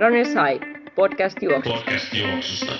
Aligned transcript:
Runners 0.00 0.28
High, 0.28 0.64
podcast 0.94 1.42
juoksusta. 1.42 1.78
Podcast 1.78 2.14
juoksusta. 2.14 2.72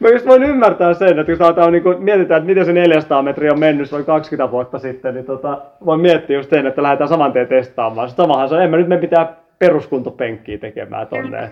Mä 0.00 0.08
just 0.08 0.26
voin 0.26 0.42
ymmärtää 0.42 0.94
sen, 0.94 1.18
että 1.18 1.32
jos 1.32 1.40
aletaan 1.40 1.72
niin 1.72 1.82
kuin, 1.82 2.02
mietitään, 2.02 2.38
että 2.38 2.46
miten 2.46 2.64
se 2.64 2.72
400 2.72 3.22
metriä 3.22 3.52
on 3.52 3.58
mennyt 3.58 3.92
noin 3.92 4.04
20 4.04 4.50
vuotta 4.50 4.78
sitten, 4.78 5.14
niin 5.14 5.24
tota, 5.26 5.62
voin 5.84 6.00
miettiä 6.00 6.36
just 6.36 6.50
sen, 6.50 6.66
että 6.66 6.82
lähdetään 6.82 7.08
saman 7.08 7.32
tien 7.32 7.48
testaamaan. 7.48 8.08
Samahan 8.10 8.48
se 8.48 8.54
on, 8.54 8.62
en 8.62 8.70
mä 8.70 8.76
nyt 8.76 8.88
me 8.88 8.98
pitää 8.98 9.36
peruskuntopenkkiä 9.58 10.58
tekemään 10.58 11.06
tonne. 11.06 11.50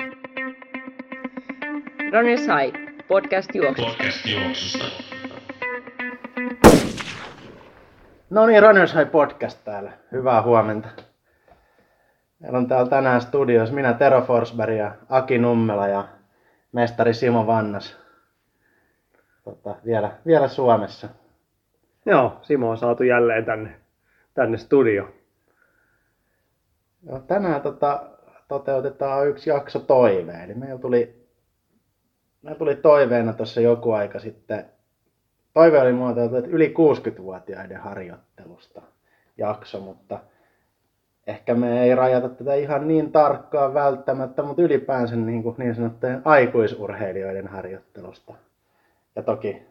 Runners 2.12 2.46
High, 2.46 2.78
podcast 3.08 3.54
juoksusta. 3.54 3.90
Podcast 3.92 4.26
juoksusta. 4.26 4.84
No 8.30 8.46
niin, 8.46 8.62
Runners 8.62 8.94
High 8.94 9.10
Podcast 9.10 9.64
täällä. 9.64 9.90
Hyvää 10.12 10.42
huomenta. 10.42 10.88
Meillä 12.42 12.58
on 12.58 12.68
täällä 12.68 12.90
tänään 12.90 13.20
studiossa 13.20 13.74
minä 13.74 13.92
Tero 13.92 14.22
Forsberg 14.22 14.76
ja 14.76 14.94
Aki 15.08 15.38
Nummela 15.38 15.88
ja 15.88 16.08
mestari 16.72 17.14
Simo 17.14 17.46
Vannas. 17.46 17.96
Tota, 19.44 19.76
vielä, 19.84 20.12
vielä 20.26 20.48
Suomessa. 20.48 21.08
Joo, 22.06 22.38
Simo 22.42 22.70
on 22.70 22.78
saatu 22.78 23.02
jälleen 23.02 23.44
tänne, 23.44 23.80
tänne 24.34 24.58
studio. 24.58 25.14
Joo, 27.06 27.20
tänään 27.20 27.62
tota, 27.62 28.02
toteutetaan 28.48 29.28
yksi 29.28 29.50
jakso 29.50 29.78
toive. 29.78 30.44
Eli 30.44 30.54
meillä 30.54 30.78
tuli, 30.78 31.26
meillä 32.42 32.58
tuli 32.58 32.76
toiveena 32.76 33.32
tuossa 33.32 33.60
joku 33.60 33.92
aika 33.92 34.18
sitten, 34.18 34.64
toive 35.54 35.80
oli 35.80 35.92
muotoiltu, 35.92 36.36
että 36.36 36.50
yli 36.50 36.74
60-vuotiaiden 36.78 37.80
harjoittelusta 37.80 38.82
jakso, 39.36 39.80
mutta 39.80 40.18
ehkä 41.26 41.54
me 41.54 41.82
ei 41.82 41.94
rajata 41.94 42.28
tätä 42.28 42.54
ihan 42.54 42.88
niin 42.88 43.12
tarkkaan 43.12 43.74
välttämättä, 43.74 44.42
mutta 44.42 44.62
ylipäänsä 44.62 45.16
niin, 45.16 45.42
kuin 45.42 45.54
niin 45.58 45.74
sanottujen 45.74 46.22
aikuisurheilijoiden 46.24 47.48
harjoittelusta. 47.48 48.34
Ja 49.16 49.22
toki, 49.22 49.62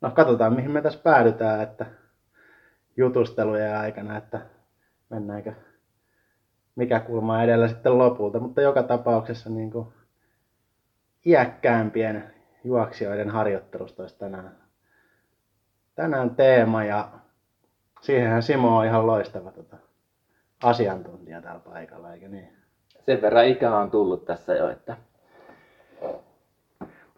no 0.00 0.10
katsotaan 0.10 0.54
mihin 0.54 0.70
me 0.70 0.82
tässä 0.82 1.00
päädytään, 1.02 1.60
että 1.62 1.86
jutustelujen 2.96 3.76
aikana, 3.76 4.16
että 4.16 4.40
mennäänkö 5.10 5.52
mikä 6.76 7.00
kulma 7.00 7.42
edellä 7.42 7.68
sitten 7.68 7.98
lopulta, 7.98 8.40
mutta 8.40 8.60
joka 8.60 8.82
tapauksessa 8.82 9.50
niin 9.50 9.70
kuin 9.70 9.88
iäkkäämpien 11.26 12.34
juoksijoiden 12.64 13.30
harjoittelusta 13.30 14.02
olisi 14.02 14.18
tänään, 14.18 14.56
tänään 15.94 16.30
teema 16.36 16.84
ja 16.84 17.08
siihenhän 18.00 18.42
Simo 18.42 18.78
on 18.78 18.84
ihan 18.84 19.06
loistava 19.06 19.52
tota, 19.52 19.76
asiantuntija 20.62 21.42
täällä 21.42 21.60
paikalla, 21.60 22.12
eikö 22.12 22.28
niin? 22.28 22.48
sen 23.00 23.22
verran 23.22 23.46
ikää 23.46 23.78
on 23.78 23.90
tullut 23.90 24.24
tässä 24.24 24.54
jo, 24.54 24.68
että 24.70 24.96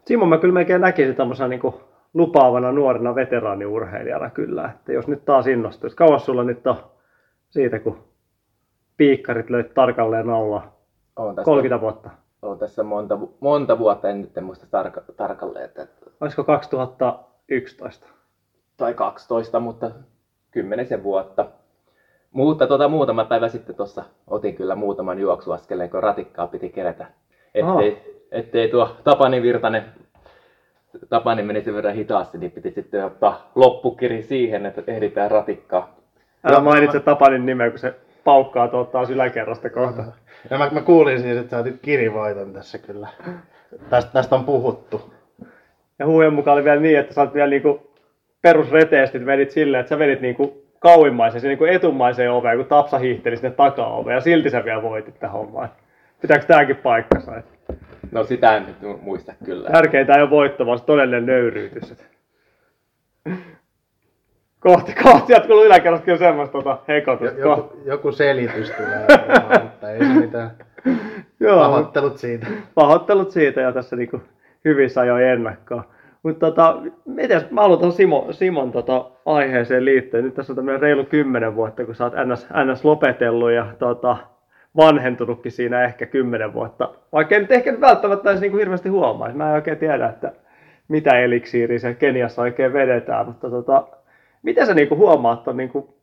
Simo 0.07 0.27
mä 0.27 0.39
kyllä 0.39 0.55
melkein 0.55 0.81
näkisin 0.81 1.17
tämmöisenä 1.17 1.49
niin 1.49 1.75
lupaavana 2.15 2.73
nuorena 2.73 3.15
veteraaniurheilijana 3.15 4.31
kyllä, 4.31 4.71
että 4.75 4.93
jos 4.93 5.09
nyt 5.09 5.25
taas 5.25 5.47
innostuisi. 5.47 5.97
Kauas 5.97 6.25
sulla 6.25 6.45
nyt 6.45 6.67
on 6.67 6.77
siitä, 7.51 7.79
kun 7.79 8.05
piikkarit 8.97 9.51
löit 9.51 9.75
tarkalleen 9.75 10.27
nolla 10.27 10.73
on 11.17 11.35
tässä, 11.35 11.45
30 11.45 11.81
vuotta. 11.81 12.11
on 12.43 12.59
tässä 12.59 12.83
monta, 12.83 13.19
monta 13.41 13.79
vuotta, 13.79 14.09
en 14.09 14.21
nyt 14.21 14.39
en 14.39 14.45
muista 14.45 14.67
tarka, 14.71 15.03
tarkalleen, 15.17 15.65
että, 15.65 15.87
Olisiko 16.21 16.45
2011? 16.45 18.07
tai 18.77 18.95
12, 18.95 19.61
mutta 19.61 19.91
kymmenisen 20.51 21.03
vuotta. 21.03 21.47
Mutta 22.33 22.67
tota, 22.67 22.89
muutama 22.89 23.25
päivä 23.25 23.49
sitten 23.49 23.75
tuossa 23.75 24.05
otin 24.27 24.55
kyllä 24.55 24.75
muutaman 24.75 25.19
juoksuaskeleen, 25.19 25.91
kun 25.91 26.03
ratikkaa 26.03 26.47
piti 26.47 26.69
kerätä. 26.69 27.07
Ettei, 27.55 28.19
ettei 28.31 28.69
tuo 28.69 28.97
Tapani 29.05 29.43
Virtanen, 29.43 29.85
Tapani 31.09 31.43
meni 31.43 31.63
sen 31.63 31.75
verran 31.75 31.95
hitaasti, 31.95 32.39
niin 32.39 32.51
piti 32.51 32.71
sitten 32.71 33.05
ottaa 33.05 33.51
loppukiri 33.55 34.23
siihen, 34.23 34.67
että 34.67 34.83
ehditään 34.87 35.31
ratikkaa. 35.31 35.97
Älä 36.45 36.61
mainitse 36.61 37.01
Tapanin 37.01 37.47
nimeä, 37.47 37.71
kun 37.71 37.79
se 37.79 37.95
paukkaa 38.25 38.69
tuolta 38.69 38.91
taas 38.91 39.11
yläkerrasta 39.11 39.71
kohta. 39.71 40.05
Ja 40.51 40.59
mä, 40.59 40.71
mä 40.73 40.81
kuulin 40.81 41.21
siis, 41.21 41.37
että 41.37 41.51
sä 41.51 41.59
otit 41.59 41.81
kirivoiton 41.83 42.53
tässä 42.53 42.79
kyllä. 42.79 43.09
Tästä, 43.91 44.13
tästä 44.13 44.35
on 44.35 44.45
puhuttu. 44.45 45.13
Ja 45.99 46.07
huujen 46.07 46.33
mukaan 46.33 46.55
oli 46.55 46.65
vielä 46.65 46.81
niin, 46.81 46.99
että 46.99 47.15
sä 47.15 47.21
oot 47.21 47.35
vielä 47.35 47.51
niinku 47.51 47.93
perusreteesti 48.43 49.27
vedit 49.27 49.51
silleen, 49.51 49.81
että 49.81 49.89
sä 49.89 49.99
vedit 49.99 50.21
niinku 50.21 50.62
kauimmaiseen, 50.83 51.45
niinku 51.45 51.65
etumaiseen 51.65 52.33
oveen, 52.33 52.57
kun 52.57 52.67
Tapsa 52.67 52.99
hiihteli 52.99 53.37
sinne 53.37 53.51
takaoveen, 53.51 54.15
ja 54.15 54.21
silti 54.21 54.51
sä 54.51 54.65
vielä 54.65 54.83
voitit 54.83 55.21
tämän 55.21 55.33
homman. 55.33 55.69
Pitääkö 56.21 56.47
tääkin 56.47 56.77
paikkansa? 56.77 57.43
No 58.13 58.25
sitä 58.25 58.57
en 58.57 58.67
nyt 58.67 59.03
muista 59.03 59.33
kyllä. 59.45 59.71
Tärkeintä 59.71 60.15
ei 60.15 60.23
ole 60.23 60.31
voitto, 60.31 60.67
vaan 60.67 60.79
se 60.79 60.85
todellinen 60.85 61.27
nöyryytys. 61.27 61.95
Kohti, 64.61 64.95
kohti 65.03 65.33
jatkuu 65.33 65.65
yläkerrasta 65.65 66.05
kyllä 66.05 66.19
semmoista 66.19 66.53
tota, 66.53 66.79
hekotusta. 66.89 67.41
Joku, 67.41 67.77
joku 67.85 68.13
selitys 68.13 68.71
tulee, 68.71 69.07
mutta 69.63 69.91
ei 69.91 69.99
se 69.99 70.05
mitään. 70.05 70.51
Joo, 71.41 71.59
Pahoittelut 71.61 72.19
siitä. 72.19 72.47
pahoittelut 72.75 73.31
siitä 73.31 73.61
ja 73.61 73.73
tässä 73.73 73.97
niinku 73.97 74.23
hyvissä 74.65 75.01
ajoin 75.01 75.25
ennakkoon. 75.25 75.85
Mutta 76.23 76.47
tota, 76.47 76.77
mites, 77.05 77.51
mä 77.51 77.61
aloitan 77.61 77.93
Simo, 77.93 78.27
Simon 78.31 78.73
tota, 78.73 79.11
aiheeseen 79.27 79.85
liittyen. 79.85 80.25
Nyt 80.25 80.35
tässä 80.35 80.53
on 80.53 80.57
tämmöinen 80.57 80.81
reilu 80.81 81.05
kymmenen 81.05 81.57
vuotta, 81.57 81.85
kun 81.85 81.95
sä 81.95 82.05
oot 82.05 82.15
NS, 82.27 82.47
NS 82.65 82.85
lopetellut 82.85 83.51
ja 83.51 83.67
tota, 83.79 84.17
vanhentunutkin 84.77 85.53
siinä 85.53 85.85
ehkä 85.85 86.07
kymmenen 86.07 86.55
vuotta. 86.55 86.95
Vaikka 87.13 87.39
nyt 87.39 87.53
ehkä 87.53 87.81
välttämättä 87.81 88.31
edes 88.31 88.41
niinku 88.41 88.59
hirveästi 88.59 88.89
huomaa. 88.89 89.33
Mä 89.33 89.49
en 89.49 89.55
oikein 89.55 89.79
tiedä, 89.79 90.09
että 90.09 90.33
mitä 90.89 91.19
eliksiiriä 91.19 91.79
se 91.79 91.95
Keniassa 91.95 92.43
oikein 92.43 92.73
vedetään. 92.73 93.27
Mutta 93.27 93.51
tota, 93.51 93.87
miten 94.43 94.67
sä 94.67 94.75
niinku 94.75 94.97
huomaat 94.97 95.45
ton 95.45 95.57
niinku 95.57 95.95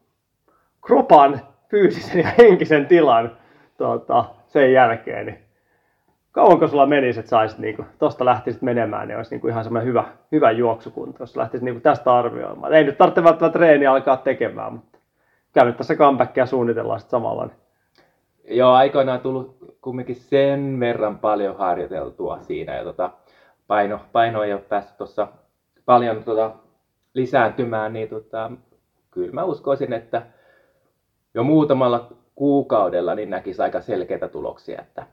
kropan 0.85 1.41
fyysisen 1.69 2.19
ja 2.19 2.29
henkisen 2.37 2.85
tilan 2.85 3.37
tota, 3.77 4.25
sen 4.47 4.73
jälkeen? 4.73 5.25
Niin 5.25 5.48
kauanko 6.31 6.67
sulla 6.67 6.85
menisi, 6.85 7.19
että 7.19 7.29
saisit 7.29 7.59
niinku, 7.59 7.85
tosta 7.99 8.25
lähtisit 8.25 8.61
menemään, 8.61 9.07
niin 9.07 9.17
olisi 9.17 9.31
niinku 9.31 9.47
ihan 9.47 9.63
semmoinen 9.63 9.87
hyvä, 9.87 10.03
hyvä 10.31 10.51
juoksukunto, 10.51 11.23
jos 11.23 11.37
lähtisit 11.37 11.63
niinku 11.63 11.81
tästä 11.81 12.15
arvioimaan. 12.15 12.73
Ei 12.73 12.83
nyt 12.83 12.97
tarvitse 12.97 13.23
välttämättä 13.23 13.57
treeniä 13.57 13.91
alkaa 13.91 14.17
tekemään, 14.17 14.73
mutta 14.73 14.99
käy 15.53 15.65
nyt 15.65 15.77
tässä 15.77 15.95
comebackia 15.95 16.45
suunnitellaan 16.45 16.99
sitten 16.99 17.11
samalla. 17.11 17.45
Niin. 17.45 17.57
Joo, 18.57 18.73
aikoinaan 18.73 19.19
tullut 19.19 19.57
kumminkin 19.81 20.15
sen 20.15 20.79
verran 20.79 21.19
paljon 21.19 21.57
harjoiteltua 21.57 22.39
siinä 22.41 22.75
ja 22.75 22.83
tota, 22.83 23.09
paino, 23.67 23.99
paino 24.11 24.43
ei 24.43 24.53
ole 24.53 24.61
päässyt 24.61 24.97
tuossa 24.97 25.27
paljon 25.85 26.23
tota, 26.23 26.51
lisääntymään, 27.13 27.93
niin 27.93 28.09
tota, 28.09 28.51
kyllä 29.11 29.33
mä 29.33 29.43
uskoisin, 29.43 29.93
että 29.93 30.21
jo 31.33 31.43
muutamalla 31.43 32.07
kuukaudella 32.35 33.15
niin 33.15 33.29
näkisi 33.29 33.61
aika 33.61 33.81
selkeitä 33.81 34.27
tuloksia, 34.27 34.81
että 34.81 35.07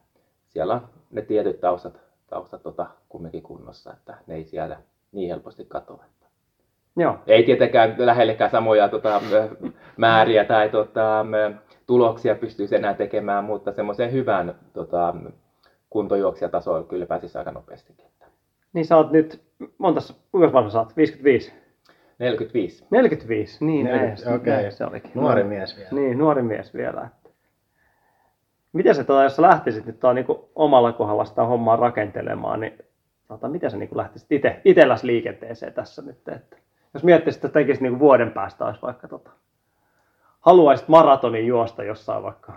siellä 0.48 0.74
on 0.74 0.80
ne 1.16 1.22
tietyt 1.22 1.60
taustat, 1.60 2.00
taustat 2.26 2.62
tota, 2.62 2.86
kumminkin 3.08 3.42
kunnossa, 3.42 3.92
että 3.92 4.16
ne 4.26 4.34
ei 4.34 4.44
siellä 4.44 4.76
niin 5.12 5.30
helposti 5.30 5.64
katoa. 5.64 6.04
Joo, 6.96 7.18
ei 7.26 7.42
tietenkään 7.42 7.94
lähellekään 7.98 8.50
samoja 8.50 8.88
tota, 8.88 9.22
määriä 9.96 10.44
tai 10.44 10.68
tota, 10.68 11.26
tuloksia 11.86 12.34
pystyisi 12.34 12.76
enää 12.76 12.94
tekemään, 12.94 13.44
mutta 13.44 13.72
semmoiseen 13.72 14.12
hyvään 14.12 14.54
tota, 14.72 15.14
kuntojuoksijatasoon 15.90 16.86
kyllä 16.86 17.06
pääsisi 17.06 17.38
aika 17.38 17.52
nopeastikin. 17.52 18.06
että 18.06 18.26
niin 18.72 18.86
sä 18.86 18.96
oot 18.96 19.12
nyt, 19.12 19.42
montas, 19.78 20.20
kuinka 20.32 20.52
vanha 20.52 20.70
sä 20.70 20.78
oot? 20.78 20.96
55? 20.96 21.52
45. 22.18 22.84
45, 22.90 23.64
niin 23.64 23.86
40, 23.86 24.24
näin, 24.24 24.40
okei. 24.40 24.52
näin 24.52 24.72
se 24.72 24.84
olikin. 24.84 25.10
Nuori 25.14 25.44
mies 25.44 25.76
vielä. 25.76 25.88
Niin, 25.92 26.18
nuori 26.18 26.42
mies 26.42 26.74
vielä. 26.74 27.08
Miten 28.76 28.94
se, 28.94 29.04
tota, 29.04 29.22
jos 29.22 29.36
sä 29.36 29.42
lähtisit 29.42 29.86
nyt 29.86 30.00
niin 30.14 30.26
omalla 30.54 30.92
kohdalla 30.92 31.24
sitä 31.24 31.44
hommaa 31.44 31.76
rakentelemaan, 31.76 32.60
niin 32.60 32.78
tota, 33.28 33.48
miten 33.48 33.70
sä 33.70 33.76
niin 33.76 33.88
lähtisit 33.94 34.32
ite, 34.32 34.60
itelläs 34.64 35.02
liikenteeseen 35.04 35.72
tässä 35.72 36.02
nyt? 36.02 36.28
Että, 36.28 36.56
jos 36.94 37.04
miettisit, 37.04 37.44
että 37.44 37.58
tekisit 37.58 37.80
niin 37.82 37.98
vuoden 37.98 38.30
päästä, 38.30 38.64
olisi 38.64 38.82
vaikka 38.82 39.08
tota, 39.08 39.30
haluaisit 40.40 40.88
maratonin 40.88 41.46
juosta 41.46 41.82
jossain 41.84 42.22
vaikka 42.22 42.52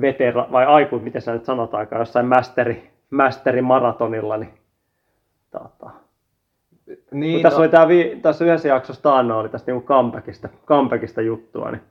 vetera, 0.00 0.46
vai 0.52 0.66
aiku, 0.66 0.98
miten 0.98 1.22
sä 1.22 1.32
nyt 1.32 1.44
sanotaankaan, 1.44 2.00
jossain 2.00 2.26
mästeri, 2.26 2.90
mästeri 3.10 3.62
maratonilla, 3.62 4.36
niin 4.36 4.54
tota, 5.50 5.90
Niin, 7.10 7.32
kun 7.32 7.42
tässä, 7.42 7.60
oli 7.60 7.68
tää, 7.68 7.88
vi- 7.88 8.18
tässä 8.22 8.44
yhdessä 8.44 8.68
jaksossa 8.68 9.02
taannoin 9.02 9.40
oli 9.40 9.48
tästä 9.48 9.72
niinku 9.72 9.86
comebackista, 9.88 10.48
comebackista 10.66 11.20
juttua, 11.20 11.70
niin 11.70 11.82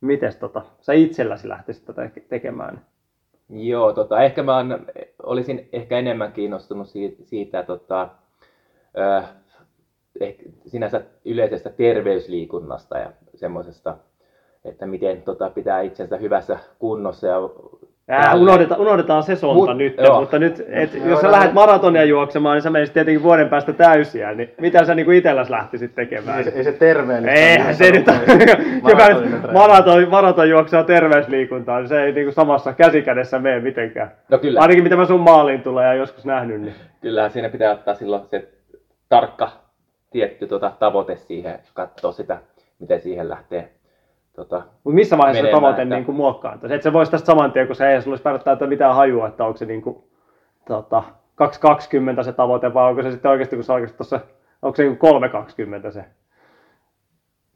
mites 0.00 0.36
tota, 0.36 0.62
sä 0.80 0.92
itselläsi 0.92 1.48
lähtisit 1.48 1.84
tätä 1.84 2.10
tekemään? 2.28 2.84
Joo, 3.50 3.92
tota, 3.92 4.22
ehkä 4.22 4.42
mä 4.42 4.56
on, 4.56 4.86
olisin 5.22 5.68
ehkä 5.72 5.98
enemmän 5.98 6.32
kiinnostunut 6.32 6.88
siitä, 6.88 7.24
siitä 7.24 7.62
tota, 7.62 8.08
äh, 8.98 9.28
ehkä 10.20 10.42
sinänsä 10.66 11.02
yleisestä 11.24 11.70
terveysliikunnasta 11.70 12.98
ja 12.98 13.12
semmoisesta 13.34 13.96
että 14.68 14.86
miten 14.86 15.22
tota, 15.22 15.50
pitää 15.50 15.80
itsensä 15.80 16.16
hyvässä 16.16 16.58
kunnossa 16.78 17.26
ja 17.26 17.36
Ää, 18.08 18.34
unohdetaan, 18.34 18.80
unohdetaan 18.80 19.22
se 19.22 19.36
sonta 19.36 19.72
Mut- 19.72 19.76
nyt, 19.78 19.94
joo. 19.98 20.20
mutta 20.20 20.38
nyt, 20.38 20.62
et, 20.68 20.94
Joo, 20.94 21.06
jos 21.08 21.20
sä 21.20 21.26
joo. 21.26 21.32
lähdet 21.32 21.52
maratonia 21.52 22.04
juoksemaan, 22.04 22.54
niin 22.56 22.62
sä 22.62 22.70
menisit 22.70 22.92
tietenkin 22.94 23.22
vuoden 23.22 23.48
päästä 23.48 23.72
täysiä, 23.72 24.34
niin 24.34 24.54
mitä 24.60 24.84
sä 24.84 24.94
niinku 24.94 25.10
itelläs 25.10 25.50
lähtisit 25.50 25.94
tekemään? 25.94 26.38
Ei, 26.38 26.44
se- 26.44 26.50
ei 26.50 26.64
se 26.64 26.72
terveellistä. 26.72 27.32
Eihän 27.32 27.66
niin 27.66 27.76
se 27.76 27.90
nyt, 27.90 28.06
joka 28.90 29.04
treeni. 29.04 29.36
maraton, 29.52 30.08
maraton 30.08 30.48
juoksee 30.50 30.84
terveysliikuntaa, 30.84 31.78
niin 31.78 31.88
se 31.88 32.02
ei 32.02 32.12
niinku 32.12 32.32
samassa 32.32 32.72
käsikädessä 32.72 33.38
mene 33.38 33.60
mitenkään. 33.60 34.10
No 34.28 34.38
kyllä. 34.38 34.60
Ainakin 34.60 34.82
mitä 34.84 34.96
mä 34.96 35.06
sun 35.06 35.20
maaliin 35.20 35.62
tulee 35.62 35.86
ja 35.86 35.94
joskus 35.94 36.24
nähnyt, 36.24 36.60
niin 36.60 36.74
Kyllähän 37.00 37.30
siinä 37.30 37.48
pitää 37.48 37.72
ottaa 37.72 37.94
silloin 37.94 38.22
se 38.26 38.48
tarkka 39.08 39.50
tietty 40.10 40.46
tota, 40.46 40.72
tavoite 40.78 41.16
siihen, 41.16 41.52
ja 41.52 41.58
katsoa 41.74 42.12
sitä, 42.12 42.38
miten 42.78 43.00
siihen 43.00 43.28
lähtee. 43.28 43.68
Tota, 44.36 44.62
Mutta 44.84 44.94
missä 44.94 45.18
vaiheessa 45.18 45.44
se 45.46 45.50
tavoite 45.50 45.82
että- 45.82 45.94
niin 45.94 46.04
kuin 46.04 46.16
muokkaantuu? 46.16 46.72
Et 46.72 46.82
se 46.82 46.92
voisi 46.92 47.10
tästä 47.10 47.26
saman 47.26 47.52
tien, 47.52 47.66
kun 47.66 47.76
se 47.76 47.88
ei 47.92 48.02
sulla 48.02 48.12
olisi 48.14 48.24
välttämättä 48.24 48.66
mitään 48.66 48.94
hajua, 48.94 49.28
että 49.28 49.44
onko 49.44 49.56
se 49.56 49.64
niin 49.66 49.82
kuin, 49.82 50.04
tota, 50.68 51.02
220 51.34 52.22
se 52.22 52.32
tavoite 52.32 52.74
vai 52.74 52.88
onko 52.90 53.02
se 53.02 53.10
sitten 53.10 53.30
oikeasti, 53.30 53.56
kun 53.56 53.64
se 53.64 53.72
oikeasti 53.72 53.96
tuossa, 53.96 54.20
onko 54.62 54.76
se 54.76 54.82
niin 54.82 54.98
320 54.98 55.90
se? 55.90 56.04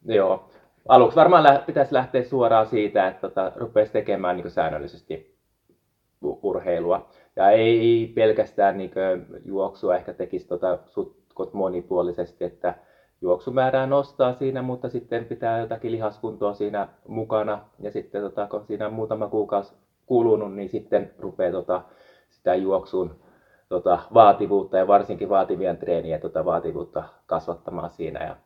joo. 0.04 0.48
Aluksi 0.88 1.16
varmaan 1.16 1.42
lä- 1.42 1.62
pitäisi 1.66 1.94
lähteä 1.94 2.22
suoraan 2.22 2.66
siitä, 2.66 3.08
että 3.08 3.20
tota, 3.20 3.52
rupeaisi 3.56 3.92
tekemään 3.92 4.36
niin 4.36 4.50
säännöllisesti 4.50 5.36
urheilua. 6.22 7.08
Ja 7.36 7.50
ei 7.50 8.12
pelkästään 8.14 8.78
niin 8.78 8.90
juoksua, 9.44 9.96
ehkä 9.96 10.12
tekisi 10.12 10.48
tota, 10.48 10.78
sutkot 10.86 11.54
monipuolisesti, 11.54 12.44
että 12.44 12.74
juoksumäärää 13.20 13.86
nostaa 13.86 14.32
siinä, 14.34 14.62
mutta 14.62 14.88
sitten 14.88 15.24
pitää 15.24 15.58
jotakin 15.58 15.92
lihaskuntoa 15.92 16.54
siinä 16.54 16.88
mukana. 17.08 17.60
Ja 17.80 17.90
sitten 17.90 18.22
tota, 18.22 18.46
kun 18.46 18.64
siinä 18.66 18.86
on 18.86 18.92
muutama 18.92 19.28
kuukausi 19.28 19.74
kulunut, 20.06 20.54
niin 20.54 20.68
sitten 20.68 21.14
rupeaa 21.18 21.52
tota, 21.52 21.82
sitä 22.30 22.54
juoksun 22.54 23.14
tota, 23.68 23.98
vaativuutta 24.14 24.78
ja 24.78 24.86
varsinkin 24.86 25.28
vaativien 25.28 25.76
treenien 25.76 26.20
tota, 26.20 26.44
vaativuutta 26.44 27.04
kasvattamaan 27.26 27.90
siinä. 27.90 28.24
Ja 28.24 28.36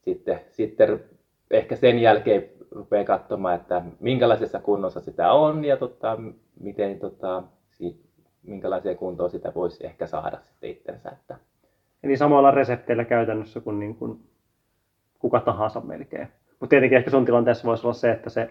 sitten, 0.00 0.40
sitten 0.50 1.04
ehkä 1.50 1.76
sen 1.76 1.98
jälkeen 1.98 2.50
rupeaa 2.70 3.04
katsomaan, 3.04 3.54
että 3.54 3.82
minkälaisessa 4.00 4.60
kunnossa 4.60 5.00
sitä 5.00 5.32
on 5.32 5.64
ja 5.64 5.76
tota, 5.76 6.18
miten, 6.60 6.98
tota, 6.98 7.42
minkälaiseen 8.42 8.96
kuntoon 8.96 9.30
sitä 9.30 9.52
voisi 9.54 9.86
ehkä 9.86 10.06
saada 10.06 10.38
sitten 10.40 10.70
itsensä. 10.70 11.10
Että, 11.10 11.36
Eli 12.02 12.16
samoilla 12.16 12.50
resepteillä 12.50 13.04
käytännössä 13.04 13.60
kuin, 13.60 13.78
niin 13.78 13.94
kuin 13.96 14.20
kuka 15.18 15.40
tahansa 15.40 15.80
melkein. 15.80 16.28
Mutta 16.60 16.70
tietenkin 16.70 16.98
ehkä 16.98 17.10
sun 17.10 17.24
tilanteessa 17.24 17.68
voisi 17.68 17.86
olla 17.86 17.94
se, 17.94 18.10
että 18.10 18.30
se, 18.30 18.50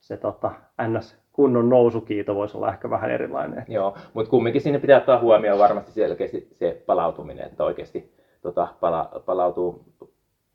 se 0.00 0.16
tota, 0.16 0.50
NS 0.88 1.20
kunnon 1.32 1.68
nousukiito 1.68 2.34
voisi 2.34 2.56
olla 2.56 2.72
ehkä 2.72 2.90
vähän 2.90 3.10
erilainen. 3.10 3.64
joo, 3.68 3.96
mutta 4.14 4.30
kumminkin 4.30 4.62
siinä 4.62 4.78
pitää 4.78 4.98
ottaa 4.98 5.20
huomioon 5.20 5.58
varmasti 5.58 5.92
selkeästi 5.92 6.48
se 6.52 6.82
palautuminen, 6.86 7.46
että 7.46 7.64
oikeasti 7.64 8.14
tota, 8.42 8.68
pala, 8.80 9.22
palautuu 9.26 9.84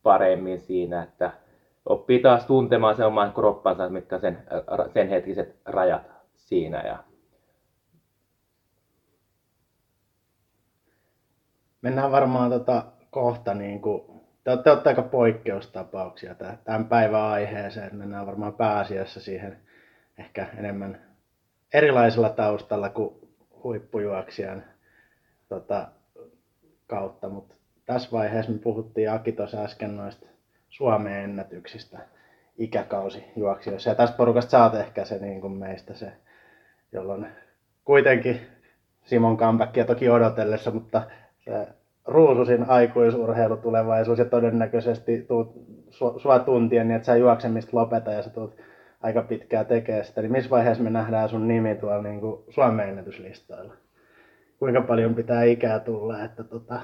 paremmin 0.03 0.59
siinä, 0.59 1.03
että 1.03 1.31
oppii 1.85 2.19
taas 2.19 2.45
tuntemaan 2.45 2.95
sen 2.95 3.05
oman 3.05 3.33
kroppansa, 3.33 3.89
mitkä 3.89 4.19
sen, 4.19 4.37
ä, 4.51 4.89
sen 4.93 5.09
hetkiset 5.09 5.55
rajat 5.65 6.11
siinä. 6.35 6.81
Ja, 6.81 6.97
Mennään 11.85 12.11
varmaan 12.11 12.51
tota 12.51 12.85
kohta 13.09 13.53
niin 13.53 13.81
kuin, 13.81 14.01
te 14.43 14.51
olette, 14.51 14.89
aika 14.89 15.01
poikkeustapauksia 15.01 16.35
tä- 16.35 16.57
tämän 16.63 16.85
päivän 16.85 17.21
aiheeseen. 17.21 17.95
Mennään 17.95 18.25
varmaan 18.25 18.53
pääasiassa 18.53 19.19
siihen 19.19 19.57
ehkä 20.17 20.47
enemmän 20.57 21.01
erilaisella 21.73 22.29
taustalla 22.29 22.89
kuin 22.89 23.15
huippujuoksijan 23.63 24.63
tota, 25.49 25.87
kautta. 26.87 27.29
Mutta 27.29 27.55
tässä 27.85 28.09
vaiheessa 28.11 28.51
me 28.51 28.57
puhuttiin 28.57 29.11
Aki 29.11 29.31
tuossa 29.31 29.63
äsken 29.63 29.97
noista 29.97 30.27
Suomen 30.69 31.23
ennätyksistä 31.23 31.99
ikäkausijuoksijoissa. 32.57 33.89
Ja 33.89 33.95
tästä 33.95 34.17
porukasta 34.17 34.63
oot 34.63 34.75
ehkä 34.75 35.05
se 35.05 35.17
niin 35.17 35.41
kuin 35.41 35.53
meistä 35.53 35.93
se, 35.93 36.11
jolloin 36.91 37.27
kuitenkin 37.83 38.41
Simon 39.03 39.37
comebackia 39.37 39.85
toki 39.85 40.09
odotellessa, 40.09 40.71
mutta 40.71 41.01
se 41.45 41.67
ruususin 42.05 42.69
aikuisurheilutulevaisuus 42.69 44.19
ja 44.19 44.25
todennäköisesti 44.25 45.25
tuut 45.27 45.53
sua, 45.89 46.19
sua 46.19 46.39
tuntien 46.39 46.87
niin, 46.87 46.95
että 46.95 47.05
sä 47.05 47.15
juoksemista 47.15 47.77
lopeta 47.77 48.11
ja 48.11 48.21
sä 48.21 48.29
tulet 48.29 48.57
aika 49.03 49.21
pitkää 49.21 49.63
tekee 49.63 50.03
sitä, 50.03 50.21
niin 50.21 50.31
missä 50.31 50.49
vaiheessa 50.49 50.83
me 50.83 50.89
nähdään 50.89 51.29
sun 51.29 51.47
nimi 51.47 51.75
tuolla 51.75 52.01
niin 52.01 52.21
kuin 52.21 52.43
Suomen 52.49 52.89
ennätyslistoilla? 52.89 53.73
Kuinka 54.59 54.81
paljon 54.81 55.15
pitää 55.15 55.43
ikää 55.43 55.79
tulla, 55.79 56.23
että 56.23 56.43
tota, 56.43 56.81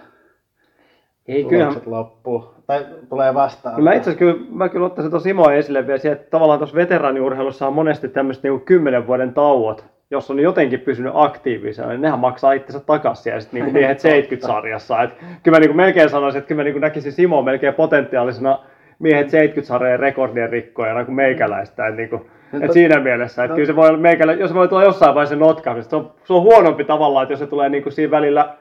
Ei, 1.27 1.43
tulokset 1.43 1.87
loppuu? 1.87 2.53
Tai 2.67 2.85
tulee 3.09 3.33
vastaan? 3.33 3.83
Mä 3.83 3.93
itse 3.93 4.09
asiassa 4.09 4.19
kyllä, 4.19 4.45
mä 4.49 4.69
kyllä 4.69 4.85
ottaisin 4.85 5.11
tuon 5.11 5.21
Simoa 5.21 5.53
esille 5.53 5.87
vielä 5.87 5.99
siihen, 5.99 6.17
että 6.17 6.29
tavallaan 6.29 6.59
tuossa 6.59 6.75
veteraaniurheilussa 6.75 7.67
on 7.67 7.73
monesti 7.73 8.09
tämmöiset 8.09 8.43
niin 8.43 8.61
kymmenen 8.61 9.07
vuoden 9.07 9.33
tauot, 9.33 9.85
jos 10.11 10.31
on 10.31 10.39
jotenkin 10.39 10.79
pysynyt 10.79 11.11
aktiivisena, 11.15 11.89
niin 11.89 12.01
nehän 12.01 12.19
maksaa 12.19 12.53
itsensä 12.53 12.79
takaisin 12.79 13.23
siellä 13.23 13.39
sitten 13.39 13.63
niin 13.63 13.73
miehet 13.79 13.99
70-sarjassa. 13.99 15.03
Et 15.03 15.09
kyllä 15.43 15.55
mä 15.55 15.59
niin 15.59 15.69
kuin 15.69 15.77
melkein 15.77 16.09
sanoisin, 16.09 16.39
että 16.39 16.47
kyllä 16.47 16.59
mä 16.59 16.63
niin 16.63 16.73
kuin 16.73 16.81
näkisin 16.81 17.11
Simo 17.11 17.41
melkein 17.41 17.73
potentiaalisena 17.73 18.59
miehet 18.99 19.27
70-sarjan 19.27 19.99
rekordien 19.99 20.49
rikkojana 20.49 21.05
kuin 21.05 21.15
meikäläistä. 21.15 21.87
Et 21.87 21.95
niin 21.95 22.09
kuin, 22.09 22.21
et 22.61 22.71
siinä 22.71 22.99
mielessä, 22.99 23.43
että 23.43 23.55
kyllä 23.55 23.67
se 23.67 23.75
voi 23.75 23.89
olla 23.89 23.99
meikälä, 23.99 24.33
jos 24.33 24.49
se 24.49 24.55
voi 24.55 24.67
tulla 24.67 24.83
jossain 24.83 25.15
vaiheessa 25.15 25.35
notkaamista, 25.35 25.89
se 25.89 25.95
on, 25.95 26.11
se 26.23 26.33
on 26.33 26.41
huonompi 26.41 26.83
tavallaan, 26.83 27.23
että 27.23 27.33
jos 27.33 27.39
se 27.39 27.47
tulee 27.47 27.69
niin 27.69 27.83
kuin 27.83 27.93
siinä 27.93 28.11
välillä 28.11 28.55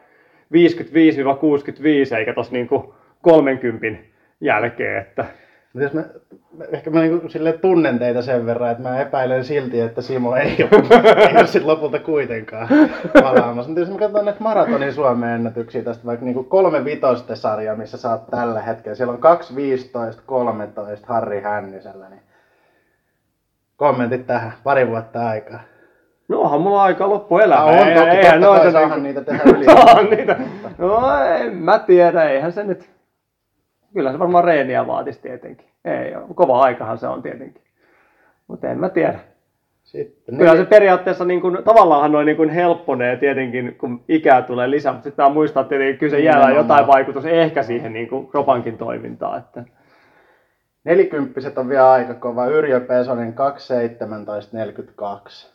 55-65 2.13 2.17
eikä 2.19 2.33
tuossa 2.35 2.53
niin 2.53 2.69
kuin 2.69 2.83
30 3.23 3.87
jälkeen, 4.41 5.01
että 5.01 5.25
Mutta 5.73 5.85
jos 5.85 5.93
mä, 5.93 6.01
mä- 6.59 6.65
ehkä 6.73 6.91
mä 6.91 7.01
niinku 7.01 7.29
sille 7.29 7.53
tunnen 7.53 7.99
teitä 7.99 8.23
sen 8.23 8.47
verran, 8.47 8.71
että 8.71 8.83
mä 8.83 9.01
epäilen 9.01 9.45
silti, 9.45 9.81
että 9.81 10.03
Simo 10.03 10.37
ei 10.37 10.57
ole, 10.73 11.03
ei 11.29 11.37
ole 11.37 11.47
sit 11.47 11.65
lopulta 11.65 11.99
kuitenkaan 11.99 12.69
palaamassa. 13.23 13.69
Mutta 13.69 13.81
jos 13.81 13.91
mä 13.91 13.99
katson 13.99 14.25
näitä 14.25 14.41
maratonin 14.43 14.93
Suomen 14.95 15.31
ennätyksiä 15.31 15.83
tästä 15.83 16.07
vaikka 16.07 16.25
niinku 16.25 16.45
kolme 16.45 16.85
vitosten 16.85 17.37
sarja, 17.37 17.77
missä 17.77 17.97
sä 17.97 18.11
oot 18.11 18.27
tällä 18.31 18.63
hetkellä. 18.63 18.95
Siellä 18.97 19.13
on 19.15 19.21
2, 19.21 19.57
15, 19.57 20.23
13 20.27 21.07
Harri 21.15 21.41
Hännisellä, 21.41 22.09
niin 22.09 22.23
kommentit 23.77 24.27
tähän, 24.27 24.53
pari 24.65 24.89
vuotta 24.89 25.29
aikaa. 25.29 25.61
No 26.29 26.41
onhan 26.41 26.61
mulla 26.61 26.83
aika 26.83 27.09
loppuelämä. 27.11 27.61
Ah, 27.63 27.69
on 27.69 27.95
toki, 27.95 28.11
eihän 28.17 28.41
totta 28.41 28.73
kai 28.73 28.83
niinku- 28.87 29.01
niitä 29.01 29.21
tehdä 29.21 29.43
yli. 29.47 29.67
Niitä. 30.17 30.37
No 30.79 31.15
en 31.25 31.55
mä 31.57 31.79
tiedä, 31.79 32.25
eihän 32.31 32.53
se 32.53 32.65
nyt. 32.65 32.91
Kyllä 33.95 34.13
se 34.13 34.19
varmaan 34.19 34.45
reeniä 34.45 34.87
vaatisi 34.87 35.21
tietenkin. 35.23 35.67
Ei, 35.85 36.13
kova 36.35 36.63
aikahan 36.63 36.99
se 36.99 37.07
on 37.07 37.23
tietenkin. 37.23 37.63
Mutta 38.49 38.69
en 38.69 38.79
mä 38.81 38.89
tiedä. 38.89 39.19
Sitten, 39.85 40.37
Kyllä 40.37 40.57
se 40.57 40.65
periaatteessa 40.65 41.25
niin 41.25 41.41
kuin, 41.41 41.59
tavallaan 41.65 42.13
noin 42.13 42.27
niin 42.27 42.37
kuin 42.37 42.49
helpponee 42.51 43.17
tietenkin, 43.17 43.75
kun 43.79 44.01
ikää 44.09 44.43
tulee 44.43 44.71
lisää, 44.71 44.93
mutta 44.93 45.09
sitten 45.09 45.33
muistaa, 45.33 45.61
että 45.61 45.69
tietenkin 45.69 45.99
kyllä 45.99 46.11
se 46.11 46.21
jäällä 46.21 46.47
Nimenomaan. 46.47 46.65
jotain 46.65 46.87
vaikutus 46.87 47.25
ehkä 47.25 47.63
siihen 47.63 47.93
niin 47.93 48.09
kuin 48.09 48.27
kropankin 48.27 48.79
toimintaan. 48.79 49.39
Että. 49.39 49.65
Nelikymppiset 50.85 51.59
on 51.59 51.69
vielä 51.69 51.91
aika 51.91 52.15
kova. 52.15 52.47
Yrjö 52.47 52.81
Pesonen 52.81 53.35
2.17.42. 53.35 55.51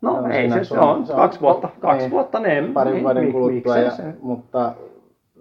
No, 0.00 0.12
on 0.14 0.32
ei 0.32 0.50
se, 0.50 0.64
se 0.64 0.78
on, 0.78 1.06
se 1.06 1.12
on- 1.12 1.18
kaksi 1.18 1.40
vuotta, 1.40 1.68
kaksi 1.80 1.98
niin, 1.98 2.10
vuotta 2.10 2.40
ne, 2.40 2.64
parin 2.74 2.92
niin, 2.94 3.04
vuoden 3.04 3.28
mik- 3.28 3.32
kuluttua. 3.32 3.78
Ja, 3.78 3.90
mutta 4.20 4.72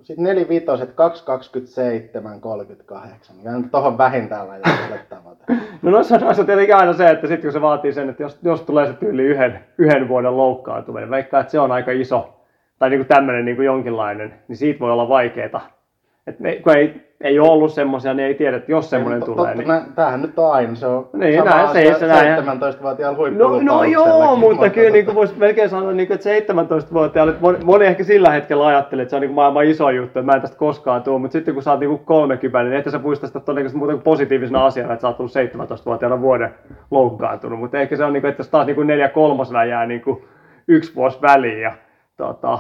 sitten 0.08 0.24
nelivitoset 0.24 0.94
227, 0.94 2.42
38. 2.42 3.36
Ja 3.44 3.52
nyt 3.52 3.72
tohon 3.72 3.98
vähintään 3.98 4.48
laitetaan 4.48 5.00
tavoite. 5.10 5.44
No 5.82 5.92
noissa, 5.92 6.18
noissa 6.18 6.44
tietenkin 6.44 6.76
aina 6.76 6.94
se, 6.94 7.10
että 7.10 7.28
sitten 7.28 7.42
kun 7.42 7.52
se 7.52 7.62
vaatii 7.62 7.94
sen, 7.94 8.10
että 8.10 8.24
jos, 8.24 8.40
jos 8.44 8.62
tulee 8.62 8.88
se 8.88 8.94
tyyli 8.94 9.24
yhden, 9.24 9.60
yhden 9.78 10.08
vuoden 10.08 10.38
loukkaantuminen, 10.38 11.10
vaikka 11.10 11.40
että 11.40 11.52
se 11.52 11.60
on 11.60 11.72
aika 11.72 11.92
iso, 11.92 12.44
tai 12.80 12.90
niin 12.90 13.00
kuin 13.00 13.08
tämmöinen 13.08 13.46
niin 13.46 13.56
kuin 13.56 13.66
jonkinlainen, 13.66 14.34
niin 14.48 14.58
siitä 14.58 14.80
voi 14.80 14.92
olla 14.92 15.10
vaikeeta. 15.10 15.62
Et 16.28 16.40
ne, 16.40 16.56
kun 16.56 16.78
ei, 16.78 17.07
ei 17.22 17.40
ole 17.40 17.50
ollut 17.50 17.74
semmoisia, 17.74 18.14
niin 18.14 18.28
ei 18.28 18.34
tiedä, 18.36 18.58
että 18.58 18.72
jos 18.72 18.90
semmoinen 18.90 19.20
Mutta 19.20 19.32
tulee. 19.36 19.56
totta, 19.56 19.58
Niin... 19.58 19.68
nä- 19.68 19.94
Tämähän 19.96 20.22
nyt 20.22 20.40
on 20.40 20.52
aina. 20.52 20.76
Se 20.76 20.88
on 20.88 21.10
Niin, 21.14 21.38
sama 21.40 21.50
näin, 21.50 21.70
se- 21.70 21.96
se 22.00 22.08
näin. 22.08 22.38
17-vuotiaalla 22.44 23.30
No, 23.30 23.62
no 23.62 23.84
joo, 23.84 24.36
mutta 24.36 24.70
kyllä 24.70 24.90
niin 24.90 25.06
kuin 25.06 25.16
voisi 25.16 25.34
melkein 25.38 25.70
sanoa, 25.70 25.92
niin 25.92 26.08
kuin, 26.08 26.16
että 26.16 26.54
17-vuotiaalle, 26.54 27.32
että 27.32 27.42
moni, 27.42 27.58
moni 27.64 27.86
ehkä 27.86 28.04
sillä 28.04 28.32
hetkellä 28.32 28.68
ajattelee, 28.68 29.02
että 29.04 29.10
se 29.10 29.16
on 29.16 29.22
niin 29.22 29.32
maailman 29.32 29.66
iso 29.66 29.90
juttu, 29.90 30.20
että 30.20 30.32
mä 30.32 30.36
en 30.36 30.42
tästä 30.42 30.58
koskaan 30.58 31.04
tule, 31.04 31.20
mutta 31.20 31.34
sitten 31.34 31.54
kun 31.54 31.64
sä 31.64 31.72
oot 31.72 31.80
niin 31.80 31.90
kuin 31.90 32.06
30, 32.06 32.64
niin 32.70 32.74
että 32.80 32.92
sä 32.92 33.00
muista 33.00 33.28
sitä 33.28 33.40
todennäköisesti 33.40 33.78
muuta 33.78 33.94
kuin 33.94 34.04
positiivisena 34.04 34.66
asiana, 34.66 34.94
että 34.94 35.02
sä 35.02 35.08
oot 35.08 35.18
tullut 35.18 35.32
17-vuotiaana 35.82 36.22
vuoden 36.22 36.56
loukkaantunut, 36.92 37.60
mutta 37.60 37.78
ehkä 37.80 37.96
se 37.96 38.04
on 38.04 38.14
niin 38.14 38.22
kuin, 38.22 38.30
että 38.30 38.40
jos 38.42 38.50
taas 38.50 38.66
niin 38.66 38.76
kuin 38.76 38.88
neljä 38.88 39.10
kolmosena 39.10 39.66
jää 39.66 39.86
niin 39.86 40.02
kuin 40.02 40.24
yksi 40.68 40.96
vuosi 40.96 41.22
väliin 41.22 41.62
ja 41.62 41.72
tota, 42.18 42.60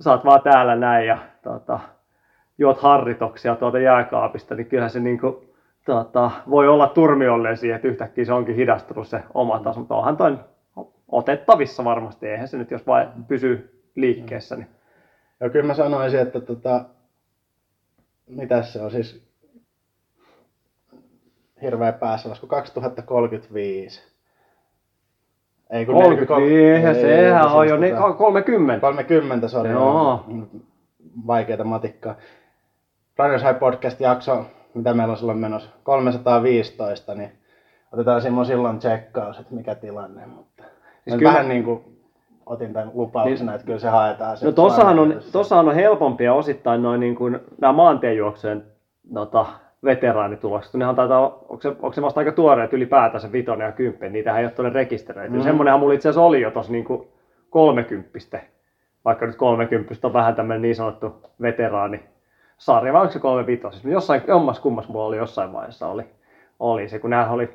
sä 0.00 0.10
oot 0.10 0.24
vaan 0.24 0.42
täällä 0.42 0.76
näin 0.76 1.06
ja 1.06 1.18
tota, 1.42 1.80
juot 2.58 2.78
harritoksia 2.78 3.56
tuolta 3.56 3.78
jääkaapista, 3.78 4.54
niin 4.54 4.66
kyllähän 4.66 4.90
se 4.90 5.00
niin 5.00 5.20
kuin, 5.20 5.36
tota, 5.84 6.30
voi 6.50 6.68
olla 6.68 6.88
turmiolle 6.88 7.56
siihen, 7.56 7.76
että 7.76 7.88
yhtäkkiä 7.88 8.24
se 8.24 8.32
onkin 8.32 8.56
hidastunut 8.56 9.08
se 9.08 9.22
oma 9.34 9.58
taso, 9.58 9.78
mutta 9.80 9.94
onhan 9.94 10.16
toi 10.16 10.38
otettavissa 11.08 11.84
varmasti, 11.84 12.26
eihän 12.26 12.48
se 12.48 12.58
nyt, 12.58 12.70
jos 12.70 12.86
vain 12.86 13.08
pysyy 13.28 13.82
liikkeessä. 13.94 14.56
Niin. 14.56 14.68
Ja 15.40 15.50
kyllä 15.50 15.66
mä 15.66 15.74
sanoisin, 15.74 16.20
että 16.20 16.40
tota, 16.40 16.84
mitä 18.26 18.62
se 18.62 18.82
on 18.82 18.90
siis 18.90 19.28
hirveä 21.62 21.92
päässälasku, 21.92 22.46
2035. 22.46 24.02
Ei 25.70 25.86
kun 25.86 25.94
35, 25.94 26.54
eihän 26.54 26.94
sehän 26.94 27.46
on 27.46 27.60
siis 27.60 27.70
jo 27.70 27.76
ne, 27.76 27.92
30. 28.18 28.80
30 28.80 29.48
se 29.48 29.58
oli 29.58 29.68
Joo. 29.68 30.24
vaikeita 31.26 31.64
matikkaa. 31.64 32.14
Runners 33.18 33.42
High 33.42 33.58
Podcast 33.58 34.00
jakso, 34.00 34.44
mitä 34.74 34.94
meillä 34.94 35.12
on 35.12 35.18
silloin 35.18 35.38
menossa, 35.38 35.70
315, 35.82 37.14
niin 37.14 37.32
otetaan 37.92 38.22
Simo 38.22 38.44
silloin 38.44 38.78
tsekkaus, 38.78 39.38
että 39.38 39.54
mikä 39.54 39.74
tilanne, 39.74 40.26
mutta 40.26 40.64
siis 41.04 41.16
kyllä... 41.16 41.32
vähän 41.32 41.48
niin 41.48 41.64
kuin 41.64 41.84
otin 42.46 42.72
tämän 42.72 42.90
lupauksena, 42.94 43.50
niin, 43.50 43.54
että 43.54 43.66
kyllä 43.66 43.78
se 43.78 43.88
haetaan. 43.88 44.36
No 44.42 44.52
tossahan 44.52 44.98
on, 44.98 45.20
tossahan 45.32 45.68
on 45.68 45.74
helpompia 45.74 46.34
osittain 46.34 46.82
noin 46.82 47.00
niin 47.00 47.16
kuin 47.16 47.38
nämä 47.60 47.72
maantiejuoksujen 47.72 48.64
tota, 49.14 49.46
veteraanitulokset. 49.84 50.74
Nehän 50.74 50.96
taitaa, 50.96 51.38
onko 51.48 51.60
se, 51.60 51.68
onko 51.68 51.92
se 51.92 52.02
vasta 52.02 52.20
aika 52.20 52.32
tuoreet 52.32 52.72
ylipäätään 52.72 53.20
se 53.20 53.32
vitonen 53.32 53.66
ja 53.66 53.72
kymppi, 53.72 54.08
niitä 54.08 54.38
ei 54.38 54.44
ole 54.44 54.52
tuonne 54.52 54.72
rekisteröity. 54.72 55.36
Mm. 55.36 55.42
Semmonenhan 55.42 55.80
mulla 55.80 55.94
itse 55.94 56.08
asiassa 56.08 56.26
oli 56.26 56.40
jo 56.40 56.50
tuossa 56.50 56.72
niin 56.72 56.86
kolmekymppistä, 57.50 58.40
vaikka 59.04 59.26
nyt 59.26 59.36
kolmekymppistä 59.36 60.06
on 60.06 60.12
vähän 60.12 60.34
tämmöinen 60.34 60.62
niin 60.62 60.76
sanottu 60.76 61.14
veteraani 61.42 62.00
sarja, 62.58 62.92
vai 62.92 63.00
onko 63.00 63.12
se 63.12 63.18
kolme 63.18 63.46
vitosista? 63.46 63.82
Siis 63.82 63.92
jossain, 63.92 64.22
jommas 64.26 64.60
kummas 64.60 64.88
mulla 64.88 65.04
oli 65.04 65.16
jossain 65.16 65.52
vaiheessa 65.52 65.86
oli, 65.86 66.04
oli 66.58 66.88
se, 66.88 66.98
kun 66.98 67.10
nämä 67.10 67.30
oli, 67.30 67.50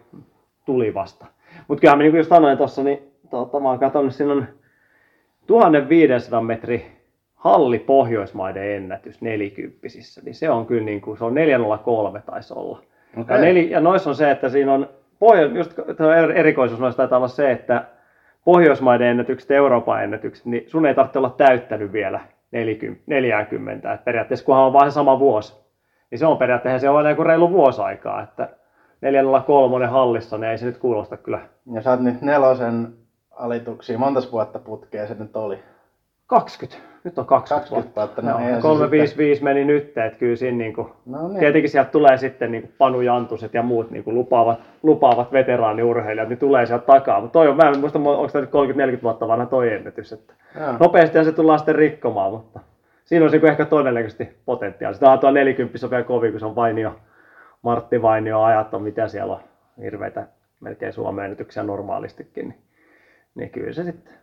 tuli 0.66 0.94
vasta. 0.94 1.26
Mutta 1.68 1.82
kyllähän 1.82 1.98
mä 1.98 2.04
niin 2.04 2.12
kuin 2.12 2.26
sanoin 2.26 2.58
tuossa, 2.58 2.84
niin 2.84 3.12
tota, 3.30 3.60
mä 3.60 3.70
oon 3.70 3.80
katsonut, 3.80 4.16
siinä 4.16 4.34
on 4.34 4.48
1500 5.48 6.42
metri 6.42 6.92
halli 7.36 7.80
Pohjoismaiden 7.80 8.76
ennätys 8.76 9.22
nelikymppisissä, 9.22 10.22
niin 10.26 10.36
se 10.36 10.50
on 10.50 10.66
kyllä 10.66 10.84
niin 10.84 11.02
kuin, 11.02 11.18
se 11.18 11.26
on 11.26 11.34
403 11.34 12.22
taisi 12.26 12.54
olla. 12.58 12.82
Okay. 13.18 13.36
Ja, 13.36 13.42
neli, 13.42 13.70
ja 13.70 13.80
noissa 13.80 14.10
on 14.10 14.16
se, 14.16 14.32
että 14.32 14.50
siinä 14.50 14.74
on, 14.74 14.90
pohjo, 15.20 15.46
just 15.46 15.74
erikoisuus 16.36 16.80
noissa 16.80 16.98
taitaa 16.98 17.18
olla 17.18 17.28
se, 17.28 17.52
että 17.52 17.86
Pohjoismaiden 18.46 19.08
ennätykset 19.08 19.50
ja 19.50 19.56
Euroopan 19.56 20.04
ennätykset, 20.04 20.46
niin 20.46 20.64
sun 20.68 20.86
ei 20.86 20.96
tarvitse 20.96 21.20
olla 21.20 21.36
täyttänyt 21.38 21.92
vielä 21.92 22.20
40, 22.54 23.04
40 23.08 23.94
että 23.94 24.06
periaatteessa 24.06 24.46
kunhan 24.46 24.66
on 24.66 24.74
vain 24.74 24.92
se 24.92 24.94
sama 24.94 25.20
vuosi, 25.20 25.56
niin 26.12 26.20
se 26.20 26.26
on 26.26 26.38
periaatteessa 26.38 26.80
se 26.80 26.90
on 26.90 27.16
kuin 27.16 27.26
reilu 27.26 27.52
vuosi 27.52 27.82
aikaa, 27.82 28.24
että 28.24 28.50
403 29.02 29.88
hallissa, 29.88 30.38
niin 30.38 30.50
ei 30.52 30.58
se 30.58 30.66
nyt 30.66 30.78
kuulosta 30.78 31.18
kyllä. 31.18 31.40
Ja 31.74 31.82
sä 31.82 31.92
oot 31.92 32.00
nyt 32.00 32.22
nelosen 32.22 32.94
alituksia, 33.32 33.98
monta 33.98 34.22
vuotta 34.32 34.60
putkea 34.60 35.08
se 35.08 35.14
nyt 35.14 35.36
oli? 35.36 35.60
20. 36.28 36.93
Nyt 37.04 37.18
on 37.18 37.26
20, 37.26 37.70
20 37.70 37.96
vuotta. 37.96 38.22
No, 38.22 38.56
no, 38.56 38.62
355 38.62 39.36
sitten... 39.36 39.44
meni 39.44 39.66
nyt, 39.66 39.98
että 39.98 40.20
kyllä 40.20 40.36
siinä 40.36 40.58
niin 40.58 40.74
kuin, 40.74 40.88
no 41.06 41.28
niin. 41.28 41.40
tietenkin 41.40 41.70
sieltä 41.70 41.92
tulee 41.92 42.18
sitten 42.18 42.52
niin 42.52 42.62
kuin 42.62 42.74
Panu 42.78 43.02
Jantuset 43.02 43.54
ja 43.54 43.64
muut 43.64 43.92
niin 43.92 44.04
kuin 44.04 44.16
lupaavat, 44.16 44.60
lupaavat 44.84 45.32
veteraaniurheilijat, 45.32 46.30
niin 46.30 46.40
tulee 46.40 46.66
sieltä 46.66 46.86
takaa. 46.86 47.22
Mutta 47.22 47.34
toi 47.34 47.48
on, 47.48 47.58
mä 47.58 47.70
en 47.70 47.80
muista, 47.80 48.00
onko 48.00 48.28
tämä 48.28 48.46
nyt 48.46 48.98
30-40 49.00 49.04
vuotta 49.04 49.28
vanha 49.28 49.46
toi 49.46 49.74
ennätys. 49.74 50.14
Että 50.14 50.34
nopeasti 50.80 51.24
se 51.24 51.32
tullaan 51.32 51.60
sitten 51.60 51.76
rikkomaan, 51.76 52.32
mutta 52.32 52.60
siinä 53.06 53.26
on 53.26 53.32
niin 53.32 53.46
ehkä 53.46 53.66
todennäköisesti 53.66 54.30
potentiaalia. 54.46 55.00
Tämä 55.00 55.12
on 55.12 55.20
tuo 55.20 55.32
40 55.32 55.90
vielä 55.90 56.04
kovin, 56.04 56.32
kun 56.32 56.40
se 56.40 56.46
on 56.46 56.56
Vainio, 56.56 56.96
Martti 57.62 58.02
Vainio 58.02 58.42
ajat 58.42 58.74
on, 58.74 58.82
mitä 58.82 59.08
siellä 59.08 59.34
on 59.34 59.42
hirveitä 59.82 60.28
melkein 60.60 60.94
Suomen 60.94 61.26
ennätyksiä 61.26 61.64
normaalistikin, 61.64 62.50
niin, 62.50 62.62
niin 63.36 63.50
kyllä 63.50 63.74
se 63.74 63.84
sitten 63.84 64.14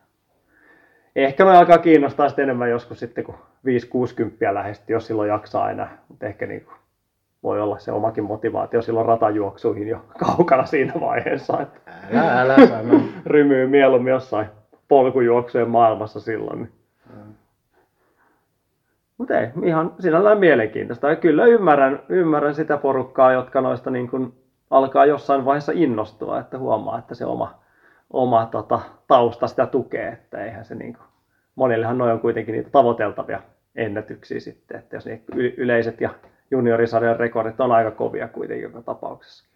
ehkä 1.16 1.44
me 1.44 1.56
alkaa 1.56 1.78
kiinnostaa 1.78 2.28
sitten 2.28 2.42
enemmän 2.42 2.70
joskus 2.70 3.00
sitten, 3.00 3.24
kun 3.24 3.34
5-60 3.34 4.54
lähestyy, 4.54 4.96
jos 4.96 5.06
silloin 5.06 5.28
jaksaa 5.28 5.70
enää. 5.70 5.98
Mutta 6.08 6.26
ehkä 6.26 6.46
niin 6.46 6.64
kuin 6.64 6.76
voi 7.42 7.60
olla 7.60 7.78
se 7.78 7.92
omakin 7.92 8.24
motivaatio 8.24 8.82
silloin 8.82 9.06
ratajuoksuihin 9.06 9.88
jo 9.88 10.04
kaukana 10.26 10.66
siinä 10.66 10.92
vaiheessa. 11.00 11.60
Että 11.60 11.80
älä, 12.14 12.40
älä 12.40 12.66
sano. 12.66 13.00
rymyy 13.26 13.66
mieluummin 13.66 14.10
jossain 14.10 14.46
polkujuoksujen 14.88 15.70
maailmassa 15.70 16.20
silloin. 16.20 16.58
Niin. 16.58 16.72
Mm. 17.16 17.34
Mutta 19.18 19.38
ei, 19.38 19.48
ihan 19.64 19.94
sinällään 19.98 20.38
mielenkiintoista. 20.38 21.08
Ja 21.08 21.16
kyllä 21.16 21.44
ymmärrän, 21.44 22.02
ymmärrän 22.08 22.54
sitä 22.54 22.76
porukkaa, 22.76 23.32
jotka 23.32 23.60
noista 23.60 23.90
niin 23.90 24.08
kuin 24.08 24.34
alkaa 24.70 25.06
jossain 25.06 25.44
vaiheessa 25.44 25.72
innostua, 25.74 26.40
että 26.40 26.58
huomaa, 26.58 26.98
että 26.98 27.14
se 27.14 27.26
oma, 27.26 27.59
oma 28.12 28.46
tota, 28.46 28.80
tausta 29.06 29.46
sitä 29.46 29.66
tukee, 29.66 30.08
että 30.08 30.44
eihän 30.44 30.64
se 30.64 30.74
niin 30.74 30.94
kuin, 30.94 31.06
monillehan 31.54 31.98
noin 31.98 32.12
on 32.12 32.20
kuitenkin 32.20 32.52
niitä 32.52 32.70
tavoiteltavia 32.70 33.40
ennätyksiä 33.76 34.40
sitten, 34.40 34.78
että 34.78 34.96
jos 34.96 35.06
ne 35.06 35.22
yleiset 35.56 36.00
ja 36.00 36.10
juniorisarjan 36.50 37.16
rekordit 37.16 37.60
on 37.60 37.72
aika 37.72 37.90
kovia 37.90 38.28
kuitenkin 38.28 38.62
joka 38.62 38.82
tapauksessa. 38.82 39.50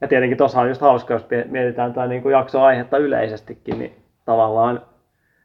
Ja 0.00 0.08
tietenkin 0.08 0.38
tuossa 0.38 0.60
on 0.60 0.68
just 0.68 0.80
hauska, 0.80 1.14
jos 1.14 1.26
mietitään 1.44 1.94
tämä 1.94 2.06
niin 2.06 2.30
jaksoaihetta 2.30 2.98
yleisestikin, 2.98 3.78
niin 3.78 3.96
tavallaan 4.24 4.82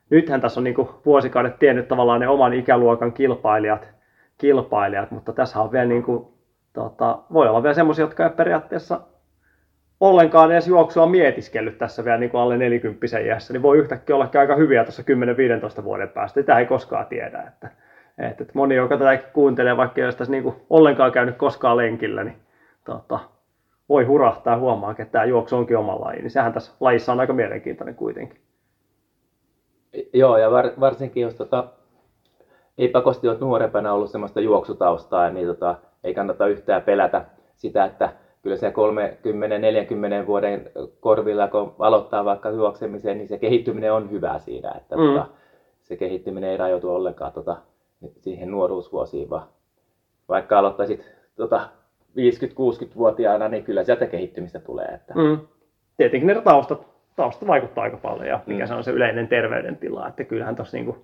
nythän 0.10 0.42
tässä 0.42 0.60
on 0.60 0.64
niin 0.64 0.76
kuin 0.76 0.90
vuosikaudet 1.06 1.60
tiennyt 1.60 1.88
tavallaan 1.88 2.20
ne 2.20 2.28
oman 2.28 2.54
ikäluokan 2.54 3.14
kilpailijat, 3.14 3.90
kilpailijat 4.38 5.12
mutta 5.12 5.34
tässä 5.34 5.62
on 5.62 5.72
vielä 5.72 5.86
niin 5.86 6.04
kuin, 6.04 6.28
tota, 6.74 7.20
voi 7.34 7.48
olla 7.48 7.64
vielä 7.64 7.74
semmoisia, 7.74 8.04
jotka 8.04 8.24
ei 8.24 8.30
periaatteessa 8.30 9.02
ollenkaan 10.00 10.52
edes 10.52 10.68
juoksua 10.68 11.06
mietiskellyt 11.06 11.78
tässä 11.78 12.06
vielä 12.06 12.18
niin 12.18 12.30
kuin 12.30 12.42
alle 12.42 12.58
40 12.58 13.20
iässä, 13.20 13.54
niin 13.54 13.62
voi 13.62 13.78
yhtäkkiä 13.78 14.16
olla 14.16 14.30
aika 14.40 14.56
hyviä 14.56 14.84
tuossa 14.84 15.04
10-15 15.80 15.84
vuoden 15.84 16.10
päästä. 16.10 16.44
Tämä 16.44 16.60
ei 16.60 16.66
koskaan 16.66 17.06
tiedä. 17.06 17.44
Että, 17.48 17.70
että, 18.18 18.46
moni, 18.54 18.76
joka 18.76 18.98
tätä 18.98 19.18
kuuntelee, 19.18 19.78
vaikka 19.78 20.02
ei 20.02 20.06
olisi 20.06 20.18
tässä 20.18 20.32
niin 20.32 20.44
kuin 20.44 20.56
ollenkaan 20.70 21.12
käynyt 21.12 21.38
koskaan 21.38 21.78
lenkillä, 21.78 22.24
niin 22.24 22.36
tota, 22.86 23.20
voi 23.90 24.04
hurahtaa 24.04 24.58
huomaa, 24.58 24.92
että 24.92 25.06
tämä 25.06 25.26
juoksu 25.26 25.56
onkin 25.58 25.78
oma 25.78 26.02
laji. 26.02 26.22
Niin 26.22 26.32
sehän 26.32 26.54
tässä 26.54 26.72
lajissa 26.80 27.12
on 27.12 27.20
aika 27.20 27.34
mielenkiintoinen 27.34 27.96
kuitenkin. 27.96 28.40
Joo, 30.14 30.38
ja 30.38 30.52
var, 30.52 30.72
varsinkin 30.80 31.24
jos 31.24 31.36
tota, 31.36 31.68
ei 32.78 32.88
pakosti 32.88 33.28
ole 33.28 33.38
nuorempana 33.40 33.94
ollut 33.94 34.12
semmoista 34.12 34.40
juoksutaustaa, 34.40 35.30
niin 35.30 35.48
tota, 35.48 35.76
ei 36.04 36.14
kannata 36.14 36.48
yhtään 36.48 36.82
pelätä 36.82 37.26
sitä, 37.56 37.86
että 37.86 38.10
kyllä 38.46 38.58
se 38.58 38.74
30-40 40.24 40.28
vuoden 40.28 40.72
korvilla, 41.00 41.48
kun 41.48 41.76
aloittaa 41.80 42.26
vaikka 42.26 42.50
juoksemiseen, 42.50 43.18
niin 43.18 43.28
se 43.28 43.38
kehittyminen 43.38 43.94
on 43.94 44.12
hyvä 44.12 44.40
siinä, 44.40 44.72
että 44.78 44.98
mm. 44.98 45.04
tota, 45.04 45.28
se 45.82 45.98
kehittyminen 45.98 46.50
ei 46.50 46.58
rajoitu 46.58 46.96
ollenkaan 46.96 47.32
tota, 47.32 47.58
siihen 48.22 48.52
nuoruusvuosiin, 48.52 49.30
vaan 49.30 49.48
vaikka 50.30 50.60
aloittaisit 50.60 51.12
tota, 51.36 51.70
50-60-vuotiaana, 52.10 53.48
niin 53.48 53.64
kyllä 53.64 53.84
sieltä 53.84 54.06
kehittymistä 54.06 54.60
tulee. 54.60 54.86
Että... 54.86 55.14
Mm. 55.14 55.40
Tietenkin 55.98 56.28
ne 56.28 56.42
taustat, 56.42 56.88
tausta 57.16 57.48
vaikuttaa 57.48 57.84
aika 57.84 57.98
paljon 57.98 58.28
ja 58.28 58.40
mikä 58.46 58.64
mm. 58.64 58.68
se 58.68 58.74
on 58.74 58.84
se 58.84 58.92
yleinen 58.92 59.28
terveydentila, 59.28 60.08
että 60.08 60.24
kyllähän 60.24 60.56
tuossa 60.56 60.78
niinku 60.78 60.98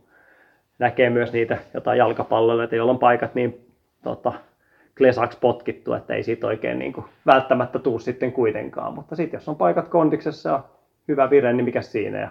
näkee 0.80 1.10
myös 1.10 1.34
niitä 1.34 1.58
jotain 1.74 1.98
jalkapalloilijoita, 1.98 2.76
joilla 2.76 2.92
on 2.92 3.00
paikat 3.00 3.36
niin 3.36 3.72
tota, 4.04 4.34
klesaksi 4.98 5.38
potkittu, 5.42 5.94
että 5.94 6.14
ei 6.14 6.24
siitä 6.24 6.48
oikein 6.48 6.80
niin 6.80 6.94
kuin 6.94 7.06
välttämättä 7.26 7.80
tuu 7.80 8.00
sitten 8.00 8.32
kuitenkaan. 8.32 8.94
Mutta 8.94 9.16
sitten 9.16 9.38
jos 9.38 9.50
on 9.50 9.56
paikat 9.56 9.88
kondiksessa 9.88 10.50
ja 10.50 10.64
hyvä 11.08 11.30
vire, 11.30 11.54
niin 11.54 11.66
mikä 11.66 11.82
siinä 11.82 12.20
ja 12.20 12.30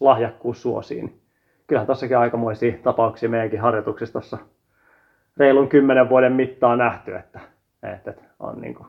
lahjakkuus 0.00 0.62
suosiin. 0.62 1.06
Niin 1.06 1.20
kyllähän 1.66 1.86
tossakin 1.86 2.18
aikamoisia 2.18 2.72
tapauksia 2.82 3.28
meidänkin 3.28 3.60
harjoituksissa 3.60 4.12
tuossa 4.12 4.38
reilun 5.36 5.68
kymmenen 5.68 6.08
vuoden 6.08 6.32
mittaan 6.32 6.78
nähty, 6.78 7.16
että, 7.16 7.40
että 7.94 8.14
on 8.40 8.60
niin 8.60 8.74
kuin 8.74 8.88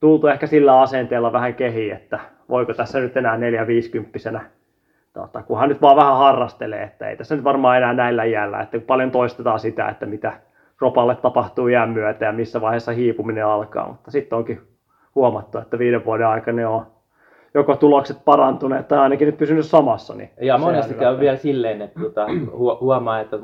tultu 0.00 0.26
ehkä 0.26 0.46
sillä 0.46 0.80
asenteella 0.80 1.32
vähän 1.32 1.54
kehi, 1.54 1.90
että 1.90 2.20
voiko 2.48 2.74
tässä 2.74 3.00
nyt 3.00 3.16
enää 3.16 3.36
450 3.36 4.40
tota, 5.12 5.42
kunhan 5.42 5.68
nyt 5.68 5.82
vaan 5.82 5.96
vähän 5.96 6.16
harrastelee, 6.16 6.82
että 6.82 7.08
ei 7.08 7.16
tässä 7.16 7.34
nyt 7.34 7.44
varmaan 7.44 7.76
enää 7.76 7.94
näillä 7.94 8.24
iällä, 8.24 8.60
että 8.60 8.80
paljon 8.80 9.10
toistetaan 9.10 9.60
sitä, 9.60 9.88
että 9.88 10.06
mitä 10.06 10.32
ropalle 10.80 11.16
tapahtuu 11.16 11.68
jään 11.68 11.90
myötä 11.90 12.24
ja 12.24 12.32
missä 12.32 12.60
vaiheessa 12.60 12.92
hiipuminen 12.92 13.46
alkaa, 13.46 13.88
mutta 13.88 14.10
sitten 14.10 14.38
onkin 14.38 14.60
huomattu, 15.14 15.58
että 15.58 15.78
viiden 15.78 16.04
vuoden 16.04 16.26
aikana 16.26 16.56
ne 16.56 16.66
on 16.66 16.86
joko 17.54 17.76
tulokset 17.76 18.24
parantuneet 18.24 18.88
tai 18.88 18.98
ainakin 18.98 19.26
nyt 19.26 19.36
pysynyt 19.36 19.66
samassa. 19.66 20.14
Niin 20.14 20.30
ja 20.40 20.58
monesti 20.58 20.94
käy 20.94 21.20
vielä 21.20 21.36
silleen, 21.36 21.82
että 21.82 22.00
tuota, 22.00 22.26
huomaa, 22.80 23.20
että 23.20 23.38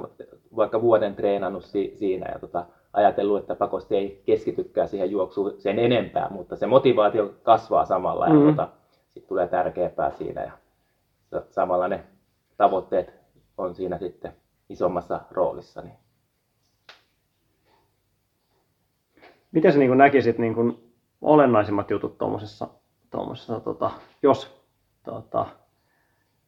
vaikka 0.57 0.83
vuoden 0.83 1.15
treenannut 1.15 1.65
si- 1.65 1.93
siinä 1.95 2.33
ja 2.33 2.39
tuota, 2.39 2.65
ajatellut, 2.93 3.41
että 3.41 3.55
pakosti 3.55 3.97
ei 3.97 4.23
keskitykään 4.27 4.89
siihen 4.89 5.11
juoksuun 5.11 5.55
sen 5.59 5.79
enempää, 5.79 6.27
mutta 6.31 6.57
se 6.57 6.67
motivaatio 6.67 7.35
kasvaa 7.43 7.85
samalla 7.85 8.27
ja 8.27 8.33
mm-hmm. 8.33 8.47
tuota, 8.47 8.69
sit 9.15 9.27
tulee 9.27 9.49
tärkeämpää 9.49 10.11
siinä 10.11 10.43
ja 10.43 10.53
samalla 11.51 11.89
ne 11.89 12.05
tavoitteet 12.57 13.13
on 13.59 13.75
siinä 13.75 13.99
sitten 13.99 14.33
isommassa 14.69 15.21
roolissa. 15.31 15.83
Niin 15.83 15.95
Miten 19.57 19.73
sä 19.73 19.79
niin 19.79 19.99
näkisit 19.99 20.39
niin 20.39 20.55
kuin 20.55 20.93
olennaisimmat 21.23 21.91
jutut 21.91 22.19
tuommoisessa, 22.19 22.69
tuommoisessa 23.11 23.61
tota, 23.61 23.91
jos 24.23 24.65
tota, 25.05 25.47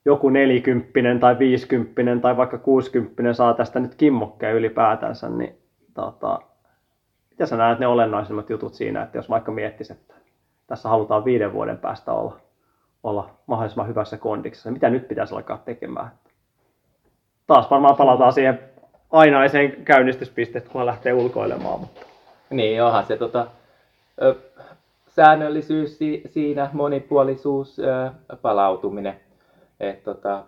joku 0.05 0.29
nelikymppinen 0.29 1.21
tai 1.21 1.39
viisikymppinen 1.39 2.21
tai 2.21 2.37
vaikka 2.37 2.59
kuusikymppinen 2.59 3.35
saa 3.35 3.55
tästä 3.55 3.81
nyt 3.81 3.95
kimmokkeen 3.95 4.55
ylipäätänsä, 4.55 5.29
niin 5.29 5.59
tota, 5.95 6.41
mitä 7.31 7.47
sä 7.47 7.57
näet 7.57 7.79
ne 7.79 7.87
olennaisimmat 7.87 8.51
jutut 8.51 8.75
siinä, 8.75 9.03
että 9.03 9.19
jos 9.19 9.31
vaikka 9.31 9.53
miettisit, 9.53 10.01
että 10.01 10.15
tässä 10.67 10.89
halutaan 10.89 11.25
viiden 11.25 11.53
vuoden 11.53 11.79
päästä 11.79 12.13
olla, 12.13 12.37
olla 13.03 13.31
mahdollisimman 13.47 13.89
hyvässä 13.89 14.17
kondiksessa, 14.17 14.71
mitä 14.71 14.91
nyt 14.91 15.09
pitäisi 15.09 15.35
alkaa 15.35 15.59
tekemään? 15.59 16.11
Taas 17.47 17.71
varmaan 17.71 17.97
palataan 17.97 18.33
siihen 18.33 18.59
ainaiseen 19.11 19.85
käynnistyspisteeseen, 19.85 20.73
kun 20.73 20.87
lähtee 20.87 21.13
ulkoilemaan. 21.13 21.81
Mutta... 21.81 22.08
Niin, 22.51 22.83
onhan 22.83 23.05
se 23.05 23.17
tota, 23.17 23.47
säännöllisyys 25.09 25.99
si- 25.99 26.23
siinä, 26.27 26.71
monipuolisuus, 26.73 27.77
palautuminen. 28.43 29.21
Et, 29.81 30.03
tota, 30.03 30.45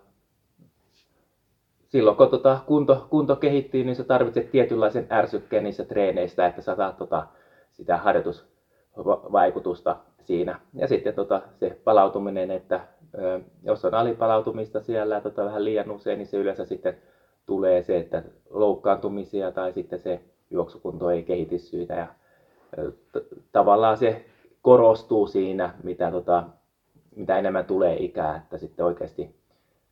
silloin 1.88 2.16
kun 2.16 2.28
tota, 2.28 2.58
kunto, 2.66 3.06
kunto 3.10 3.36
kehittyy, 3.36 3.84
niin 3.84 3.96
sä 3.96 4.04
tarvitset 4.04 4.50
tietynlaisen 4.50 5.06
ärsykkeen 5.10 5.64
niissä 5.64 5.84
treeneissä, 5.84 6.46
että 6.46 6.60
sä 6.60 6.74
saat 6.74 6.96
tota, 6.96 7.26
sitä 7.72 7.96
harjoitusvaikutusta 7.96 9.96
siinä. 10.22 10.58
Ja 10.74 10.88
sitten 10.88 11.14
tota, 11.14 11.42
se 11.54 11.78
palautuminen, 11.84 12.50
että 12.50 12.80
ö, 13.18 13.40
jos 13.62 13.84
on 13.84 13.94
alipalautumista 13.94 14.80
siellä 14.80 15.20
tota, 15.20 15.44
vähän 15.44 15.64
liian 15.64 15.90
usein, 15.90 16.18
niin 16.18 16.26
se 16.26 16.36
yleensä 16.36 16.64
sitten 16.64 16.96
tulee 17.46 17.82
se, 17.82 17.98
että 17.98 18.22
loukkaantumisia 18.50 19.52
tai 19.52 19.72
sitten 19.72 19.98
se 19.98 20.20
juoksukunto 20.50 21.10
ei 21.10 21.22
kehity 21.22 21.58
syitä. 21.58 21.94
Ja, 21.94 22.06
t- 23.12 23.52
tavallaan 23.52 23.96
se 23.96 24.24
korostuu 24.62 25.26
siinä, 25.26 25.74
mitä, 25.82 26.10
tota, 26.10 26.44
mitä 27.16 27.38
enemmän 27.38 27.64
tulee 27.64 27.96
ikää, 27.96 28.36
että 28.36 28.58
sitten 28.58 28.84
oikeasti 28.84 29.40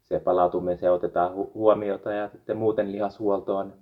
se 0.02 0.20
palautuminen 0.20 0.78
se 0.78 0.90
otetaan 0.90 1.32
hu- 1.32 1.50
huomiota 1.54 2.12
ja 2.12 2.28
sitten 2.28 2.56
muuten 2.56 2.92
lihashuolto 2.92 3.56
on 3.56 3.72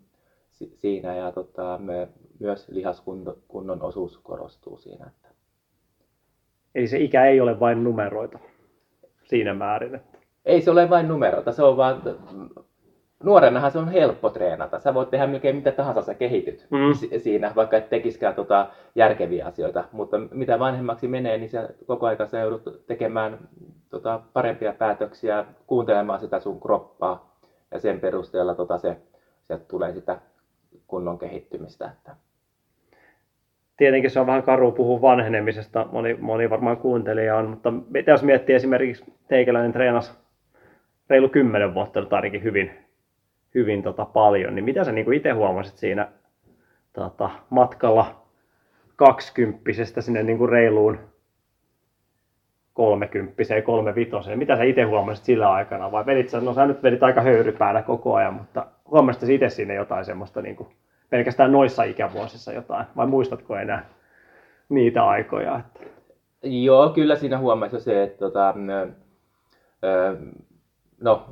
si- 0.51 0.73
siinä 0.77 1.15
ja 1.15 1.33
tota, 1.33 1.79
me, 1.83 2.09
myös 2.39 2.69
lihaskunnon 2.69 3.83
osuus 3.83 4.19
korostuu 4.19 4.77
siinä. 4.79 5.07
Että. 5.07 5.29
Eli 6.75 6.87
se 6.87 6.99
ikä 6.99 7.27
ei 7.27 7.41
ole 7.41 7.61
vain 7.61 7.85
numeroita 7.85 8.39
siinä 9.25 9.55
määrin. 9.55 9.95
Että... 9.95 10.19
Ei 10.45 10.61
se 10.61 10.71
ole 10.71 10.91
vain 10.91 11.09
numeroita, 11.09 11.53
se 11.53 11.63
on 11.63 11.77
vaan 11.77 12.03
nuorenahan 13.25 13.71
se 13.71 13.79
on 13.79 13.89
helppo 13.89 14.31
treenata. 14.31 14.79
Sä 14.79 14.95
voit 14.95 15.11
tehdä 15.11 15.27
melkein 15.27 15.57
mitä 15.57 15.73
tahansa 15.73 16.03
sä 16.03 16.15
kehityt 16.15 16.67
Mm. 16.71 16.95
si- 16.95 17.19
siinä, 17.19 17.53
vaikka 17.57 17.77
et 17.77 17.89
tekiskään 17.91 18.35
tota 18.35 18.69
järkeviä 18.95 19.47
asioita. 19.47 19.85
Mutta 19.93 20.19
mitä 20.19 20.59
vanhemmaksi 20.59 21.09
menee, 21.09 21.39
niin 21.39 21.49
sä 21.49 21.69
koko 21.87 22.07
ajan 22.07 22.29
sä 22.29 22.39
joudut 22.39 22.87
tekemään 22.87 23.39
tota 23.91 24.21
parempia 24.33 24.73
päätöksiä, 24.73 25.45
kuuntelemaan 25.67 26.21
sitä 26.21 26.41
sun 26.41 26.61
kroppaa. 26.61 27.37
Ja 27.71 27.81
sen 27.81 28.01
perusteella 28.01 28.55
tota 28.55 28.79
se, 28.79 28.97
sieltä 29.43 29.65
tulee 29.69 29.93
sitä 29.93 30.19
kunnon 30.87 31.19
kehittymistä. 31.19 31.91
Että. 31.93 32.17
Tietenkin 33.77 34.11
se 34.11 34.21
on 34.21 34.27
vähän 34.27 34.43
karu 34.43 34.73
puhua 34.73 35.01
vanhenemisesta, 35.01 35.87
moni, 35.93 36.15
moni 36.15 36.51
varmaan 36.51 36.77
kuuntelija 36.77 37.37
on, 37.37 37.51
mutta 37.51 37.71
mitä 37.91 38.11
jos 38.11 38.23
miettii 38.23 38.55
esimerkiksi 38.55 39.05
teikäläinen 39.29 39.73
treenas 39.73 40.21
reilu 41.11 41.29
kymmenen 41.29 41.75
vuotta 41.75 42.01
nyt 42.01 42.13
ainakin 42.13 42.43
hyvin, 42.43 42.71
hyvin 43.57 43.83
tota 43.83 44.05
paljon, 44.05 44.55
niin 44.55 44.65
mitä 44.65 44.85
sä 44.85 44.93
niin 44.93 45.13
itse 45.13 45.31
huomasit 45.31 45.77
siinä 45.77 46.09
tota, 46.93 47.31
matkalla 47.51 48.23
kaksikymppisestä 48.97 50.01
sinne 50.01 50.23
niin 50.23 50.39
kuin 50.39 50.49
reiluun 50.49 50.99
kolmekymppiseen, 52.73 53.63
kolmevitoseen. 53.63 54.39
Mitä 54.39 54.57
sä 54.57 54.63
itse 54.63 54.83
huomasit 54.83 55.25
sillä 55.25 55.53
aikana? 55.53 55.93
Vai 55.93 56.07
vedit 56.07 56.29
sä, 56.29 56.41
no 56.41 56.55
sä 56.55 56.67
nyt 56.67 56.83
vedit 56.83 57.03
aika 57.03 57.21
höyrypäällä 57.21 57.83
koko 57.83 58.15
ajan, 58.15 58.35
mutta 58.35 58.67
huomasit 58.91 59.21
sä 59.21 59.33
itse 59.33 59.49
sinne 59.49 59.75
jotain 59.75 60.05
semmoista 60.05 60.43
niin 60.43 60.57
kuin, 60.57 60.69
pelkästään 61.11 61.53
noissa 61.53 61.83
ikävuosissa 61.83 62.53
jotain? 62.53 62.87
Vai 62.97 63.07
muistatko 63.07 63.57
enää 63.57 63.87
niitä 64.69 65.07
aikoja? 65.07 65.59
Että... 65.59 65.81
Joo, 66.43 66.89
kyllä 66.89 67.17
siinä 67.17 67.39
huomasi 67.39 67.81
se, 67.81 68.03
että 68.03 68.19
tota, 68.19 68.55
no, 71.01 71.27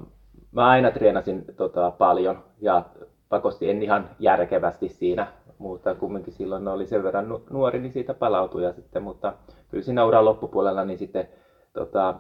mä 0.55 0.69
aina 0.69 0.91
treenasin 0.91 1.45
tota, 1.57 1.91
paljon 1.91 2.45
ja 2.61 2.83
pakosti 3.29 3.71
en 3.71 3.83
ihan 3.83 4.11
järkevästi 4.19 4.89
siinä, 4.89 5.27
mutta 5.59 5.95
kumminkin 5.95 6.33
silloin 6.33 6.69
oli 6.69 6.87
sen 6.87 7.03
verran 7.03 7.29
nu- 7.29 7.47
nuori, 7.51 7.79
niin 7.81 7.93
siitä 7.93 8.15
palautui 8.15 8.65
ja 8.65 8.73
sitten, 8.73 9.03
mutta 9.03 9.33
kyllä 9.69 9.85
siinä 9.85 10.05
uran 10.05 10.25
loppupuolella 10.25 10.85
niin 10.85 10.99
sitten 10.99 11.29
tota, 11.73 12.15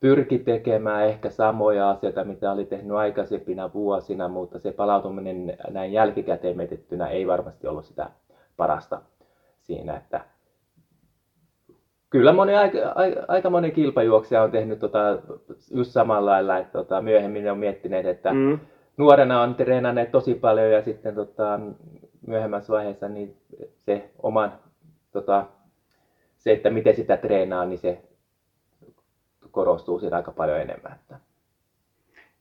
pyrki 0.00 0.38
tekemään 0.38 1.06
ehkä 1.06 1.30
samoja 1.30 1.90
asioita, 1.90 2.24
mitä 2.24 2.52
oli 2.52 2.64
tehnyt 2.64 2.96
aikaisempina 2.96 3.70
vuosina, 3.74 4.28
mutta 4.28 4.58
se 4.58 4.72
palautuminen 4.72 5.56
näin 5.70 5.92
jälkikäteen 5.92 6.56
mietittynä 6.56 7.06
ei 7.06 7.26
varmasti 7.26 7.66
ollut 7.66 7.84
sitä 7.84 8.10
parasta 8.56 9.02
siinä, 9.60 9.96
että 9.96 10.20
Kyllä 12.14 12.32
moni, 12.32 12.54
aika, 12.54 12.78
aika 13.28 13.50
moni 13.50 13.70
kilpajuoksija 13.70 14.42
on 14.42 14.50
tehnyt 14.50 14.78
tota, 14.78 14.98
just 15.70 15.90
samalla 15.90 16.30
lailla, 16.30 16.58
että 16.58 16.72
tota, 16.72 17.02
myöhemmin 17.02 17.50
on 17.50 17.58
miettineet, 17.58 18.06
että 18.06 18.32
mm. 18.32 18.58
Nuorena 18.96 19.42
on 19.42 19.54
treenanneet 19.54 20.10
tosi 20.10 20.34
paljon 20.34 20.72
ja 20.72 20.82
sitten 20.82 21.14
tota, 21.14 21.60
myöhemmässä 22.26 22.72
vaiheessa 22.72 23.08
niin 23.08 23.36
se 23.86 24.10
oman, 24.22 24.52
tota, 25.12 25.46
se, 26.36 26.52
että 26.52 26.70
miten 26.70 26.96
sitä 26.96 27.16
treenaa, 27.16 27.64
niin 27.64 27.78
se 27.78 27.98
korostuu 29.50 29.98
siinä 29.98 30.16
aika 30.16 30.32
paljon 30.32 30.60
enemmän. 30.60 30.92
Että. 30.92 31.18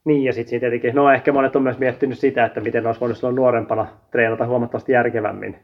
Niin, 0.05 0.23
ja 0.23 0.33
sitten 0.33 0.59
tietenkin, 0.59 0.95
no 0.95 1.11
ehkä 1.11 1.31
monet 1.31 1.55
on 1.55 1.63
myös 1.63 1.79
miettinyt 1.79 2.19
sitä, 2.19 2.45
että 2.45 2.61
miten 2.61 2.87
olisi 2.87 2.99
voinut 3.01 3.17
silloin 3.17 3.35
nuorempana 3.35 3.87
treenata 4.11 4.47
huomattavasti 4.47 4.91
järkevämmin. 4.91 5.59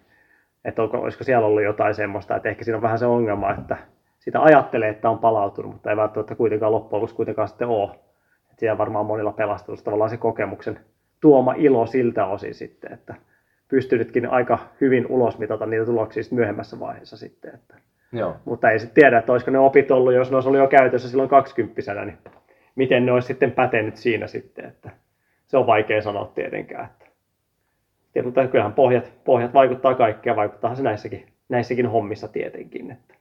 Että 0.65 0.81
olisiko 0.81 1.23
siellä 1.23 1.47
ollut 1.47 1.63
jotain 1.63 1.95
semmoista, 1.95 2.35
että 2.35 2.49
ehkä 2.49 2.63
siinä 2.63 2.77
on 2.77 2.81
vähän 2.81 2.99
se 2.99 3.05
ongelma, 3.05 3.53
että 3.53 3.77
sitä 4.19 4.41
ajattelee, 4.41 4.89
että 4.89 5.09
on 5.09 5.19
palautunut, 5.19 5.71
mutta 5.71 5.89
ei 5.89 5.97
välttämättä 5.97 6.35
kuitenkaan 6.35 6.71
loppujen 6.71 7.01
lopuksi 7.01 7.15
kuitenkaan 7.15 7.47
sitten 7.47 7.67
ole. 7.67 7.89
Siellä 8.57 8.77
varmaan 8.77 9.05
monilla 9.05 9.31
pelastuu 9.31 9.77
tavallaan 9.77 10.09
se 10.09 10.17
kokemuksen 10.17 10.79
tuoma 11.21 11.53
ilo 11.57 11.85
siltä 11.85 12.25
osin 12.25 12.53
sitten, 12.53 12.93
että 12.93 13.15
pystynytkin 13.67 14.29
aika 14.29 14.59
hyvin 14.81 15.07
ulosmitata 15.07 15.65
niitä 15.65 15.85
tuloksia 15.85 16.23
sitten 16.23 16.37
myöhemmässä 16.37 16.79
vaiheessa 16.79 17.17
sitten. 17.17 17.55
Että. 17.55 17.75
Joo. 18.11 18.35
Mutta 18.45 18.71
ei 18.71 18.79
sitten 18.79 19.03
tiedä, 19.03 19.17
että 19.17 19.31
olisiko 19.31 19.51
ne 19.51 19.59
opit 19.59 19.91
ollut, 19.91 20.13
jos 20.13 20.29
ne 20.31 20.37
olisi 20.37 20.49
ollut 20.49 20.61
jo 20.61 20.67
käytössä 20.67 21.09
silloin 21.09 21.29
20 21.29 22.05
niin 22.05 22.17
miten 22.75 23.05
ne 23.05 23.11
olisi 23.11 23.27
sitten 23.27 23.51
pätenyt 23.51 23.97
siinä 23.97 24.27
sitten, 24.27 24.65
että 24.65 24.89
se 25.47 25.57
on 25.57 25.67
vaikea 25.67 26.01
sanoa 26.01 26.31
tietenkään. 26.35 26.85
Että. 26.85 27.05
Ja, 28.15 28.23
mutta 28.23 28.47
kyllähän 28.47 28.73
pohjat, 28.73 29.11
pohjat 29.23 29.53
vaikuttaa 29.53 29.95
kaikkea, 29.95 30.35
vaikuttaa 30.35 30.75
se 30.75 30.83
näissäkin, 30.83 31.27
näissäkin 31.49 31.87
hommissa 31.87 32.27
tietenkin. 32.27 32.91
Että. 32.91 33.18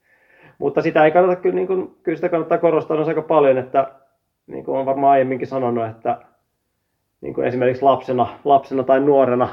Mutta 0.58 0.82
sitä 0.82 1.04
ei 1.04 1.10
kannata, 1.10 1.40
kyllä, 1.40 1.54
niin 1.54 1.66
kuin, 1.66 1.96
kyllä 2.02 2.16
sitä 2.16 2.28
kannattaa 2.28 2.58
korostaa 2.58 2.96
myös 2.96 3.08
aika 3.08 3.22
paljon, 3.22 3.58
että 3.58 3.92
niin 4.46 4.64
kuin 4.64 4.74
olen 4.74 4.86
varmaan 4.86 5.12
aiemminkin 5.12 5.46
sanonut, 5.46 5.86
että 5.86 6.18
niin 7.20 7.34
kuin 7.34 7.46
esimerkiksi 7.46 7.82
lapsena, 7.82 8.26
lapsena 8.44 8.82
tai 8.82 9.00
nuorena 9.00 9.48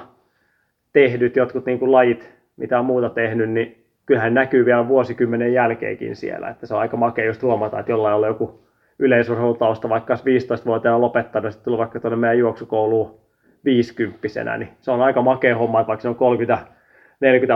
tehdyt 0.93 1.35
jotkut 1.35 1.65
niin 1.65 1.79
kuin 1.79 1.91
lajit, 1.91 2.35
mitä 2.57 2.79
on 2.79 2.85
muuta 2.85 3.09
tehnyt, 3.09 3.49
niin 3.49 3.85
kyllähän 4.05 4.33
näkyy 4.33 4.65
vielä 4.65 4.87
vuosikymmenen 4.87 5.53
jälkeenkin 5.53 6.15
siellä. 6.15 6.49
Että 6.49 6.67
se 6.67 6.73
on 6.73 6.79
aika 6.79 6.97
makea 6.97 7.25
just 7.25 7.41
huomata, 7.41 7.79
että 7.79 7.91
jollain 7.91 8.15
on 8.15 8.27
joku 8.27 8.65
yleisurheilutausta, 8.99 9.89
vaikka 9.89 10.13
olisi 10.13 10.47
15-vuotiaana 10.47 11.01
lopettanut 11.01 11.51
sitten 11.51 11.65
tullut 11.65 11.79
vaikka 11.79 11.99
tuonne 11.99 12.17
meidän 12.17 12.37
juoksukouluun 12.37 13.19
50 13.65 14.57
niin 14.57 14.69
se 14.81 14.91
on 14.91 15.01
aika 15.01 15.21
makea 15.21 15.57
homma, 15.57 15.79
että 15.79 15.87
vaikka 15.87 16.01
se 16.01 16.07
on 16.09 16.37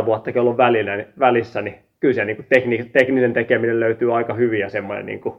30-40 0.01 0.05
vuotta 0.05 0.31
ollut 0.39 0.57
välillä, 0.57 1.05
välissä, 1.19 1.62
niin 1.62 1.75
kyllä 1.99 2.13
se 2.13 2.25
niin 2.25 2.35
kuin 2.35 2.45
tekni, 2.49 2.89
tekninen 2.93 3.33
tekeminen 3.33 3.79
löytyy 3.79 4.15
aika 4.15 4.33
hyvin 4.33 4.59
ja 4.59 4.69
semmoinen 4.69 5.05
niin 5.05 5.21
kuin 5.21 5.35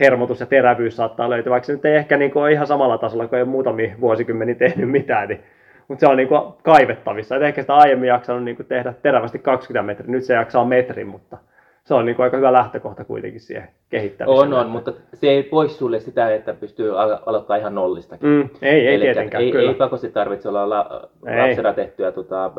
hermotus 0.00 0.40
ja 0.40 0.46
terävyys 0.46 0.96
saattaa 0.96 1.30
löytyä, 1.30 1.50
vaikka 1.50 1.66
se 1.66 1.72
nyt 1.72 1.84
ei 1.84 1.96
ehkä 1.96 2.16
niin 2.16 2.30
kuin 2.30 2.42
ole 2.42 2.52
ihan 2.52 2.66
samalla 2.66 2.98
tasolla, 2.98 3.28
kun 3.28 3.38
ei 3.38 3.42
ole 3.42 3.50
muutamia 3.50 3.94
vuosikymmeniä 4.00 4.54
tehnyt 4.54 4.90
mitään, 4.90 5.28
niin, 5.28 5.40
mutta 5.88 6.00
se 6.00 6.06
on 6.06 6.16
niin 6.16 6.28
kuin 6.28 6.40
kaivettavissa. 6.62 7.36
Et 7.36 7.42
ehkä 7.42 7.60
sitä 7.60 7.74
aiemmin 7.74 8.08
jaksanut 8.08 8.44
niin 8.44 8.56
kuin 8.56 8.66
tehdä 8.66 8.94
terävästi 9.02 9.38
20 9.38 9.86
metriä, 9.86 10.10
nyt 10.10 10.24
se 10.24 10.34
jaksaa 10.34 10.64
metrin, 10.64 11.06
mutta 11.06 11.38
se 11.84 11.94
on 11.94 12.06
niin 12.06 12.16
kuin 12.16 12.24
aika 12.24 12.36
hyvä 12.36 12.52
lähtökohta 12.52 13.04
kuitenkin 13.04 13.40
siihen 13.40 13.68
kehittämiseen. 13.88 14.48
On, 14.48 14.54
on, 14.54 14.70
mutta 14.70 14.92
se 15.14 15.26
ei 15.26 15.42
pois 15.42 15.78
sulle 15.78 16.00
sitä, 16.00 16.34
että 16.34 16.54
pystyy 16.54 17.00
al- 17.00 17.18
aloittaa 17.26 17.56
ihan 17.56 17.74
nollistakin. 17.74 18.28
Mm, 18.28 18.48
ei, 18.62 18.86
ei 18.86 18.94
Elikkä 18.94 19.04
tietenkään, 19.04 19.44
ei, 19.44 19.52
kyllä. 19.52 19.70
ei 19.70 19.74
pakosti 19.74 20.10
tarvitse 20.10 20.48
olla 20.48 20.68
la, 20.68 21.08
lapsena 21.22 21.72
tehtyä 21.72 22.12
tota, 22.12 22.52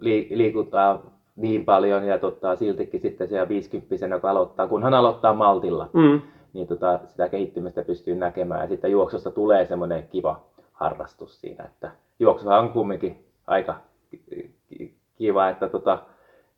li, 0.00 0.28
liikuntaa 0.30 1.11
niin 1.36 1.64
paljon 1.64 2.04
ja 2.04 2.18
tota, 2.18 2.56
siltikin 2.56 3.00
sitten 3.00 3.28
siellä 3.28 3.48
50 3.48 4.18
kun 4.20 4.30
aloittaa, 4.30 4.68
kunhan 4.68 4.94
aloittaa 4.94 5.34
maltilla, 5.34 5.90
Mm, 5.92 6.20
niin 6.52 6.66
tota, 6.66 7.00
sitä 7.06 7.28
kehittymistä 7.28 7.82
pystyy 7.82 8.14
näkemään 8.14 8.60
ja 8.60 8.68
sitten 8.68 8.90
juoksusta 8.90 9.30
tulee 9.30 9.66
semmoinen 9.66 10.08
kiva 10.08 10.40
harrastus 10.72 11.40
siinä, 11.40 11.64
että 11.64 11.90
juoksuhan 12.18 12.58
on 12.60 12.70
kumminkin 12.70 13.24
aika 13.46 13.80
ki- 14.10 14.54
ki- 14.68 14.94
kiva, 15.14 15.48
että 15.48 15.68
tota, 15.68 15.98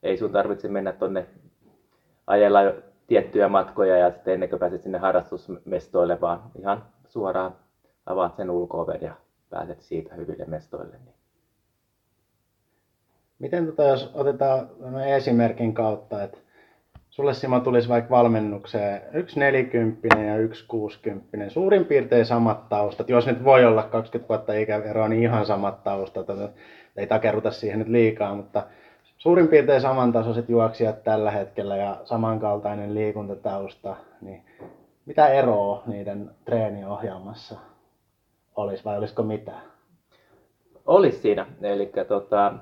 ei 0.03 0.17
sun 0.17 0.31
tarvitse 0.31 0.67
mennä 0.67 0.91
tonne 0.91 1.25
ajella 2.27 2.59
tiettyjä 3.07 3.47
matkoja 3.47 3.97
ja 3.97 4.11
sitten 4.11 4.33
ennen 4.33 4.49
kuin 4.49 4.59
pääset 4.59 4.81
sinne 4.81 4.97
harrastusmestoille, 4.97 6.21
vaan 6.21 6.41
ihan 6.59 6.83
suoraan 7.07 7.55
avaat 8.05 8.35
sen 8.35 8.49
ulko 8.49 8.91
ja 9.01 9.13
pääset 9.49 9.81
siitä 9.81 10.15
hyville 10.15 10.45
mestoille. 10.45 10.97
Niin. 11.05 11.15
Miten 13.39 13.65
tota, 13.65 13.83
jos 13.83 14.11
otetaan 14.13 14.69
esimerkin 15.07 15.73
kautta, 15.73 16.23
että 16.23 16.37
sulle 17.09 17.33
Simo 17.33 17.59
tulisi 17.59 17.89
vaikka 17.89 18.15
valmennukseen 18.15 19.01
yksi 19.13 19.39
nelikymppinen 19.39 20.27
ja 20.27 20.37
yksi 20.37 20.65
kuusikymppinen, 20.67 21.51
suurin 21.51 21.85
piirtein 21.85 22.25
samat 22.25 22.69
taustat, 22.69 23.09
jos 23.09 23.27
nyt 23.27 23.43
voi 23.43 23.65
olla 23.65 23.83
20 23.83 24.29
vuotta 24.29 24.53
ikäeroa, 24.53 25.07
niin 25.07 25.23
ihan 25.23 25.45
samat 25.45 25.83
taustat, 25.83 26.27
ei 26.97 27.07
takerruta 27.07 27.51
siihen 27.51 27.79
nyt 27.79 27.87
liikaa, 27.87 28.35
mutta 28.35 28.63
suurin 29.17 29.47
piirtein 29.47 29.81
samantasoiset 29.81 30.49
juoksijat 30.49 31.03
tällä 31.03 31.31
hetkellä 31.31 31.77
ja 31.77 32.01
samankaltainen 32.03 32.93
liikuntatausta, 32.93 33.95
niin 34.21 34.45
mitä 35.05 35.27
eroa 35.27 35.83
niiden 35.87 36.31
treeniohjelmassa 36.45 37.55
olisi 38.55 38.85
vai 38.85 38.97
olisiko 38.97 39.23
mitään? 39.23 39.61
Olisi 40.85 41.17
siinä. 41.17 41.45
Eli 41.61 41.91
tota, 42.07 42.53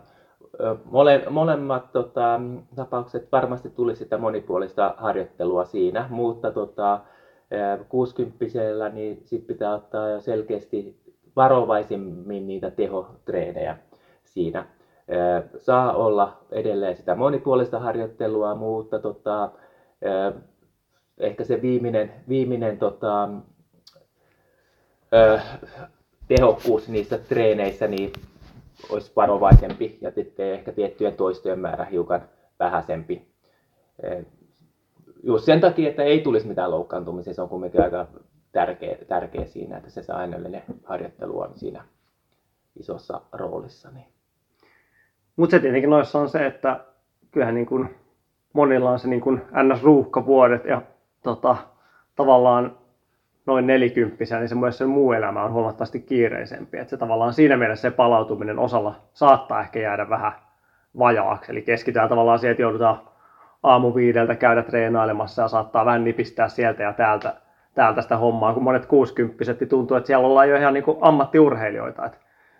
mole, 0.85 1.23
molemmat 1.29 1.91
tota, 1.91 2.39
tapaukset 2.75 3.31
varmasti 3.31 3.69
tuli 3.69 3.95
sitä 3.95 4.17
monipuolista 4.17 4.93
harjoittelua 4.97 5.65
siinä, 5.65 6.07
mutta 6.09 6.51
tota, 6.51 6.99
60 7.89 8.45
niin 8.93 9.21
sit 9.25 9.47
pitää 9.47 9.73
ottaa 9.73 10.09
jo 10.09 10.19
selkeästi 10.19 10.97
varovaisemmin 11.35 12.47
niitä 12.47 12.71
tehotreenejä 12.71 13.77
siinä. 14.23 14.65
Saa 15.57 15.93
olla 15.93 16.37
edelleen 16.51 16.95
sitä 16.95 17.15
monipuolista 17.15 17.79
harjoittelua, 17.79 18.55
mutta 18.55 18.99
tota, 18.99 19.51
ehkä 21.17 21.43
se 21.43 21.61
viimeinen, 21.61 22.11
viimeinen 22.29 22.77
tota, 22.77 23.29
tehokkuus 26.27 26.89
niissä 26.89 27.17
treeneissä 27.17 27.87
niin 27.87 28.11
olisi 28.89 29.11
varovaisempi 29.15 29.97
ja 30.01 30.11
ehkä 30.37 30.71
tiettyjen 30.71 31.15
toistojen 31.15 31.59
määrä 31.59 31.85
hiukan 31.85 32.21
vähäisempi. 32.59 33.27
Just 35.23 35.45
sen 35.45 35.61
takia, 35.61 35.89
että 35.89 36.03
ei 36.03 36.21
tulisi 36.21 36.47
mitään 36.47 36.71
loukkaantumisia, 36.71 37.33
se 37.33 37.41
on 37.41 37.49
kuitenkin 37.49 37.81
aika 37.81 38.07
tärkeä, 38.51 38.97
tärkeä 39.07 39.45
siinä, 39.45 39.77
että 39.77 39.89
se 39.89 40.03
säännöllinen 40.03 40.63
harjoittelu 40.83 41.39
on 41.39 41.51
siinä 41.55 41.85
isossa 42.79 43.21
roolissa. 43.31 43.91
Niin. 43.91 44.07
Mutta 45.35 45.51
se 45.51 45.59
tietenkin 45.59 45.89
noissa 45.89 46.19
on 46.19 46.29
se, 46.29 46.45
että 46.45 46.85
kyllähän 47.31 47.55
niin 47.55 47.65
kuin 47.65 47.95
monilla 48.53 48.91
on 48.91 48.99
se 48.99 49.07
niin 49.07 49.21
NS-ruuhkavuodet 49.63 50.65
ja 50.65 50.81
tota, 51.23 51.57
tavallaan 52.15 52.77
noin 53.45 53.67
nelikymppisenä, 53.67 54.39
niin 54.39 54.49
se 54.49 54.55
myös 54.55 54.77
se 54.77 54.85
muu 54.85 55.13
elämä 55.13 55.43
on 55.43 55.53
huomattavasti 55.53 55.99
kiireisempi. 55.99 56.77
Että 56.77 56.89
se 56.89 56.97
tavallaan 56.97 57.33
siinä 57.33 57.57
mielessä 57.57 57.89
se 57.89 57.95
palautuminen 57.95 58.59
osalla 58.59 58.95
saattaa 59.13 59.61
ehkä 59.61 59.79
jäädä 59.79 60.09
vähän 60.09 60.31
vajaaksi. 60.99 61.51
Eli 61.51 61.61
keskitytään 61.61 62.09
tavallaan 62.09 62.39
siihen, 62.39 62.51
että 62.51 62.61
joudutaan 62.61 63.01
aamu 63.63 63.95
viideltä 63.95 64.35
käydä 64.35 64.63
treenailemassa 64.63 65.41
ja 65.41 65.47
saattaa 65.47 65.85
vähän 65.85 66.03
nipistää 66.03 66.47
sieltä 66.47 66.83
ja 66.83 66.93
täältä, 66.93 67.33
täältä 67.75 68.01
sitä 68.01 68.17
hommaa, 68.17 68.53
kun 68.53 68.63
monet 68.63 68.85
kuusikymppiset 68.85 69.59
niin 69.59 69.69
tuntuu, 69.69 69.97
että 69.97 70.07
siellä 70.07 70.27
ollaan 70.27 70.49
jo 70.49 70.57
ihan 70.57 70.73
niin 70.73 70.83
kuin 70.83 70.97
ammattiurheilijoita. 71.01 72.05
Että 72.05 72.17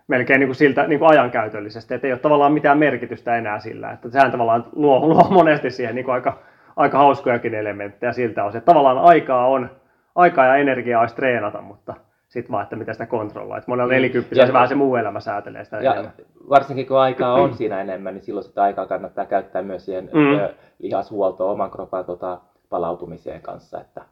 melkein 0.08 0.40
niin 0.40 0.48
kuin 0.48 0.56
siltä 0.56 0.86
niin 0.86 0.98
kuin 0.98 1.10
ajankäytöllisesti, 1.10 1.94
että 1.94 2.06
ei 2.06 2.12
ole 2.12 2.20
tavallaan 2.20 2.52
mitään 2.52 2.78
merkitystä 2.78 3.36
enää 3.36 3.58
sillä. 3.58 3.90
Että 3.90 4.10
sehän 4.10 4.30
tavallaan 4.30 4.66
luo, 4.72 5.08
luo 5.08 5.28
monesti 5.30 5.70
siihen 5.70 5.94
niin 5.94 6.04
kuin 6.04 6.14
aika, 6.14 6.38
aika 6.76 6.98
hauskojakin 6.98 7.54
elementtejä 7.54 8.12
siltä 8.12 8.44
osin. 8.44 8.58
Että 8.58 8.72
tavallaan 8.72 8.98
aikaa 8.98 9.46
on, 9.46 9.70
aikaa 10.14 10.46
ja 10.46 10.56
energiaa 10.56 11.00
olisi 11.00 11.14
treenata, 11.14 11.60
mutta 11.60 11.94
sitten 12.28 12.52
vaan, 12.52 12.62
että 12.62 12.76
miten 12.76 12.94
sitä 12.94 13.06
kontrolloa. 13.06 13.56
Että 13.56 13.70
monella 13.70 13.92
mm. 13.92 13.94
nelikymppisellä 13.94 14.46
se 14.46 14.52
vähän 14.52 14.68
se 14.68 14.74
muu 14.74 14.96
elämä 14.96 15.20
säätelee 15.20 15.64
sitä 15.64 15.76
ja 15.76 15.92
enemmän. 15.92 16.12
Varsinkin 16.48 16.86
kun 16.86 16.98
aikaa 16.98 17.34
on 17.34 17.54
siinä 17.54 17.80
enemmän, 17.80 18.14
niin 18.14 18.24
silloin 18.24 18.44
sitä 18.44 18.62
aikaa 18.62 18.86
kannattaa 18.86 19.26
käyttää 19.26 19.62
myös 19.62 19.84
siihen 19.84 20.10
mm. 20.12 20.54
lihashuoltoon 20.78 21.52
oman 21.52 21.70
kropan 21.70 22.04
tota, 22.04 22.40
palautumiseen 22.68 23.40
kanssa. 23.40 23.80
Että 23.80 24.04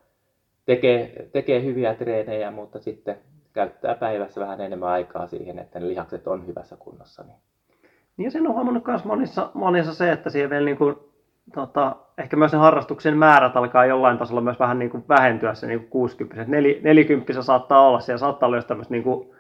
tekee, 0.66 1.28
tekee 1.32 1.64
hyviä 1.64 1.94
treenejä, 1.94 2.50
mutta 2.50 2.78
sitten 2.78 3.16
käyttää 3.52 3.94
päivässä 3.94 4.40
vähän 4.40 4.60
enemmän 4.60 4.88
aikaa 4.88 5.26
siihen, 5.26 5.58
että 5.58 5.80
ne 5.80 5.88
lihakset 5.88 6.26
on 6.26 6.46
hyvässä 6.46 6.76
kunnossa. 6.76 7.22
Niin, 7.22 7.36
niin 8.16 8.24
ja 8.24 8.30
sen 8.30 8.46
on 8.46 8.54
huomannut 8.54 8.86
myös 8.86 9.04
monissa, 9.04 9.50
monissa 9.54 9.94
se, 9.94 10.12
että 10.12 10.30
siihen 10.30 10.50
vielä 10.50 10.64
niin 10.64 10.76
kuin, 10.76 10.96
tota, 11.52 11.96
ehkä 12.18 12.36
myös 12.36 12.52
ne 12.52 12.58
harrastuksen 12.58 13.16
määrät 13.16 13.56
alkaa 13.56 13.86
jollain 13.86 14.18
tasolla 14.18 14.40
myös 14.40 14.60
vähän 14.60 14.78
niin 14.78 14.90
kuin 14.90 15.04
vähentyä 15.08 15.54
se 15.54 15.66
niin 15.66 15.80
kuin 15.80 15.90
60 15.90 16.44
Neli, 16.50 16.80
40 16.82 17.42
saattaa 17.42 17.88
olla, 17.88 18.00
siellä 18.00 18.18
saattaa 18.18 18.46
olla 18.46 18.62
tämmöistä 18.62 18.94
niin 18.94 19.02
kuin, 19.02 19.30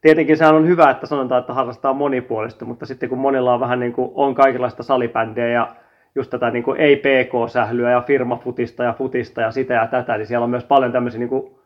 tietenkin 0.00 0.36
sehän 0.36 0.54
on 0.54 0.66
hyvä, 0.66 0.90
että 0.90 1.06
sanotaan, 1.06 1.40
että 1.40 1.52
harrastaa 1.52 1.92
monipuolista, 1.92 2.64
mutta 2.64 2.86
sitten 2.86 3.08
kun 3.08 3.18
monilla 3.18 3.54
on 3.54 3.60
vähän 3.60 3.80
niin 3.80 3.92
kuin, 3.92 4.10
on 4.14 4.34
kaikenlaista 4.34 4.82
salibändiä 4.82 5.48
ja 5.48 5.76
just 6.14 6.30
tätä 6.30 6.50
niin 6.50 6.64
kuin 6.64 6.80
ei-PK-sählyä 6.80 7.90
ja 7.90 8.00
firmafutista 8.00 8.84
ja 8.84 8.92
futista 8.92 9.40
ja 9.40 9.50
sitä 9.50 9.74
ja 9.74 9.86
tätä, 9.86 10.16
niin 10.16 10.26
siellä 10.26 10.44
on 10.44 10.50
myös 10.50 10.64
paljon 10.64 10.92
tämmöisiä 10.92 11.18
niin 11.18 11.28
kuin, 11.28 11.58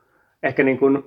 ehkä 0.43 0.63
niin 0.63 0.79
kuin 0.79 1.05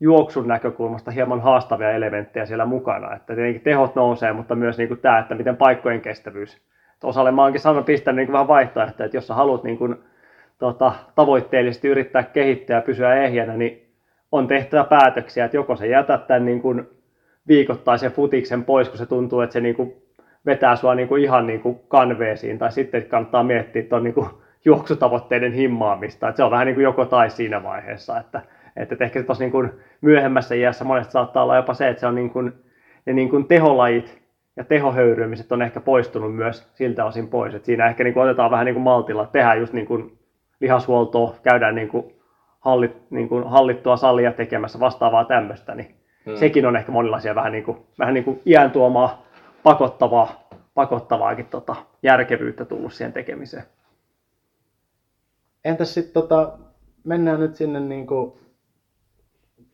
juoksun 0.00 0.48
näkökulmasta 0.48 1.10
hieman 1.10 1.40
haastavia 1.40 1.90
elementtejä 1.90 2.46
siellä 2.46 2.66
mukana. 2.66 3.14
Että 3.14 3.34
tietenkin 3.34 3.62
tehot 3.62 3.94
nousee, 3.94 4.32
mutta 4.32 4.54
myös 4.54 4.78
niin 4.78 4.88
kuin 4.88 5.00
tämä, 5.00 5.18
että 5.18 5.34
miten 5.34 5.56
paikkojen 5.56 6.00
kestävyys. 6.00 6.73
Osalle. 7.04 7.30
Mä 7.30 7.42
oonkin 7.42 7.60
sanonut 7.60 7.86
pistänyt 7.86 8.16
niin 8.26 8.32
vähän 8.32 8.48
vaihtoehtoja, 8.48 9.04
että 9.04 9.16
jos 9.16 9.26
sä 9.26 9.34
haluat 9.34 9.64
niin 9.64 9.78
kuin, 9.78 9.96
tota, 10.58 10.92
tavoitteellisesti 11.14 11.88
yrittää 11.88 12.22
kehittää 12.22 12.76
ja 12.76 12.82
pysyä 12.82 13.14
ehjänä, 13.14 13.56
niin 13.56 13.86
on 14.32 14.46
tehtävä 14.46 14.84
päätöksiä, 14.84 15.44
että 15.44 15.56
joko 15.56 15.76
sä 15.76 15.86
jätät 15.86 16.26
tämän 16.26 16.44
niin 16.44 16.62
kuin 16.62 16.88
viikoittaisen 17.48 18.12
futiksen 18.12 18.64
pois, 18.64 18.88
kun 18.88 18.98
se 18.98 19.06
tuntuu, 19.06 19.40
että 19.40 19.52
se 19.52 19.60
niin 19.60 19.74
kuin 19.74 19.94
vetää 20.46 20.76
sua 20.76 20.94
niin 20.94 21.08
kuin 21.08 21.22
ihan 21.22 21.46
niin 21.46 21.60
kuin 21.60 21.80
kanveesiin, 21.88 22.58
tai 22.58 22.72
sitten 22.72 23.04
kannattaa 23.04 23.42
miettiä 23.42 23.82
tuon 23.82 24.04
niin 24.04 24.14
juoksutavoitteiden 24.64 25.52
himmaamista, 25.52 26.28
että 26.28 26.36
se 26.36 26.44
on 26.44 26.50
vähän 26.50 26.66
niin 26.66 26.74
kuin 26.74 26.84
joko 26.84 27.04
tai 27.04 27.30
siinä 27.30 27.62
vaiheessa, 27.62 28.18
että 28.18 28.40
että 28.76 28.96
ehkä 29.00 29.22
tuossa 29.22 29.44
niin 29.44 29.52
kuin 29.52 29.70
myöhemmässä 30.00 30.54
iässä 30.54 30.84
monesti 30.84 31.12
saattaa 31.12 31.42
olla 31.42 31.56
jopa 31.56 31.74
se, 31.74 31.88
että 31.88 32.00
se 32.00 32.06
on 32.06 32.14
niin 32.14 32.30
kuin, 32.30 32.52
ne 33.06 33.12
niin 33.12 33.30
kuin 33.30 33.46
teholajit 33.46 34.23
ja 34.56 34.64
tehohöyrymiset 34.64 35.52
on 35.52 35.62
ehkä 35.62 35.80
poistunut 35.80 36.36
myös 36.36 36.68
siltä 36.74 37.04
osin 37.04 37.28
pois. 37.28 37.54
että 37.54 37.66
siinä 37.66 37.88
ehkä 37.88 38.04
niin 38.04 38.14
kuin 38.14 38.24
otetaan 38.24 38.50
vähän 38.50 38.66
niin 38.66 38.74
kuin 38.74 38.82
maltilla, 38.82 39.26
tehdään 39.26 39.58
just 39.58 39.72
niin 39.72 39.86
kuin 39.86 40.18
lihashuoltoa, 40.60 41.34
käydään 41.42 41.74
niin 41.74 41.88
kuin 41.88 42.14
hallit, 42.60 43.10
niin 43.10 43.28
kuin 43.28 43.44
hallittua 43.44 43.96
salia 43.96 44.32
tekemässä 44.32 44.80
vastaavaa 44.80 45.24
tämmöistä, 45.24 45.74
niin 45.74 45.94
hmm. 46.26 46.36
sekin 46.36 46.66
on 46.66 46.76
ehkä 46.76 46.92
monilaisia 46.92 47.34
vähän 47.34 47.52
niin 47.52 47.64
kuin, 47.64 47.78
vähän 47.98 48.14
niin 48.14 48.24
kuin 48.24 48.42
iän 48.46 48.70
tuomaa 48.70 49.22
pakottavaa, 49.62 50.48
pakottavaakin 50.74 51.46
tota, 51.46 51.76
järkevyyttä 52.02 52.64
tullut 52.64 52.92
siihen 52.92 53.12
tekemiseen. 53.12 53.64
Entäs 55.64 55.94
sitten 55.94 56.22
tota, 56.22 56.58
mennään 57.04 57.40
nyt 57.40 57.54
sinne 57.54 57.80
niin 57.80 58.06
kuin 58.06 58.32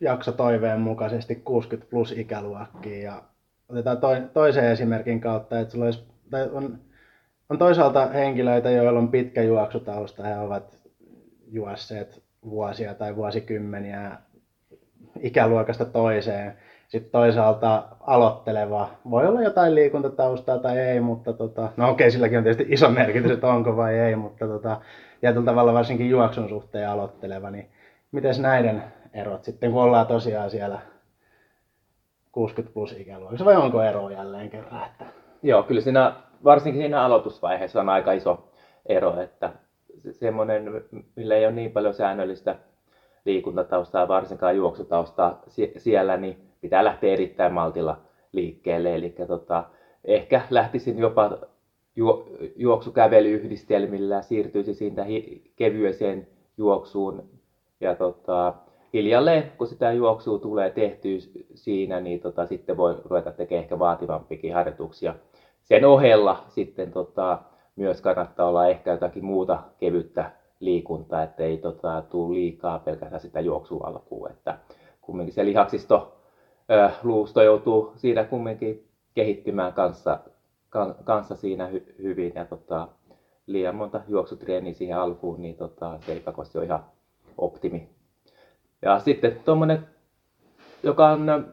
jakso 0.00 0.32
toiveen 0.32 0.80
mukaisesti 0.80 1.34
60 1.34 1.90
plus 1.90 2.12
ikäluokkiin 2.12 3.02
ja 3.02 3.22
otetaan 3.70 3.98
toi, 3.98 4.22
toisen 4.32 4.64
esimerkin 4.64 5.20
kautta, 5.20 5.60
että 5.60 5.72
sulla 5.72 5.84
olisi, 5.84 6.04
tai 6.30 6.48
on, 6.52 6.78
on 7.48 7.58
toisaalta 7.58 8.06
henkilöitä, 8.06 8.70
joilla 8.70 9.00
on 9.00 9.10
pitkä 9.10 9.42
juoksutausta 9.42 10.28
ja 10.28 10.40
ovat 10.40 10.78
juosseet 11.50 12.22
vuosia 12.44 12.94
tai 12.94 13.16
vuosikymmeniä 13.16 14.10
ikäluokasta 15.20 15.84
toiseen. 15.84 16.56
Sitten 16.88 17.12
toisaalta 17.12 17.88
aloitteleva, 18.00 18.90
voi 19.10 19.26
olla 19.26 19.42
jotain 19.42 19.74
liikuntataustaa 19.74 20.58
tai 20.58 20.78
ei, 20.78 21.00
mutta 21.00 21.32
tota, 21.32 21.72
no 21.76 21.90
okei, 21.90 22.10
silläkin 22.10 22.38
on 22.38 22.44
tietysti 22.44 22.72
iso 22.74 22.90
merkitys, 22.90 23.30
että 23.30 23.46
onko 23.46 23.76
vai 23.76 23.98
ei, 23.98 24.16
mutta 24.16 24.46
tota, 24.46 24.80
tietyllä 25.20 25.44
tavalla 25.44 25.74
varsinkin 25.74 26.10
juoksun 26.10 26.48
suhteen 26.48 26.88
aloitteleva, 26.88 27.50
niin 27.50 27.70
miten 28.12 28.34
näiden 28.38 28.82
erot 29.14 29.44
sitten, 29.44 29.72
kun 29.72 29.82
ollaan 29.82 30.06
tosiaan 30.06 30.50
siellä 30.50 30.80
60 32.32 32.74
plus 32.74 32.92
ikäluokassa, 32.92 33.44
vai 33.44 33.56
onko 33.56 33.82
ero 33.82 34.10
jälleen 34.10 34.50
kerran? 34.50 34.86
Että... 34.86 35.06
Joo, 35.42 35.62
kyllä 35.62 35.80
siinä, 35.80 36.14
varsinkin 36.44 36.82
siinä 36.82 37.04
aloitusvaiheessa 37.04 37.80
on 37.80 37.88
aika 37.88 38.12
iso 38.12 38.48
ero, 38.86 39.20
että 39.20 39.52
semmoinen, 40.10 40.84
millä 41.16 41.34
ei 41.34 41.46
ole 41.46 41.54
niin 41.54 41.72
paljon 41.72 41.94
säännöllistä 41.94 42.56
liikuntataustaa, 43.24 44.08
varsinkaan 44.08 44.56
juoksutaustaa 44.56 45.42
siellä, 45.76 46.16
niin 46.16 46.36
pitää 46.60 46.84
lähteä 46.84 47.12
erittäin 47.12 47.52
maltilla 47.52 48.00
liikkeelle. 48.32 48.94
Eli 48.94 49.14
tota, 49.26 49.64
ehkä 50.04 50.40
lähtisin 50.50 50.98
jopa 50.98 51.38
ju, 51.96 52.28
juoksukävelyyhdistelmillä, 52.56 54.22
siirtyisi 54.22 54.74
siitä 54.74 55.06
kevyeseen 55.56 56.26
juoksuun 56.56 57.30
ja 57.80 57.94
tota, 57.94 58.54
hiljalleen, 58.92 59.52
kun 59.58 59.66
sitä 59.66 59.92
juoksua 59.92 60.38
tulee 60.38 60.70
tehtyä 60.70 61.18
siinä, 61.54 62.00
niin 62.00 62.20
tota, 62.20 62.46
sitten 62.46 62.76
voi 62.76 62.96
ruveta 63.04 63.32
tekemään 63.32 63.62
ehkä 63.62 63.78
vaativampikin 63.78 64.54
harjoituksia 64.54 65.14
sen 65.70 65.84
ohella 65.84 66.44
sitten 66.48 66.92
tota, 66.92 67.38
myös 67.76 68.00
kannattaa 68.00 68.48
olla 68.48 68.66
ehkä 68.66 68.90
jotakin 68.90 69.24
muuta 69.24 69.62
kevyttä 69.78 70.30
liikuntaa, 70.60 71.22
ettei 71.22 71.58
tota, 71.58 72.02
tule 72.10 72.34
liikaa 72.34 72.78
pelkästään 72.78 73.20
sitä 73.20 73.40
juoksua 73.40 73.86
alkuun. 73.86 74.30
Että 74.30 74.58
kumminkin 75.00 75.34
se 75.34 75.44
lihaksisto, 75.44 76.16
ö, 76.70 76.90
luusto 77.02 77.42
joutuu 77.42 77.92
siinä 77.96 78.24
kumminkin 78.24 78.88
kehittymään 79.14 79.72
kanssa, 79.72 80.18
kan, 80.70 80.94
kanssa 81.04 81.36
siinä 81.36 81.66
hy, 81.66 81.94
hyvin 82.02 82.32
ja 82.34 82.44
tota, 82.44 82.88
liian 83.46 83.74
monta 83.74 84.00
juoksutreeniä 84.08 84.72
siihen 84.72 84.98
alkuun, 84.98 85.42
niin 85.42 85.56
tota, 85.56 85.98
se 86.00 86.12
ei 86.12 86.20
pakosti 86.20 86.58
ole 86.58 86.66
ihan 86.66 86.84
optimi. 87.38 87.88
Ja 88.82 88.98
sitten 88.98 89.40
tuommoinen, 89.44 89.86
joka 90.82 91.08
on 91.08 91.46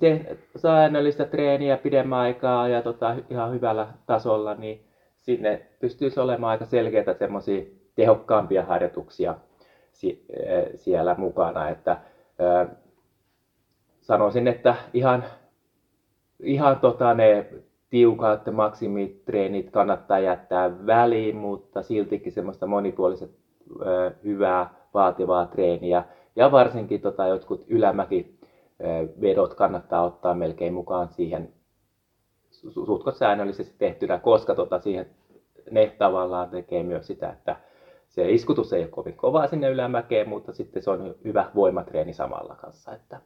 te, 0.00 0.36
säännöllistä 0.56 1.24
treeniä 1.24 1.76
pidemmän 1.76 2.18
aikaa 2.18 2.68
ja 2.68 2.82
tota, 2.82 3.14
ihan 3.30 3.52
hyvällä 3.52 3.86
tasolla, 4.06 4.54
niin 4.54 4.84
sinne 5.20 5.66
pystyisi 5.80 6.20
olemaan 6.20 6.50
aika 6.50 6.64
selkeitä 6.64 7.14
semmoisia 7.14 7.64
tehokkaampia 7.94 8.64
harjoituksia 8.64 9.34
si, 9.92 10.26
siellä 10.74 11.14
mukana. 11.18 11.68
Että, 11.68 11.96
ö, 12.40 12.66
sanoisin, 14.00 14.48
että 14.48 14.74
ihan, 14.94 15.24
ihan 16.40 16.80
tota 16.80 17.14
ne 17.14 17.46
tiukat 17.90 18.52
maksimitreenit 18.52 19.70
kannattaa 19.70 20.18
jättää 20.18 20.86
väliin, 20.86 21.36
mutta 21.36 21.82
siltikin 21.82 22.32
semmoista 22.32 22.66
monipuoliset 22.66 23.30
ö, 23.86 24.10
hyvää 24.24 24.74
vaativaa 24.94 25.46
treeniä 25.46 26.04
ja 26.36 26.52
varsinkin 26.52 27.00
tota, 27.00 27.26
jotkut 27.26 27.64
ylämäki 27.68 28.38
vedot 29.20 29.54
kannattaa 29.54 30.04
ottaa 30.04 30.34
melkein 30.34 30.74
mukaan 30.74 31.08
siihen 31.08 31.52
sutkot 32.50 33.16
säännöllisesti 33.16 33.74
tehtynä, 33.78 34.18
koska 34.18 34.54
tota, 34.54 34.78
siihen 34.78 35.06
ne 35.70 35.94
tavallaan 35.98 36.50
tekee 36.50 36.82
myös 36.82 37.06
sitä, 37.06 37.28
että 37.30 37.56
se 38.08 38.30
iskutus 38.30 38.72
ei 38.72 38.82
ole 38.82 38.88
kovin 38.88 39.16
kovaa 39.16 39.46
sinne 39.46 39.70
ylämäkeen, 39.70 40.28
mutta 40.28 40.52
sitten 40.52 40.82
se 40.82 40.90
on 40.90 41.14
hyvä 41.24 41.50
voimatreeni 41.54 42.12
samalla 42.12 42.54
kanssa. 42.54 42.92
Että... 42.92 43.20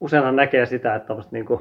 Useinhan 0.00 0.36
näkee 0.36 0.66
sitä, 0.66 0.94
että 0.94 1.14
niin 1.30 1.46
kuin 1.46 1.60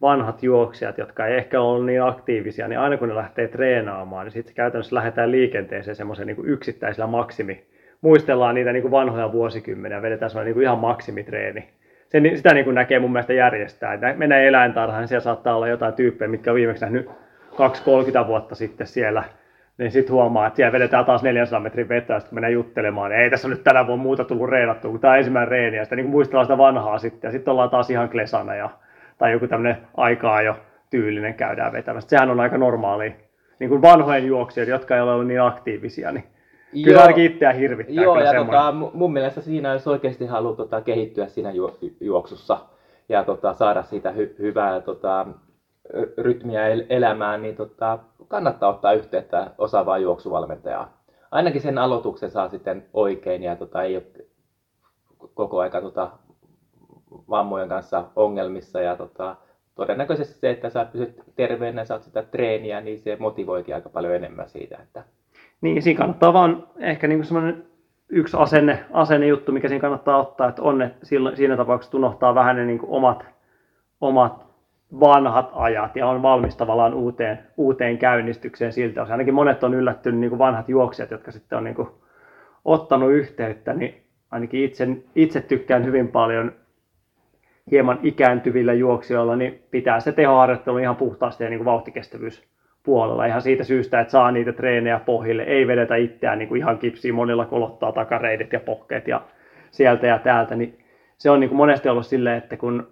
vanhat 0.00 0.42
juoksijat, 0.42 0.98
jotka 0.98 1.26
ei 1.26 1.36
ehkä 1.36 1.60
ole 1.60 1.84
niin 1.84 2.02
aktiivisia, 2.02 2.68
niin 2.68 2.78
aina 2.78 2.96
kun 2.96 3.08
ne 3.08 3.14
lähtee 3.14 3.48
treenaamaan, 3.48 4.26
niin 4.26 4.32
sitten 4.32 4.54
käytännössä 4.54 4.96
lähdetään 4.96 5.30
liikenteeseen 5.30 5.96
semmoisen 5.96 6.26
niin 6.26 6.46
yksittäisellä 6.46 7.06
maksimi. 7.06 7.70
Muistellaan 8.00 8.54
niitä 8.54 8.72
niin 8.72 8.82
kuin 8.82 8.92
vanhoja 8.92 9.32
vuosikymmeniä, 9.32 10.02
vedetään 10.02 10.30
semmoinen 10.30 10.46
niin 10.46 10.54
kuin 10.54 10.64
ihan 10.64 10.78
maksimitreeni. 10.78 11.68
Sen, 12.08 12.36
sitä 12.36 12.54
niin 12.54 12.64
kuin 12.64 12.74
näkee 12.74 12.98
mun 12.98 13.12
mielestä 13.12 13.32
järjestää. 13.32 13.92
Että 13.92 14.14
menee 14.16 14.48
eläintarhaan, 14.48 15.08
siellä 15.08 15.22
saattaa 15.22 15.56
olla 15.56 15.68
jotain 15.68 15.94
tyyppejä, 15.94 16.28
mitkä 16.28 16.50
on 16.50 16.54
viimeksi 16.54 16.84
nähnyt 16.84 17.06
2-30 17.06 18.26
vuotta 18.26 18.54
sitten 18.54 18.86
siellä 18.86 19.24
niin 19.80 19.92
sitten 19.92 20.14
huomaa, 20.14 20.46
että 20.46 20.56
siellä 20.56 20.72
vedetään 20.72 21.04
taas 21.04 21.22
400 21.22 21.60
metrin 21.60 21.88
vetää, 21.88 22.16
ja 22.16 22.20
sitten 22.20 22.36
menee 22.36 22.50
juttelemaan, 22.50 23.12
ei 23.12 23.30
tässä 23.30 23.48
nyt 23.48 23.64
tänä 23.64 23.86
vuonna 23.86 24.02
muuta 24.02 24.24
tullut 24.24 24.48
reenattua, 24.48 24.90
kun 24.90 25.00
tämä 25.00 25.16
ensimmäinen 25.16 25.48
reeni, 25.48 25.76
ja 25.76 25.84
sitten 25.84 25.96
niin 25.96 26.10
muistellaan 26.10 26.46
sitä 26.46 26.58
vanhaa 26.58 26.98
sitten, 26.98 27.28
ja 27.28 27.32
sitten 27.32 27.52
ollaan 27.52 27.70
taas 27.70 27.90
ihan 27.90 28.08
klesana, 28.08 28.54
ja, 28.54 28.70
tai 29.18 29.32
joku 29.32 29.46
tämmöinen 29.46 29.76
aikaa 29.96 30.42
jo 30.42 30.56
tyylinen 30.90 31.34
käydään 31.34 31.72
vetämässä. 31.72 32.10
Sehän 32.10 32.30
on 32.30 32.40
aika 32.40 32.58
normaali, 32.58 33.14
niin 33.58 33.70
kuin 33.70 33.82
vanhojen 33.82 34.26
juoksijoiden, 34.26 34.72
jotka 34.72 34.94
ei 34.94 35.00
ole 35.00 35.12
ollut 35.12 35.26
niin 35.26 35.42
aktiivisia, 35.42 36.12
niin 36.12 36.24
Kyllä 36.72 36.92
Joo. 36.92 37.02
ainakin 37.02 37.24
itseä 37.24 37.52
hirvittää. 37.52 38.04
Joo, 38.04 38.20
ja 38.20 38.44
tota, 38.44 38.72
mun 38.72 39.12
mielestä 39.12 39.40
siinä, 39.40 39.72
jos 39.72 39.86
oikeasti 39.86 40.26
haluaa 40.26 40.56
tota, 40.56 40.80
kehittyä 40.80 41.28
siinä 41.28 41.52
juoksussa 42.00 42.58
ja 43.08 43.24
tota, 43.24 43.54
saada 43.54 43.82
siitä 43.82 44.10
hy- 44.10 44.38
hyvää 44.38 44.80
tota, 44.80 45.26
rytmiä 46.18 46.68
elämään, 46.88 47.42
niin 47.42 47.56
tota, 47.56 47.98
kannattaa 48.28 48.70
ottaa 48.70 48.92
yhteyttä 48.92 49.50
osaavaa 49.58 49.98
juoksuvalmentajaa. 49.98 51.02
Ainakin 51.30 51.60
sen 51.60 51.78
aloituksen 51.78 52.30
saa 52.30 52.48
sitten 52.48 52.86
oikein 52.92 53.42
ja 53.42 53.56
tota, 53.56 53.82
ei 53.82 53.96
ole 53.96 54.04
koko 55.34 55.60
aika 55.60 55.80
tota, 55.80 56.10
vammojen 57.30 57.68
kanssa 57.68 58.04
ongelmissa 58.16 58.80
ja 58.80 58.96
tota, 58.96 59.36
todennäköisesti 59.74 60.34
se, 60.34 60.50
että 60.50 60.70
sä 60.70 60.84
pysyt 60.84 61.22
terveenä 61.36 61.82
ja 61.82 61.84
saat 61.84 62.02
sitä 62.02 62.22
treeniä, 62.22 62.80
niin 62.80 62.98
se 62.98 63.16
motivoikin 63.20 63.74
aika 63.74 63.88
paljon 63.88 64.14
enemmän 64.14 64.48
siitä. 64.48 64.78
Että... 64.82 65.04
Niin, 65.60 65.82
siinä 65.82 65.98
kannattaa 65.98 66.32
vaan 66.32 66.66
ehkä 66.78 67.06
niin 67.06 67.24
semmoinen 67.24 67.64
yksi 68.08 68.36
asenne, 68.36 68.84
asenne 68.92 69.26
juttu, 69.26 69.52
mikä 69.52 69.68
siinä 69.68 69.80
kannattaa 69.80 70.20
ottaa, 70.20 70.48
että 70.48 70.62
on 70.62 70.78
ne, 70.78 70.94
siinä 71.34 71.56
tapauksessa 71.56 71.96
unohtaa 71.96 72.34
vähän 72.34 72.56
ne 72.56 72.64
niin 72.64 72.80
omat, 72.82 73.26
omat 74.00 74.46
vanhat 75.00 75.50
ajat 75.52 75.96
ja 75.96 76.06
on 76.06 76.22
valmis 76.22 76.56
tavallaan 76.56 76.94
uuteen, 76.94 77.38
uuteen 77.56 77.98
käynnistykseen 77.98 78.72
siltä 78.72 79.02
osin. 79.02 79.12
Ainakin 79.12 79.34
monet 79.34 79.64
on 79.64 79.74
yllättynyt 79.74 80.20
niin 80.20 80.30
kuin 80.30 80.38
vanhat 80.38 80.68
juoksijat, 80.68 81.10
jotka 81.10 81.30
sitten 81.30 81.58
on 81.58 81.64
niin 81.64 81.74
kuin 81.74 81.88
ottanut 82.64 83.10
yhteyttä, 83.10 83.74
niin 83.74 84.02
ainakin 84.30 84.64
itse, 84.64 84.88
itse 85.14 85.40
tykkään 85.40 85.84
hyvin 85.84 86.08
paljon 86.08 86.52
hieman 87.70 87.98
ikääntyvillä 88.02 88.72
juoksijoilla, 88.72 89.36
niin 89.36 89.62
pitää 89.70 90.00
se 90.00 90.12
tehoharjoittelu 90.12 90.78
ihan 90.78 90.96
puhtaasti 90.96 91.44
ja 91.44 91.50
niin 91.50 91.58
kuin 91.58 91.64
vauhtikestävyys 91.64 92.50
puolella 92.82 93.26
ihan 93.26 93.42
siitä 93.42 93.64
syystä, 93.64 94.00
että 94.00 94.10
saa 94.10 94.30
niitä 94.30 94.52
treenejä 94.52 95.00
pohjille, 95.06 95.42
ei 95.42 95.66
vedetä 95.66 95.96
itseään 95.96 96.38
niin 96.38 96.48
kuin 96.48 96.58
ihan 96.58 96.78
kipsiin, 96.78 97.14
monilla 97.14 97.44
kolottaa 97.44 97.92
takareidet 97.92 98.52
ja 98.52 98.60
pohkeet 98.60 99.08
ja 99.08 99.22
sieltä 99.70 100.06
ja 100.06 100.18
täältä, 100.18 100.56
niin 100.56 100.78
se 101.18 101.30
on 101.30 101.40
niin 101.40 101.48
kuin 101.48 101.56
monesti 101.56 101.88
ollut 101.88 102.06
silleen, 102.06 102.38
että 102.38 102.56
kun 102.56 102.88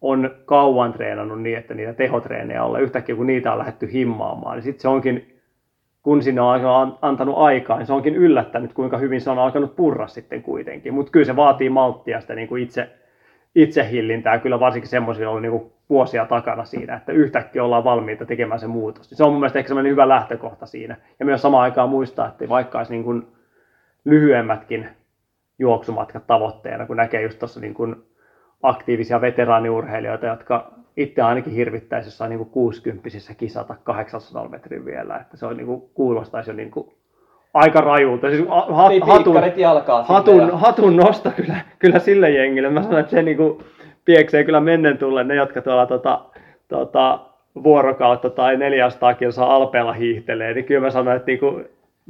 on 0.00 0.30
kauan 0.44 0.92
treenannut 0.92 1.42
niin, 1.42 1.58
että 1.58 1.74
niitä 1.74 1.92
tehotreenejä 1.92 2.64
olla 2.64 2.78
yhtäkkiä 2.78 3.16
kun 3.16 3.26
niitä 3.26 3.52
on 3.52 3.58
lähdetty 3.58 3.92
himmaamaan, 3.92 4.56
niin 4.56 4.62
sitten 4.62 4.82
se 4.82 4.88
onkin, 4.88 5.40
kun 6.02 6.22
sinne 6.22 6.40
on 6.40 6.98
antanut 7.02 7.38
aikaa, 7.38 7.78
niin 7.78 7.86
se 7.86 7.92
onkin 7.92 8.16
yllättänyt, 8.16 8.72
kuinka 8.72 8.98
hyvin 8.98 9.20
se 9.20 9.30
on 9.30 9.38
alkanut 9.38 9.76
purra 9.76 10.06
sitten 10.06 10.42
kuitenkin. 10.42 10.94
Mutta 10.94 11.12
kyllä 11.12 11.26
se 11.26 11.36
vaatii 11.36 11.70
malttia 11.70 12.20
sitä 12.20 12.34
niin 12.34 12.48
kuin 12.48 12.62
itse, 12.62 12.88
itsehillintää, 13.54 14.38
kyllä 14.38 14.60
varsinkin 14.60 14.90
semmoisia 14.90 15.30
on 15.30 15.42
niin 15.42 15.72
vuosia 15.90 16.26
takana 16.26 16.64
siinä, 16.64 16.96
että 16.96 17.12
yhtäkkiä 17.12 17.64
ollaan 17.64 17.84
valmiita 17.84 18.26
tekemään 18.26 18.60
se 18.60 18.66
muutos. 18.66 19.10
Se 19.10 19.24
on 19.24 19.32
mun 19.32 19.40
mielestä 19.40 19.58
ehkä 19.58 19.68
semmoinen 19.68 19.92
hyvä 19.92 20.08
lähtökohta 20.08 20.66
siinä. 20.66 20.96
Ja 21.18 21.24
myös 21.26 21.42
samaan 21.42 21.62
aikaan 21.62 21.88
muistaa, 21.88 22.28
että 22.28 22.48
vaikka 22.48 22.78
olisi 22.78 22.92
niin 22.92 23.04
kuin 23.04 23.26
lyhyemmätkin 24.04 24.88
juoksumatkat 25.58 26.26
tavoitteena, 26.26 26.86
kun 26.86 26.96
näkee 26.96 27.22
just 27.22 27.38
tuossa 27.38 27.60
niin 27.60 27.74
aktiivisia 28.62 29.20
veteraaniurheilijoita, 29.20 30.26
jotka 30.26 30.72
itse 30.96 31.22
ainakin 31.22 31.52
hirvittäisi 31.52 32.06
jossain 32.08 32.30
niin 32.30 32.46
60 32.46 33.08
kisata 33.36 33.76
800 33.84 34.48
metrin 34.48 34.84
vielä. 34.84 35.16
Että 35.16 35.36
se 35.36 35.46
on, 35.46 35.56
niin 35.56 35.66
kuin, 35.66 35.82
kuulostaisi 35.94 36.50
jo 36.50 36.56
niin 36.56 36.70
kuin 36.70 36.94
aika 37.54 37.80
rajulta. 37.80 38.30
Siis 38.30 38.48
ha, 38.48 38.66
hatun, 38.70 39.02
hatun, 40.04 40.50
hatun 40.52 40.96
nosta 40.96 41.30
kyllä, 41.30 41.56
kyllä 41.78 41.98
sille 41.98 42.30
jengille. 42.30 42.70
Mä 42.70 42.82
sanon, 42.82 43.00
että 43.00 43.10
se 43.10 43.22
niin 43.22 43.36
kuin, 43.36 43.58
pieksee 44.04 44.44
kyllä 44.44 44.60
mennen 44.60 44.98
tulle 44.98 45.24
ne, 45.24 45.34
jotka 45.34 45.62
tuolla 45.62 45.86
tota, 45.86 46.20
tota, 46.68 47.18
vuorokautta 47.62 48.30
tai 48.30 48.56
400 48.56 49.14
kilsaa 49.14 49.54
alpeella 49.54 49.92
hiihtelee, 49.92 50.54
niin 50.54 50.64
kyllä 50.64 50.80
mä 50.80 50.90
sanon, 50.90 51.16
että 51.16 51.26
niinku, 51.26 51.60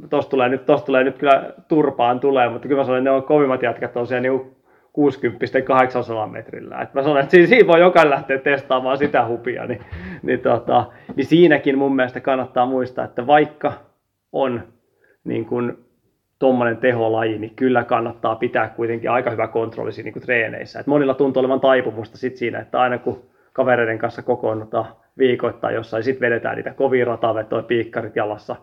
tosta 0.09 0.29
tulee, 0.29 0.49
nyt, 0.49 0.65
tosta 0.65 0.85
tulee 0.85 1.03
nyt 1.03 1.17
kyllä 1.17 1.53
turpaan 1.67 2.19
tulee, 2.19 2.49
mutta 2.49 2.67
kyllä 2.67 2.81
mä 2.81 2.85
sanon, 2.85 2.97
että 2.97 3.09
ne 3.09 3.15
on 3.15 3.23
kovimmat 3.23 3.63
jätkät 3.63 3.97
on 3.97 4.07
siellä 4.07 4.21
niinku 4.21 4.53
60 4.93 5.61
800 5.61 6.27
metrillä. 6.27 6.81
Et 6.81 6.93
mä 6.93 7.03
sanon, 7.03 7.19
että 7.19 7.31
siinä, 7.31 7.47
siinä 7.47 7.67
voi 7.67 7.79
jokainen 7.79 8.11
lähteä 8.11 8.37
testaamaan 8.37 8.97
sitä 8.97 9.27
hupia, 9.27 9.65
niin, 9.65 9.81
niin, 10.21 10.39
tota, 10.39 10.85
niin 11.15 11.25
siinäkin 11.25 11.77
mun 11.77 11.95
mielestä 11.95 12.19
kannattaa 12.19 12.65
muistaa, 12.65 13.05
että 13.05 13.27
vaikka 13.27 13.73
on 14.31 14.63
niin 15.23 15.45
kuin 15.45 15.77
tuommoinen 16.39 16.77
teholaji, 16.77 17.39
niin 17.39 17.55
kyllä 17.55 17.83
kannattaa 17.83 18.35
pitää 18.35 18.69
kuitenkin 18.69 19.11
aika 19.11 19.31
hyvä 19.31 19.47
kontrolli 19.47 19.91
siinä 19.91 20.05
niin 20.05 20.13
kuin 20.13 20.23
treeneissä. 20.23 20.79
Et 20.79 20.87
monilla 20.87 21.13
tuntuu 21.13 21.39
olevan 21.39 21.59
taipumusta 21.59 22.17
sit 22.17 22.37
siinä, 22.37 22.59
että 22.59 22.81
aina 22.81 22.97
kun 22.97 23.23
kavereiden 23.53 23.99
kanssa 23.99 24.21
kokoonnutaan 24.21 24.85
viikoittain 25.17 25.75
jossain, 25.75 26.03
sitten 26.03 26.29
vedetään 26.29 26.55
niitä 26.55 26.73
kovia 26.73 27.05
ratavetoja, 27.05 27.63
piikkarit 27.63 28.15
jalassa. 28.15 28.55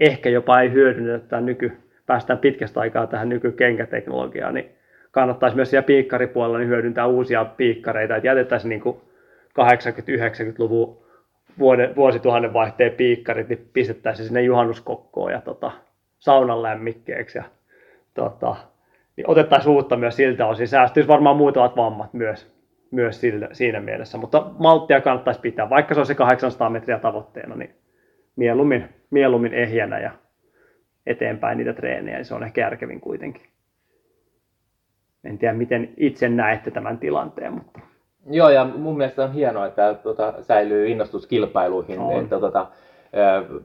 Ehkä 0.00 0.28
jopa 0.28 0.60
ei 0.60 0.72
hyödynnetä 0.72 1.40
nyky, 1.40 1.72
päästään 2.06 2.38
pitkästä 2.38 2.80
aikaa 2.80 3.06
tähän 3.06 3.28
nykykenkäteknologiaan, 3.28 4.54
niin 4.54 4.70
kannattaisi 5.10 5.56
myös 5.56 5.70
siellä 5.70 5.86
piikkaripuolella 5.86 6.58
niin 6.58 6.68
hyödyntää 6.68 7.06
uusia 7.06 7.44
piikkareita, 7.44 8.16
että 8.16 8.26
jätettäisiin 8.26 8.68
niin 8.68 8.82
80-90-luvun 9.60 11.02
vuoden, 11.58 11.96
vuosituhannen 11.96 12.52
vaihteen 12.52 12.92
piikkarit, 12.92 13.48
niin 13.48 13.68
pistettäisiin 13.72 14.26
sinne 14.26 14.42
juhannuskokkoon 14.42 15.32
ja 15.32 15.40
tota, 15.40 15.70
saunan 16.22 16.62
lämmikkeeksi 16.62 17.38
ja 17.38 17.44
tota, 18.14 18.56
niin 19.16 19.30
otettaisiin 19.30 19.74
uutta 19.74 19.96
myös 19.96 20.16
siltä 20.16 20.46
osin. 20.46 20.68
Säästyisi 20.68 21.08
varmaan 21.08 21.36
muutamat 21.36 21.76
vammat 21.76 22.12
myös, 22.14 22.52
myös 22.90 23.20
sillä, 23.20 23.48
siinä 23.52 23.80
mielessä, 23.80 24.18
mutta 24.18 24.50
malttia 24.58 25.00
kannattaisi 25.00 25.40
pitää, 25.40 25.70
vaikka 25.70 25.94
se 25.94 26.00
on 26.00 26.06
se 26.06 26.14
800 26.14 26.70
metriä 26.70 26.98
tavoitteena, 26.98 27.56
niin 27.56 27.74
mieluummin, 28.36 28.88
mieluummin 29.10 29.54
ehjänä 29.54 29.98
ja 29.98 30.10
eteenpäin 31.06 31.58
niitä 31.58 31.72
treenejä, 31.72 32.16
niin 32.16 32.24
se 32.24 32.34
on 32.34 32.44
ehkä 32.44 32.60
järkevin 32.60 33.00
kuitenkin. 33.00 33.46
En 35.24 35.38
tiedä, 35.38 35.54
miten 35.54 35.94
itse 35.96 36.28
näette 36.28 36.70
tämän 36.70 36.98
tilanteen, 36.98 37.52
mutta 37.52 37.80
Joo, 38.30 38.50
ja 38.50 38.64
mun 38.64 38.96
mielestä 38.96 39.24
on 39.24 39.32
hienoa, 39.32 39.66
että 39.66 39.94
tota, 39.94 40.34
säilyy 40.40 40.88
innostus 40.88 41.26
kilpailuihin, 41.26 41.98
On. 41.98 42.24
että 42.24 42.66
ö, 43.16 43.60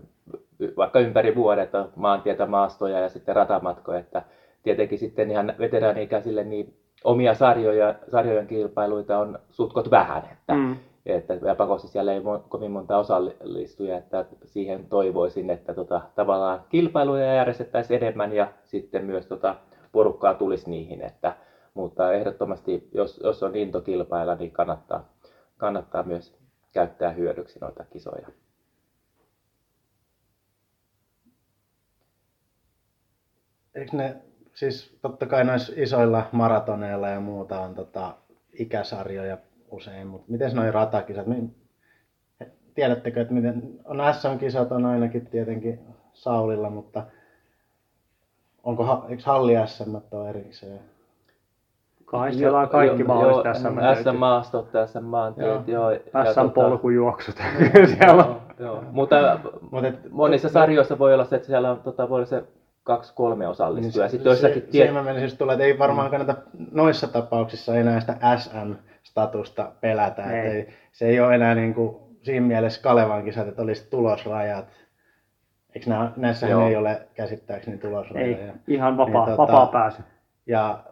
vaikka 0.78 1.00
ympäri 1.00 1.36
vuodet 1.36 1.76
on 1.76 1.90
maantietä, 1.96 2.46
maastoja 2.46 3.00
ja 3.00 3.10
sitten 3.10 3.36
ratamatkoja, 3.36 4.00
että 4.00 4.22
tietenkin 4.64 5.00
sitten 5.00 5.32
ihan 5.32 5.54
veteraani-ikäisille 5.60 6.44
niin 6.44 6.74
omia 7.04 7.34
sarjoja, 7.34 7.96
sarjojen 8.12 8.48
kilpailuita 8.48 9.18
on 9.18 9.40
sutkot 9.50 9.92
vähän, 9.92 10.24
että, 10.32 10.54
Mm. 10.54 10.76
että 11.06 11.34
ja 11.34 11.56
pakosti 11.56 11.88
siellä 11.88 12.14
ei 12.14 12.20
mo- 12.20 12.44
kovin 12.50 12.72
monta 12.72 12.98
osallistujaa, 12.98 13.98
että 13.98 14.26
siihen 14.46 14.86
toivoisin, 14.86 15.50
että 15.50 15.74
tota, 15.74 16.02
tavallaan 16.16 16.62
kilpailuja 16.70 17.34
järjestettäisiin 17.36 18.04
enemmän 18.04 18.34
ja 18.34 18.48
sitten 18.64 19.06
myös 19.06 19.26
tota, 19.28 19.56
porukkaa 19.92 20.34
tulisi 20.34 20.70
niihin, 20.70 21.02
että, 21.02 21.36
mutta 21.74 22.14
ehdottomasti, 22.14 22.90
jos, 22.94 23.20
jos 23.24 23.44
on 23.44 23.56
into 23.56 23.82
kilpailla, 23.82 24.36
niin 24.36 24.52
kannattaa, 24.52 25.10
kannattaa 25.58 26.04
myös 26.04 26.38
käyttää 26.74 27.12
hyödyksi 27.12 27.60
noita 27.60 27.84
kisoja. 27.84 28.28
Eikö 33.78 33.98
ne, 33.98 34.16
siis 34.54 34.98
totta 35.02 35.26
kai 35.26 35.44
noissa 35.44 35.74
isoilla 35.76 36.24
maratoneilla 36.32 37.08
ja 37.08 37.20
muuta 37.20 37.60
on 37.60 37.76
tota, 37.76 38.16
ikäsarjoja 38.54 39.38
usein, 39.72 40.08
mutta 40.08 40.32
miten 40.32 40.56
noin 40.56 40.74
ratakisat, 40.74 41.28
niin, 41.28 41.56
tiedättekö, 42.76 43.22
että 43.22 43.34
miten, 43.34 43.64
on 43.86 43.98
SM-kisat 44.14 44.72
on 44.72 44.86
ainakin 44.86 45.26
tietenkin 45.26 45.80
Saulilla, 46.14 46.70
mutta 46.70 47.04
onko, 48.64 49.06
eikö 49.10 49.24
Halli 49.26 49.54
SM 49.66 49.96
ole 50.12 50.30
erikseen? 50.30 50.80
Kai 52.06 52.34
siellä 52.34 52.60
on 52.60 52.70
kaikki 52.70 53.04
mahdolliset 53.04 53.44
tässä. 53.44 53.70
SM-maastot, 54.04 54.70
SM-maantiet, 54.86 55.68
joo. 55.68 55.92
ja 55.92 55.98
tota- 56.00 56.34
SM-polkujuoksut. 56.34 57.36
siellä 57.98 58.26
on. 58.26 58.42
Joo, 58.60 58.76
joo. 58.76 58.84
Mutta 58.92 59.40
monissa 60.12 60.50
sarjoissa 60.50 61.00
voi 61.00 61.14
olla 61.14 61.26
se, 61.26 61.36
että 61.36 61.48
siellä 61.48 61.72
on, 61.72 61.80
tota, 61.80 62.10
voi 62.10 62.16
olla 62.16 62.26
se 62.26 62.44
kaksi-kolme 62.88 63.48
osallistujaa. 63.48 64.06
Niin 64.08 64.12
Sitten 64.12 64.38
se, 64.38 64.50
tie- 64.50 64.72
siihen 64.72 64.94
mä 64.94 65.04
menisin 65.04 65.38
tulla, 65.38 65.54
että 65.54 65.66
ei 65.66 65.80
varmaan 65.80 66.10
kannata 66.12 66.36
noissa 66.72 67.08
tapauksissa 67.08 67.76
enää 67.76 68.00
sitä 68.00 68.18
SM-statusta 68.38 69.72
pelätä. 69.82 70.24
Ei. 70.32 70.40
Ei. 70.40 70.52
Ei, 70.52 70.74
se 70.92 71.06
ei 71.08 71.20
ole 71.20 71.36
enää 71.36 71.56
niin 71.56 71.74
kuin, 71.74 71.96
siinä 72.24 72.46
mielessä 72.48 72.82
Kalevan 72.82 73.24
kisat, 73.26 73.48
että 73.48 73.62
olisi 73.62 73.90
tulosrajat. 73.90 74.66
Eikö 75.76 75.90
nää, 75.90 76.12
näissähän 76.16 76.52
Joo. 76.52 76.68
ei 76.68 76.76
ole 76.76 77.08
käsittääkseni 77.14 77.78
tulosrajoja. 77.78 78.38
Ei, 78.38 78.52
ihan 78.68 78.98
vapaa, 78.98 79.26
Niin, 79.26 79.34
tota- 79.34 79.38
vapaa 79.38 79.66
pääsy. 79.66 80.02
Ja 80.46 80.84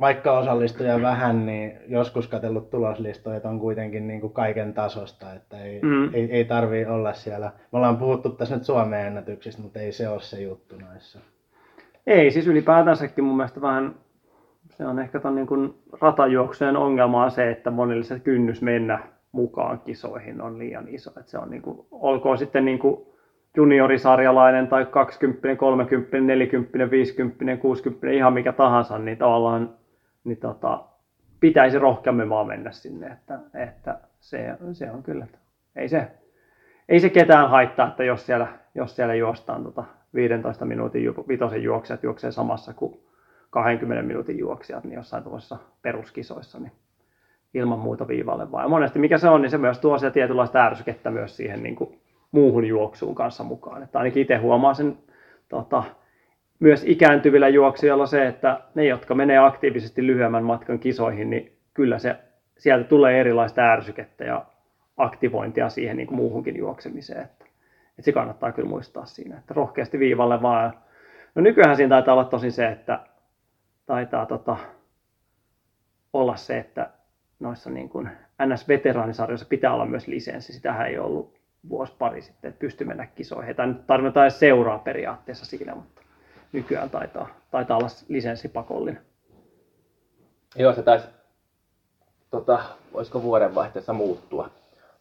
vaikka 0.00 0.38
osallistuja 0.38 1.02
vähän, 1.02 1.46
niin 1.46 1.72
joskus 1.88 2.28
katsellut 2.28 2.70
tuloslistoja, 2.70 3.36
että 3.36 3.48
on 3.48 3.60
kuitenkin 3.60 4.06
niin 4.06 4.20
kuin 4.20 4.32
kaiken 4.32 4.74
tasosta, 4.74 5.32
että 5.32 5.64
ei, 5.64 5.80
Mm. 5.82 6.14
ei, 6.14 6.32
ei 6.32 6.44
tarvii 6.44 6.86
olla 6.86 7.12
siellä. 7.12 7.46
Me 7.46 7.76
ollaan 7.78 7.96
puhuttu 7.96 8.30
tässä 8.30 8.54
nyt 8.54 8.64
Suomen 8.64 9.06
ennätyksistä, 9.06 9.62
mutta 9.62 9.78
ei 9.80 9.92
se 9.92 10.08
ole 10.08 10.20
se 10.20 10.42
juttu 10.42 10.76
noissa. 10.76 11.18
Ei, 12.06 12.30
siis 12.30 12.46
ylipäätänsäkin 12.46 13.24
mun 13.24 13.36
mielestä 13.36 13.60
vähän, 13.60 13.94
se 14.70 14.86
on 14.86 14.98
ehkä 14.98 15.20
ton 15.20 15.34
niin 15.34 15.46
kuin 15.46 15.74
ratajuoksujen 16.00 16.76
ongelma 16.76 17.24
on 17.24 17.30
se, 17.30 17.50
että 17.50 17.70
monille 17.70 18.04
se 18.04 18.18
kynnys 18.18 18.62
mennä 18.62 18.98
mukaan 19.32 19.80
kisoihin 19.80 20.40
on 20.42 20.58
liian 20.58 20.88
iso. 20.88 21.10
Että 21.10 21.30
se 21.30 21.38
on 21.38 21.50
niin 21.50 21.62
kuin, 21.62 21.86
olkoon 21.90 22.38
sitten 22.38 22.64
niin 22.64 22.78
kuin 22.78 23.00
juniorisarjalainen 23.56 24.68
tai 24.68 24.86
20, 24.86 25.56
30, 25.56 26.20
40, 26.20 26.90
50, 26.90 27.56
60, 27.62 28.10
ihan 28.10 28.32
mikä 28.32 28.52
tahansa, 28.52 28.98
niin 28.98 29.18
tavallaan 29.18 29.70
niin 30.24 30.38
tota, 30.38 30.84
pitäisi 31.40 31.78
rohkeammin 31.78 32.28
vaan 32.28 32.46
mennä 32.46 32.70
sinne. 32.70 33.06
Että, 33.06 33.38
että 33.54 33.98
se, 34.20 34.56
se 34.72 34.90
on 34.90 35.02
kyllä, 35.02 35.26
ei 35.76 35.88
se, 35.88 36.10
ei 36.88 37.00
se 37.00 37.10
ketään 37.10 37.50
haittaa, 37.50 37.88
että 37.88 38.04
jos 38.04 38.26
siellä, 38.26 38.46
jos 38.74 38.96
siellä 38.96 39.14
juostaan 39.14 39.64
tota 39.64 39.84
15 40.14 40.64
minuutin 40.64 41.04
ju- 41.04 41.24
vitosen 41.28 41.62
juoksijat 41.62 42.02
juoksee 42.02 42.32
samassa 42.32 42.72
kuin 42.72 43.00
20 43.50 44.02
minuutin 44.02 44.38
juoksijat, 44.38 44.84
niin 44.84 44.94
jossain 44.94 45.24
tuossa 45.24 45.58
peruskisoissa, 45.82 46.58
niin 46.58 46.72
ilman 47.54 47.78
muuta 47.78 48.08
viivalle 48.08 48.50
vaan. 48.52 48.64
Ja 48.64 48.68
monesti 48.68 48.98
mikä 48.98 49.18
se 49.18 49.28
on, 49.28 49.42
niin 49.42 49.50
se 49.50 49.58
myös 49.58 49.78
tuo 49.78 49.98
sitä 49.98 50.10
tietynlaista 50.10 50.66
ärsykettä 50.66 51.10
myös 51.10 51.36
siihen 51.36 51.62
niin 51.62 51.76
kuin 51.76 52.00
muuhun 52.32 52.64
juoksuun 52.66 53.14
kanssa 53.14 53.44
mukaan. 53.44 53.82
Että 53.82 53.98
ainakin 53.98 54.22
itse 54.22 54.36
huomaa 54.36 54.74
sen 54.74 54.98
tota, 55.48 55.82
myös 56.64 56.84
ikääntyvillä 56.86 57.48
juoksijoilla 57.48 58.06
se, 58.06 58.26
että 58.26 58.60
ne, 58.74 58.84
jotka 58.84 59.14
menee 59.14 59.38
aktiivisesti 59.38 60.06
lyhyemmän 60.06 60.44
matkan 60.44 60.78
kisoihin, 60.78 61.30
niin 61.30 61.56
kyllä 61.74 61.98
se, 61.98 62.16
sieltä 62.58 62.88
tulee 62.88 63.20
erilaista 63.20 63.62
ärsykettä 63.62 64.24
ja 64.24 64.44
aktivointia 64.96 65.68
siihen 65.68 65.96
niin 65.96 66.06
kuin 66.06 66.16
muuhunkin 66.16 66.56
juoksemiseen. 66.56 67.22
Että, 67.22 67.44
että 67.88 68.02
se 68.02 68.12
kannattaa 68.12 68.52
kyllä 68.52 68.68
muistaa 68.68 69.06
siinä, 69.06 69.38
että 69.38 69.54
rohkeasti 69.54 69.98
viivalle 69.98 70.42
vaan. 70.42 70.72
No 71.34 71.42
nykyään 71.42 71.76
siinä 71.76 71.88
taitaa 71.88 72.14
olla 72.14 72.24
tosi 72.24 72.50
se, 72.50 72.66
että 72.66 73.00
taitaa 73.86 74.26
tota, 74.26 74.56
olla 76.12 76.36
se, 76.36 76.58
että 76.58 76.90
noissa 77.40 77.70
niin 77.70 77.88
kuin 77.88 78.10
NS-veteraanisarjoissa 78.42 79.46
pitää 79.48 79.74
olla 79.74 79.86
myös 79.86 80.06
lisenssi. 80.06 80.52
Sitähän 80.52 80.86
ei 80.86 80.98
ollut 80.98 81.38
vuosi 81.68 81.94
pari 81.98 82.22
sitten, 82.22 82.48
että 82.48 82.58
pysty 82.58 82.84
mennä 82.84 83.06
kisoihin. 83.06 83.54
Ei 83.60 83.66
nyt 83.66 83.86
tarvitaan 83.86 84.30
seuraa 84.30 84.78
periaatteessa 84.78 85.46
siinä, 85.46 85.74
mutta 85.74 86.03
nykyään 86.54 86.90
taitaa, 86.90 87.28
taitaa 87.50 87.76
olla 87.76 87.88
lisenssi 88.08 88.48
pakollinen. 88.48 89.02
Joo, 90.56 90.72
se 90.72 90.82
taisi, 90.82 91.06
tota, 92.30 92.60
olisiko 92.94 93.22
vuodenvaihteessa 93.22 93.92
muuttua, 93.92 94.50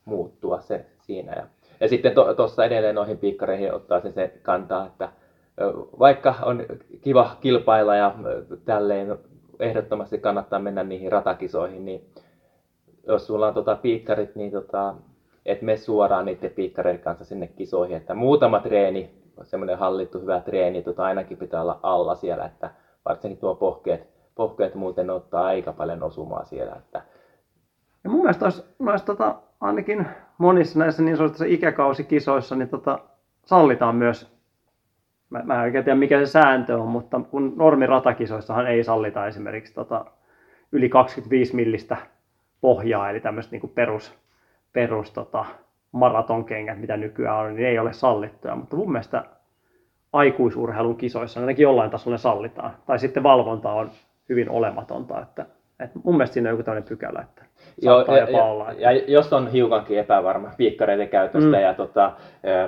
muuttua 0.06 0.62
se 0.62 0.86
siinä. 1.02 1.34
Ja, 1.34 1.48
ja 1.80 1.88
sitten 1.88 2.14
tuossa 2.36 2.56
to, 2.56 2.64
edelleen 2.64 2.96
noihin 2.96 3.18
piikkareihin 3.18 3.74
ottaa 3.74 4.02
se, 4.02 4.12
se 4.12 4.40
kantaa, 4.42 4.86
että 4.86 5.10
vaikka 6.00 6.36
on 6.42 6.66
kiva 7.02 7.38
kilpailla 7.42 7.96
ja 7.96 8.16
tälleen 8.66 9.18
ehdottomasti 9.60 10.18
kannattaa 10.18 10.60
mennä 10.60 10.84
niihin 10.84 11.12
ratakisoihin, 11.12 11.86
niin 11.86 12.10
jos 13.08 13.28
sulla 13.28 13.48
on 13.48 13.54
tota 13.54 13.76
piikkarit, 13.76 14.36
niin 14.36 14.52
tota, 14.52 14.96
et 15.46 15.62
mene 15.62 15.78
suoraan 15.78 16.26
niiden 16.26 16.52
piikkareiden 16.52 17.04
kanssa 17.04 17.26
sinne 17.26 17.48
kisoihin, 17.48 17.98
että 17.98 18.14
muutama 18.14 18.60
treeni, 18.60 19.23
semmoinen 19.42 19.78
hallittu 19.78 20.20
hyvä 20.20 20.40
treeni, 20.40 20.82
tota 20.82 21.04
ainakin 21.04 21.38
pitää 21.38 21.62
olla 21.62 21.80
alla 21.84 22.16
siellä, 22.16 22.46
että 22.46 22.72
varsinkin 23.06 23.40
tuo 23.40 23.56
pohkeet, 23.56 24.08
pohkeet 24.36 24.76
muuten 24.76 25.10
ottaa 25.10 25.46
aika 25.46 25.74
paljon 25.74 26.04
osumaa 26.04 26.46
siellä, 26.46 26.76
että 26.76 27.02
Ja 28.04 28.10
mun 28.10 28.22
mielestä 28.22 28.46
olisi, 28.46 28.64
olisi 28.80 29.06
tota, 29.06 29.36
ainakin 29.62 30.08
monissa 30.38 30.80
näissä 30.80 31.04
niin 31.04 31.18
sanotuissa 31.18 31.46
ikäkausikisoissa 31.46 32.56
niin 32.56 32.70
tota, 32.70 33.00
sallitaan 33.46 33.96
myös, 33.96 34.34
mä, 35.30 35.42
mä 35.44 35.56
en 35.56 35.62
oikein 35.62 35.84
tiedä 35.84 36.00
mikä 36.00 36.20
se 36.20 36.32
sääntö 36.32 36.78
on, 36.78 36.88
mutta 36.88 37.22
kun 37.32 37.54
normiratakisoissahan 37.56 38.68
ei 38.68 38.84
sallita 38.84 39.28
esimerkiksi 39.28 39.74
tota, 39.74 40.06
yli 40.72 40.90
25 40.90 41.56
millistä 41.56 41.98
pohjaa, 42.62 43.10
eli 43.10 43.20
tämmöistä 43.20 43.56
niin 43.56 43.72
perus, 43.76 44.14
perus 44.74 45.12
tota, 45.12 45.46
maratonkengät, 45.94 46.80
mitä 46.80 46.98
nykyään 46.98 47.38
on, 47.38 47.56
niin 47.56 47.68
ei 47.68 47.80
ole 47.80 47.94
sallittuja, 47.94 48.56
mutta 48.56 48.76
mun 48.76 48.92
mielestä 48.92 49.24
aikuisurheilun 50.14 50.96
kisoissa 50.98 51.40
ainakin 51.40 51.64
jollain 51.64 51.92
tasolla 51.92 52.14
ne 52.14 52.18
sallitaan. 52.18 52.72
Tai 52.86 53.00
sitten 53.00 53.24
valvonta 53.24 53.72
on 53.72 53.92
hyvin 54.30 54.50
olematonta, 54.50 55.22
että, 55.22 55.46
että 55.80 56.00
mun 56.04 56.18
mielestä 56.18 56.34
siinä 56.34 56.50
on 56.50 56.54
joku 56.54 56.64
tämmöinen 56.64 56.90
pykälä, 56.90 57.22
että 57.30 57.44
Joo, 57.82 58.02
ja, 58.08 58.18
jopa 58.18 58.32
ja, 58.38 58.44
olla. 58.44 58.72
Että... 58.72 58.84
ja, 58.84 58.92
jos 58.92 59.34
on 59.34 59.48
hiukankin 59.52 60.00
epävarma 60.00 60.52
piikkareiden 60.58 61.10
käytöstä 61.10 61.58
Mm. 61.58 61.64
ja 61.64 61.74
tota, 61.74 62.12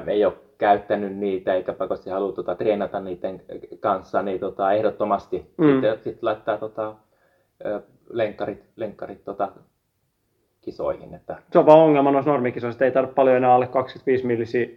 ei 0.08 0.26
ole 0.26 0.34
käyttänyt 0.58 1.16
niitä 1.18 1.54
eikä 1.54 1.74
pakosti 1.74 2.10
halua 2.10 2.32
tota, 2.32 2.56
treenata 2.56 3.00
niiden 3.00 3.42
kanssa, 3.80 4.22
niin 4.22 4.40
tota, 4.40 4.74
ehdottomasti 4.74 5.54
Mm. 5.58 5.72
sitten 5.72 5.98
sit 6.00 6.24
laittaa 6.24 6.58
tota, 6.58 6.96
lenkkarit, 8.10 8.64
lenkkarit 8.76 9.24
tota, 9.24 9.52
kisoihin. 10.66 11.14
Että, 11.14 11.36
Se 11.52 11.60
on 11.60 11.66
vaan 11.66 11.80
ongelma 11.80 12.12
noissa 12.12 12.32
normikisoissa, 12.32 12.86
ei 12.86 12.92
tarvitse 12.92 13.16
paljon 13.16 13.38
enää 13.38 13.54
alle 13.54 13.68
25 13.68 14.26
millisiä 14.26 14.68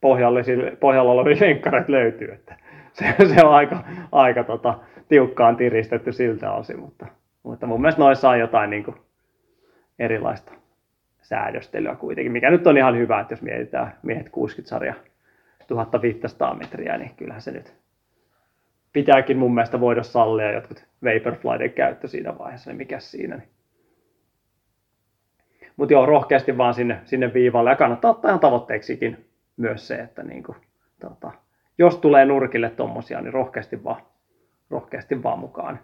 pohjalle, 0.00 0.42
pohjalla 0.80 1.12
olevia 1.12 1.36
lenkkareita 1.40 1.92
löytyy. 1.92 2.32
Että 2.32 2.56
se, 2.92 3.14
se 3.34 3.44
on 3.44 3.54
aika, 3.54 3.84
aika 4.12 4.44
tota, 4.44 4.78
tiukkaan 5.08 5.56
tiristetty 5.56 6.12
siltä 6.12 6.52
osin, 6.52 6.78
mutta, 6.78 7.06
mutta 7.42 7.66
mun 7.66 7.80
mielestä 7.80 8.02
noissa 8.02 8.30
on 8.30 8.38
jotain 8.38 8.70
niin 8.70 8.84
kuin 8.84 8.96
erilaista 9.98 10.52
säädöstelyä 11.22 11.94
kuitenkin, 11.94 12.32
mikä 12.32 12.50
nyt 12.50 12.66
on 12.66 12.78
ihan 12.78 12.98
hyvä, 12.98 13.20
että 13.20 13.32
jos 13.32 13.42
mietitään 13.42 13.94
miehet 14.02 14.26
60-sarja 14.28 14.94
1500 15.66 16.54
metriä, 16.54 16.98
niin 16.98 17.10
kyllähän 17.16 17.42
se 17.42 17.50
nyt 17.50 17.74
pitääkin 18.92 19.38
mun 19.38 19.54
mielestä 19.54 19.80
voida 19.80 20.02
sallia 20.02 20.52
jotkut 20.52 20.84
Vaporflyden 21.04 21.72
käyttö 21.72 22.08
siinä 22.08 22.38
vaiheessa, 22.38 22.70
niin 22.70 22.76
mikä 22.76 23.00
siinä. 23.00 23.36
Niin. 23.36 23.48
Mutta 25.76 25.92
joo, 25.92 26.06
rohkeasti 26.06 26.58
vaan 26.58 26.74
sinne, 26.74 27.00
sinne 27.04 27.34
viivalle 27.34 27.70
ja 27.70 27.76
kannattaa 27.76 28.10
ottaa 28.10 28.28
ihan 28.28 28.40
tavoitteeksikin 28.40 29.24
myös 29.56 29.88
se, 29.88 29.94
että 29.94 30.22
niinku, 30.22 30.56
tota, 31.00 31.32
jos 31.78 31.96
tulee 31.96 32.24
nurkille 32.24 32.70
tommosia, 32.70 33.20
niin 33.20 33.32
rohkeasti 33.32 33.84
vaan, 33.84 34.02
rohkeasti 34.70 35.22
vaan 35.22 35.38
mukaan. 35.38 35.78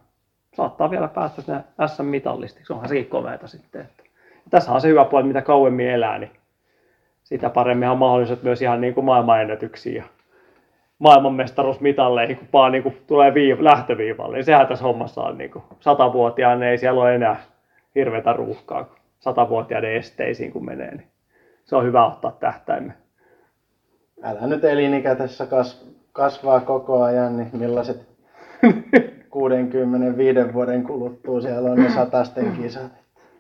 saattaa 0.55 0.91
vielä 0.91 1.09
päästä 1.09 1.43
sinne 1.43 1.61
SM-mitallistiksi. 1.86 2.72
Onhan 2.72 2.89
sekin 2.89 3.07
komeata 3.07 3.47
sitten. 3.47 3.80
Että. 3.80 4.03
Ja 4.34 4.51
tässä 4.51 4.72
on 4.72 4.80
se 4.80 4.89
hyvä 4.89 5.05
puoli, 5.05 5.26
mitä 5.26 5.43
kauemmin 5.43 5.91
elää, 5.91 6.18
niin 6.18 6.30
sitä 7.24 7.51
paremmin 7.51 7.89
on 7.89 7.99
mahdollisuudet 7.99 8.43
myös 8.43 8.62
ihan 8.62 8.80
niin 8.80 8.95
kuin 8.95 9.05
maailmanennätyksiin 9.05 9.97
ja 9.97 10.05
maailmanmestaruusmitalleihin, 10.99 12.36
kun 12.36 12.49
vaan 12.53 12.72
niin 12.72 12.82
kuin 12.82 13.03
tulee 13.07 13.30
viiv- 13.30 13.64
lähtöviivalle. 13.64 14.36
Niin 14.36 14.45
sehän 14.45 14.66
tässä 14.66 14.84
hommassa 14.84 15.22
on 15.22 15.39
niin 15.39 15.51
kuin 15.51 15.64
satavuotiaan, 15.80 16.62
ei 16.62 16.78
siellä 16.78 17.01
ole 17.01 17.14
enää 17.14 17.36
hirveätä 17.95 18.32
ruuhkaa, 18.32 18.84
kun 18.84 18.97
satavuotiaiden 19.18 19.96
esteisiin 19.96 20.52
kun 20.52 20.64
menee. 20.64 20.94
Niin 20.94 21.08
se 21.64 21.76
on 21.76 21.84
hyvä 21.84 22.06
ottaa 22.06 22.32
tähtäimme. 22.40 22.92
Älä 24.22 24.46
nyt 24.46 24.64
elinikä 24.64 25.14
tässä 25.14 25.46
kas, 25.46 25.92
kasvaa 26.12 26.60
koko 26.60 27.02
ajan, 27.02 27.36
niin 27.36 27.50
millaiset 27.52 28.08
65 29.30 30.54
vuoden 30.54 30.82
kuluttua 30.82 31.40
siellä 31.40 31.70
on 31.70 31.78
ne 31.78 31.90
satasten 31.90 32.52
kisat. 32.52 32.92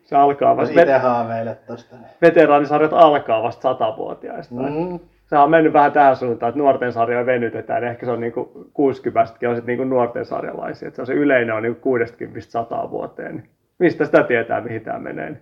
Se 0.02 0.16
alkaa 0.16 0.50
Jos 0.50 0.58
vasta, 0.58 0.80
itse 0.80 0.98
haaveilet 0.98 1.66
tosta. 1.66 1.96
Niin. 1.96 2.06
veteraanisarjat 2.22 2.92
alkaa 2.92 3.42
vasta 3.42 3.62
satavuotiaista. 3.62 4.54
Mm. 4.54 4.98
Se 5.26 5.38
on 5.38 5.50
mennyt 5.50 5.72
vähän 5.72 5.92
tähän 5.92 6.16
suuntaan, 6.16 6.48
että 6.50 6.58
nuorten 6.58 6.92
sarjoja 6.92 7.26
venytetään. 7.26 7.84
Ehkä 7.84 8.06
se 8.06 8.12
on 8.12 8.20
niin 8.20 8.32
60 8.74 9.20
on 9.48 9.56
sitten 9.56 9.78
niin 9.78 9.90
nuorten 9.90 10.24
sarjalaisia. 10.24 10.88
Että 10.88 10.96
se, 10.96 11.02
on 11.02 11.06
se 11.06 11.12
yleinen 11.12 11.54
on 11.54 11.62
niin 11.62 11.76
60 11.76 12.40
100 12.40 12.90
vuoteen. 12.90 13.36
Niin 13.36 13.50
mistä 13.78 14.04
sitä 14.04 14.22
tietää, 14.22 14.60
mihin 14.60 14.80
tämä 14.80 14.98
menee? 14.98 15.40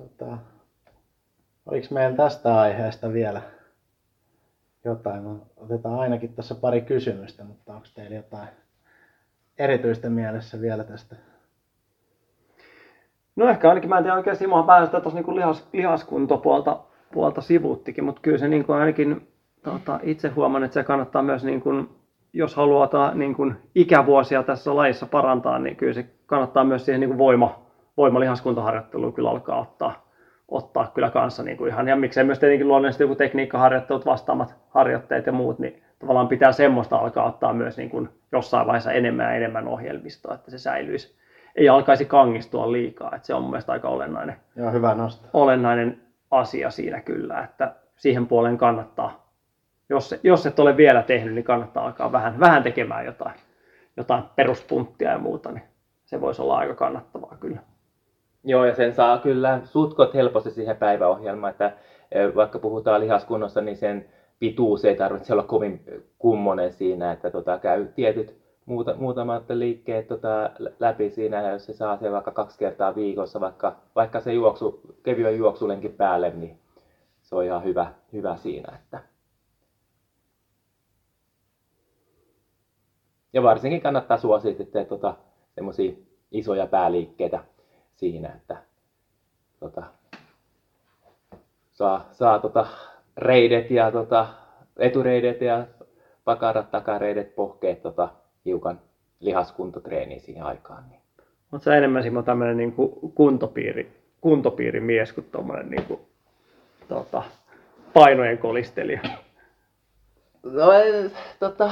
Tota, 0.00 0.38
oliko 1.66 1.86
meillä 1.90 2.16
tästä 2.16 2.60
aiheesta 2.60 3.12
vielä 3.12 3.42
jotain? 4.84 5.24
No, 5.24 5.38
Otetaan 5.56 5.98
ainakin 6.00 6.34
tässä 6.34 6.54
pari 6.54 6.80
kysymystä, 6.80 7.44
mutta 7.44 7.74
onko 7.74 7.86
teillä 7.94 8.16
jotain 8.16 8.48
erityistä 9.58 10.10
mielessä 10.10 10.60
vielä 10.60 10.84
tästä? 10.84 11.16
No 13.36 13.48
ehkä 13.48 13.68
ainakin, 13.68 13.88
mä 13.88 13.98
en 13.98 14.04
tiedä 14.04 14.16
oikein, 14.16 14.36
Simohan 14.36 14.66
vähän 14.66 14.86
sitä 14.86 15.00
tuossa 15.00 15.20
niin 15.20 15.36
lihas, 15.36 15.68
lihaskuntopuolta 15.72 16.80
puolta 17.12 17.40
sivuuttikin, 17.40 18.04
mutta 18.04 18.20
kyllä 18.20 18.38
se 18.38 18.48
niin 18.48 18.64
kuin 18.64 18.78
ainakin 18.78 19.28
tota, 19.62 20.00
itse 20.02 20.28
huomaan, 20.28 20.64
että 20.64 20.74
se 20.74 20.84
kannattaa 20.84 21.22
myös, 21.22 21.44
niin 21.44 21.60
kuin, 21.60 21.88
jos 22.32 22.54
haluaa 22.56 23.14
niin 23.14 23.34
kuin 23.34 23.54
ikävuosia 23.74 24.42
tässä 24.42 24.76
lajissa 24.76 25.06
parantaa, 25.06 25.58
niin 25.58 25.76
kyllä 25.76 25.92
se 25.92 26.06
kannattaa 26.26 26.64
myös 26.64 26.84
siihen 26.84 27.00
niin 27.00 27.10
kuin 27.10 27.18
voima, 27.18 27.59
voimalihaskuntaharjoitteluun 28.00 29.12
kyllä 29.12 29.30
alkaa 29.30 29.60
ottaa, 29.60 30.06
ottaa 30.48 30.90
kyllä 30.94 31.10
kanssa 31.10 31.42
niin 31.42 31.56
kuin 31.56 31.70
ihan, 31.70 31.88
ja 31.88 31.96
miksei 31.96 32.24
myös 32.24 32.38
tietenkin 32.38 32.68
luonnollisesti 32.68 33.04
joku 33.04 33.14
tekniikkaharjoittelut, 33.14 34.06
vastaamat 34.06 34.54
harjoitteet 34.68 35.26
ja 35.26 35.32
muut, 35.32 35.58
niin 35.58 35.82
tavallaan 35.98 36.28
pitää 36.28 36.52
semmoista 36.52 36.96
alkaa 36.96 37.26
ottaa 37.26 37.52
myös 37.52 37.76
niin 37.76 37.90
kuin 37.90 38.08
jossain 38.32 38.66
vaiheessa 38.66 38.92
enemmän 38.92 39.26
ja 39.26 39.32
enemmän 39.36 39.68
ohjelmistoa, 39.68 40.34
että 40.34 40.50
se 40.50 40.58
säilyisi, 40.58 41.16
ei 41.56 41.68
alkaisi 41.68 42.04
kangistua 42.04 42.72
liikaa, 42.72 43.12
että 43.14 43.26
se 43.26 43.34
on 43.34 43.42
mun 43.42 43.50
mielestä 43.50 43.72
aika 43.72 43.88
olennainen, 43.88 44.36
Joo, 44.56 44.72
hyvä 44.72 44.94
nosto. 44.94 45.28
olennainen 45.32 46.00
asia 46.30 46.70
siinä 46.70 47.00
kyllä, 47.00 47.40
että 47.40 47.74
siihen 47.96 48.26
puoleen 48.26 48.58
kannattaa, 48.58 49.30
jos, 49.88 50.14
jos 50.22 50.46
et 50.46 50.58
ole 50.58 50.76
vielä 50.76 51.02
tehnyt, 51.02 51.34
niin 51.34 51.44
kannattaa 51.44 51.86
alkaa 51.86 52.12
vähän, 52.12 52.40
vähän 52.40 52.62
tekemään 52.62 53.04
jotain, 53.04 53.34
jotain 53.96 54.22
peruspunttia 54.36 55.10
ja 55.10 55.18
muuta, 55.18 55.52
niin 55.52 55.64
se 56.04 56.20
voisi 56.20 56.42
olla 56.42 56.58
aika 56.58 56.74
kannattavaa 56.74 57.36
kyllä. 57.40 57.58
Joo, 58.44 58.64
ja 58.64 58.74
sen 58.74 58.94
saa 58.94 59.18
kyllä 59.18 59.60
sutkot 59.64 60.14
helposti 60.14 60.50
siihen 60.50 60.76
päiväohjelmaan, 60.76 61.50
että 61.50 61.76
eh, 62.12 62.34
vaikka 62.34 62.58
puhutaan 62.58 63.00
lihaskunnossa, 63.00 63.60
niin 63.60 63.76
sen 63.76 64.04
pituus 64.38 64.84
ei 64.84 64.96
tarvitse 64.96 65.32
olla 65.32 65.42
kovin 65.42 65.84
kummonen 66.18 66.72
siinä, 66.72 67.12
että 67.12 67.30
tota, 67.30 67.58
käy 67.58 67.86
tietyt 67.86 68.40
muuta, 68.66 68.94
muutamat 68.94 69.50
liikkeet 69.50 70.06
tota, 70.06 70.50
läpi 70.78 71.10
siinä, 71.10 71.42
ja 71.42 71.52
jos 71.52 71.66
se 71.66 71.72
saa 71.72 71.96
sen 71.96 72.12
vaikka 72.12 72.30
kaksi 72.30 72.58
kertaa 72.58 72.94
viikossa, 72.94 73.40
vaikka, 73.40 73.76
vaikka 73.96 74.20
se 74.20 74.32
juoksu, 74.32 74.80
kevyen 75.02 75.38
juoksulenkin 75.38 75.92
päälle, 75.92 76.30
niin 76.30 76.58
se 77.22 77.36
on 77.36 77.44
ihan 77.44 77.64
hyvä, 77.64 77.92
hyvä 78.12 78.36
siinä. 78.36 78.78
Että. 78.82 79.00
Ja 83.32 83.42
varsinkin 83.42 83.80
kannattaa 83.80 84.16
suosia 84.16 84.54
sitten 84.54 84.86
tota, 84.86 85.14
semmoisia 85.54 85.92
isoja 86.30 86.66
pääliikkeitä 86.66 87.44
siinä, 88.00 88.28
että 88.28 88.56
tota, 89.60 89.82
saa, 91.72 92.08
saa 92.12 92.38
tota, 92.38 92.66
reidet 93.16 93.70
ja 93.70 93.92
tota, 93.92 94.28
etureidet 94.76 95.40
ja 95.40 95.66
pakarat, 96.24 96.70
takareidet, 96.70 97.34
pohkeet 97.34 97.82
tota, 97.82 98.08
hiukan 98.44 98.80
lihaskuntotreeniä 99.20 100.18
siihen 100.18 100.44
aikaan. 100.44 100.88
Niin. 100.88 101.00
Mutta 101.50 101.64
sä 101.64 101.76
enemmän 101.76 102.02
Simo 102.02 102.22
tämmöinen 102.22 102.56
niin 102.56 102.74
kuntopiiri, 103.14 103.92
kuntopiirimies 104.20 105.12
kuin 105.12 105.26
tuommoinen 105.32 105.70
niin 105.70 105.84
kuin, 105.84 106.00
tota, 106.88 107.22
painojen 107.92 108.38
kolistelija. 108.38 109.00
No, 110.42 110.70
tota, 111.40 111.70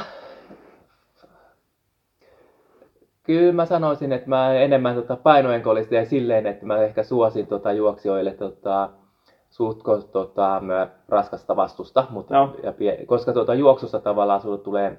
kyllä 3.28 3.52
mä 3.52 3.66
sanoisin, 3.66 4.12
että 4.12 4.28
mä 4.28 4.54
enemmän 4.54 4.94
tota 4.94 5.16
painojen 5.16 5.62
kolistelija 5.62 6.04
silleen, 6.04 6.46
että 6.46 6.66
mä 6.66 6.82
ehkä 6.82 7.02
suosin 7.02 7.46
tota 7.46 7.72
juoksijoille 7.72 8.32
tota, 8.32 8.90
suhtko 9.50 9.98
tota, 9.98 10.62
raskasta 11.08 11.56
vastusta, 11.56 12.06
mutta, 12.10 12.34
Joo. 12.34 12.56
ja, 12.62 12.72
koska 13.06 13.32
tuota, 13.32 13.54
juoksussa 13.54 13.98
tavallaan 13.98 14.40
sulle 14.40 14.58
tulee 14.58 14.98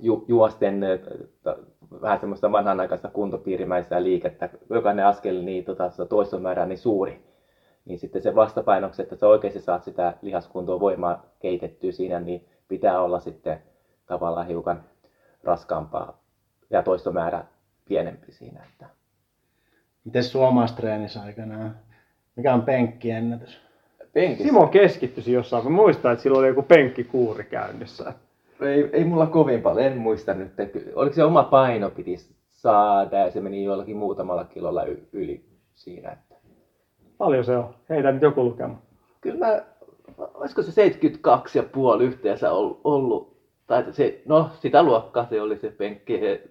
ju, 0.00 0.24
juosten 0.28 0.82
eh, 0.82 1.00
ta- 1.42 1.56
vähän 2.02 2.20
semmoista 2.20 2.52
vanhanaikaista 2.52 3.08
kuntopiirimäistä 3.08 4.02
liikettä, 4.02 4.48
jokainen 4.70 5.06
askel 5.06 5.42
niin 5.42 5.64
tota, 5.64 5.90
sitä 5.90 6.06
toiston 6.06 6.42
määrää 6.42 6.66
niin 6.66 6.78
suuri, 6.78 7.24
niin 7.84 7.98
sitten 7.98 8.22
se 8.22 8.34
vastapainoksi, 8.34 9.02
että 9.02 9.16
sä 9.16 9.28
oikeasti 9.28 9.60
saat 9.60 9.84
sitä 9.84 10.14
lihaskuntoa 10.22 10.80
voimaa 10.80 11.22
keitettyä 11.38 11.92
siinä, 11.92 12.20
niin 12.20 12.48
pitää 12.68 13.00
olla 13.00 13.20
sitten 13.20 13.62
tavallaan 14.06 14.46
hiukan 14.46 14.84
raskaampaa 15.42 16.23
ja 16.78 16.82
toistomäärä 16.82 17.44
pienempi 17.88 18.32
siinä. 18.32 18.60
Että. 18.72 18.86
Miten 20.04 20.24
suomalaistreenissä 20.24 21.22
aikanaan? 21.22 21.76
Mikä 22.36 22.54
on 22.54 22.62
penkkiennätys? 22.62 23.60
Penkissä. 24.12 24.44
Simo 24.44 24.66
keskittyisi 24.66 25.32
jossain. 25.32 25.64
Mä 25.64 25.70
muistan, 25.70 26.12
että 26.12 26.22
sillä 26.22 26.38
oli 26.38 26.48
joku 26.48 26.62
penkkikuuri 26.62 27.44
käynnissä. 27.44 28.12
Ei, 28.60 28.90
ei 28.92 29.04
mulla 29.04 29.26
kovin 29.26 29.62
paljon, 29.62 29.86
en 29.86 29.98
muista 29.98 30.34
nyt. 30.34 30.60
että 30.60 30.78
Oliko 30.94 31.14
se 31.14 31.24
oma 31.24 31.42
paino 31.42 31.90
piti 31.90 32.16
saada 32.50 33.18
ja 33.18 33.30
se 33.30 33.40
meni 33.40 33.64
jollakin 33.64 33.96
muutamalla 33.96 34.44
kilolla 34.44 34.84
yli 35.12 35.44
siinä. 35.74 36.10
Että. 36.10 36.34
Paljon 37.18 37.44
se 37.44 37.56
on. 37.56 37.74
Heitä 37.90 38.12
nyt 38.12 38.22
joku 38.22 38.44
lukema. 38.44 38.82
Kyllä 39.20 39.46
mä, 39.46 39.62
olisiko 40.34 40.62
se 40.62 40.72
72 40.72 41.58
ja 41.58 41.62
puoli 41.62 42.04
yhteensä 42.04 42.52
ol- 42.52 42.74
ollut, 42.84 43.33
tai 43.66 43.84
se, 43.90 44.22
no 44.26 44.50
sitä 44.60 44.82
luokkaa 44.82 45.26
se 45.30 45.40
oli 45.40 45.58
se 45.58 45.70
penkki, 45.70 46.20
he, 46.20 46.42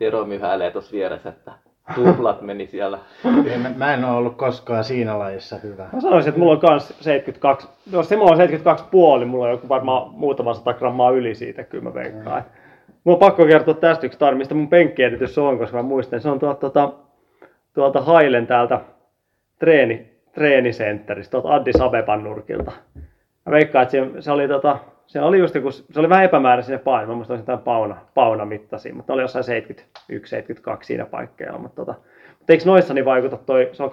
Tero 0.00 0.24
myhäilee 0.24 0.70
tuossa 0.70 0.92
vieressä, 0.92 1.28
että 1.28 1.52
tuplat 1.94 2.42
meni 2.42 2.66
siellä. 2.66 2.98
Mä, 3.62 3.70
mä 3.76 3.94
en 3.94 4.04
ole 4.04 4.16
ollut 4.16 4.36
koskaan 4.36 4.84
siinä 4.84 5.18
lajissa 5.18 5.56
hyvä. 5.62 5.88
Mä 5.92 6.00
sanoisin, 6.00 6.28
että 6.28 6.38
mulla 6.38 6.52
on 6.52 6.60
kans 6.60 6.88
72, 6.88 7.68
jos 7.92 8.08
Simo 8.08 8.24
on 8.24 8.36
72 8.36 8.84
puoli, 8.90 9.24
mulla 9.24 9.44
on 9.44 9.50
joku 9.50 9.68
varmaan 9.68 10.10
muutama 10.10 10.54
sata 10.54 10.72
grammaa 10.72 11.10
yli 11.10 11.34
siitä, 11.34 11.64
kyllä 11.64 11.84
mä 11.84 11.94
veikkaan. 11.94 12.42
Mm. 12.42 12.50
Mulla 13.04 13.16
on 13.16 13.20
pakko 13.20 13.46
kertoa 13.46 13.74
tästä 13.74 14.06
yksi 14.06 14.18
tarina, 14.18 14.38
mistä 14.38 14.54
mun 14.54 14.68
penkkieditys 14.68 15.38
on, 15.38 15.58
koska 15.58 15.76
mä 15.76 15.82
muistan, 15.82 16.20
se 16.20 16.30
on 16.30 16.38
tuolta, 16.38 16.70
tuolta, 16.70 16.92
tuolta 17.74 18.00
Hailen 18.00 18.46
täältä 18.46 18.80
treeni, 19.58 20.10
treenisentteristä, 20.32 21.30
tuolta 21.30 21.54
Addis 21.54 21.80
Abeban 21.80 22.24
nurkilta. 22.24 22.72
Mä 23.46 23.50
veikkaan, 23.50 23.82
että 23.82 23.92
se, 23.92 24.22
se 24.22 24.32
oli, 24.32 24.48
tota, 24.48 24.78
se 25.10 25.20
oli 25.20 25.38
just 25.38 25.54
joku, 25.54 25.70
se 25.70 26.00
oli 26.00 26.08
vähän 26.08 26.24
epämääräinen 26.24 26.80
paino, 26.80 27.08
mä 27.08 27.14
muistan 27.14 27.36
jotain 27.36 27.58
pauna, 27.58 27.96
pauna 28.14 28.44
mittasia, 28.44 28.94
mutta 28.94 29.12
oli 29.12 29.22
jossain 29.22 29.44
71-72 29.44 30.82
siinä 30.82 31.06
paikkeilla. 31.06 31.58
Mutta, 31.58 31.76
tota, 31.76 31.94
mutta 32.38 32.52
eikö 32.52 32.64
noissa 32.64 32.94
niin 32.94 33.04
vaikuta 33.04 33.36
toi, 33.36 33.70
se 33.72 33.82
on 33.82 33.90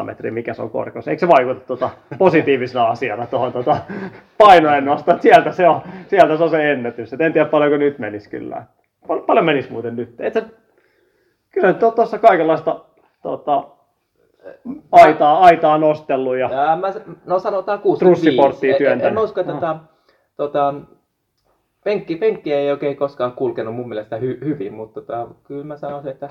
2200-300 0.00 0.04
metriä, 0.04 0.32
mikä 0.32 0.54
se 0.54 0.62
on 0.62 0.70
korkeus. 0.70 1.08
Eikö 1.08 1.20
se 1.20 1.28
vaikuta 1.28 1.60
tota, 1.60 1.90
positiivisena 2.18 2.84
asiana 2.84 3.26
tuohon 3.26 3.52
tota, 3.52 3.76
painojen 4.38 4.88
että 4.98 5.18
sieltä 5.20 5.52
se 5.52 5.68
on, 5.68 5.80
sieltä 6.08 6.36
se 6.36 6.42
on 6.42 6.50
se 6.50 6.72
ennätys. 6.72 7.12
Et 7.12 7.20
en 7.20 7.32
tiedä 7.32 7.48
paljonko 7.48 7.76
nyt 7.76 7.98
menisi 7.98 8.30
kyllä. 8.30 8.64
Pal- 9.06 9.20
paljon 9.20 9.46
menisi 9.46 9.72
muuten 9.72 9.96
nyt. 9.96 10.20
Et 10.20 10.34
sä, 10.34 10.42
kyllä 11.50 11.68
nyt 11.68 11.82
on 11.82 11.92
tuossa 11.92 12.18
kaikenlaista 12.18 12.84
tota, 13.22 13.64
aitaa, 14.92 15.38
aitaa 15.40 15.78
nostellut 15.78 16.36
ja 16.36 16.50
Ja 16.50 16.76
mä, 16.76 16.92
no 17.26 17.38
sanotaan 17.38 17.78
65. 17.80 18.36
Trussiporttia 18.36 18.92
En- 18.92 19.00
en, 19.00 19.18
usko, 19.18 19.40
että 19.40 19.52
No. 19.52 19.60
tota, 19.60 19.78
tota, 20.36 20.74
penkki, 21.84 22.16
penkki 22.16 22.52
ei 22.52 22.70
oikein 22.70 22.96
koskaan 22.96 23.32
kulkenut 23.32 23.74
mun 23.74 23.88
mielestä 23.88 24.16
hy, 24.16 24.38
hyvin, 24.44 24.74
mutta 24.74 25.00
tota, 25.00 25.28
kyllä 25.44 25.64
mä 25.64 25.76
sanoisin, 25.76 26.10
että 26.10 26.30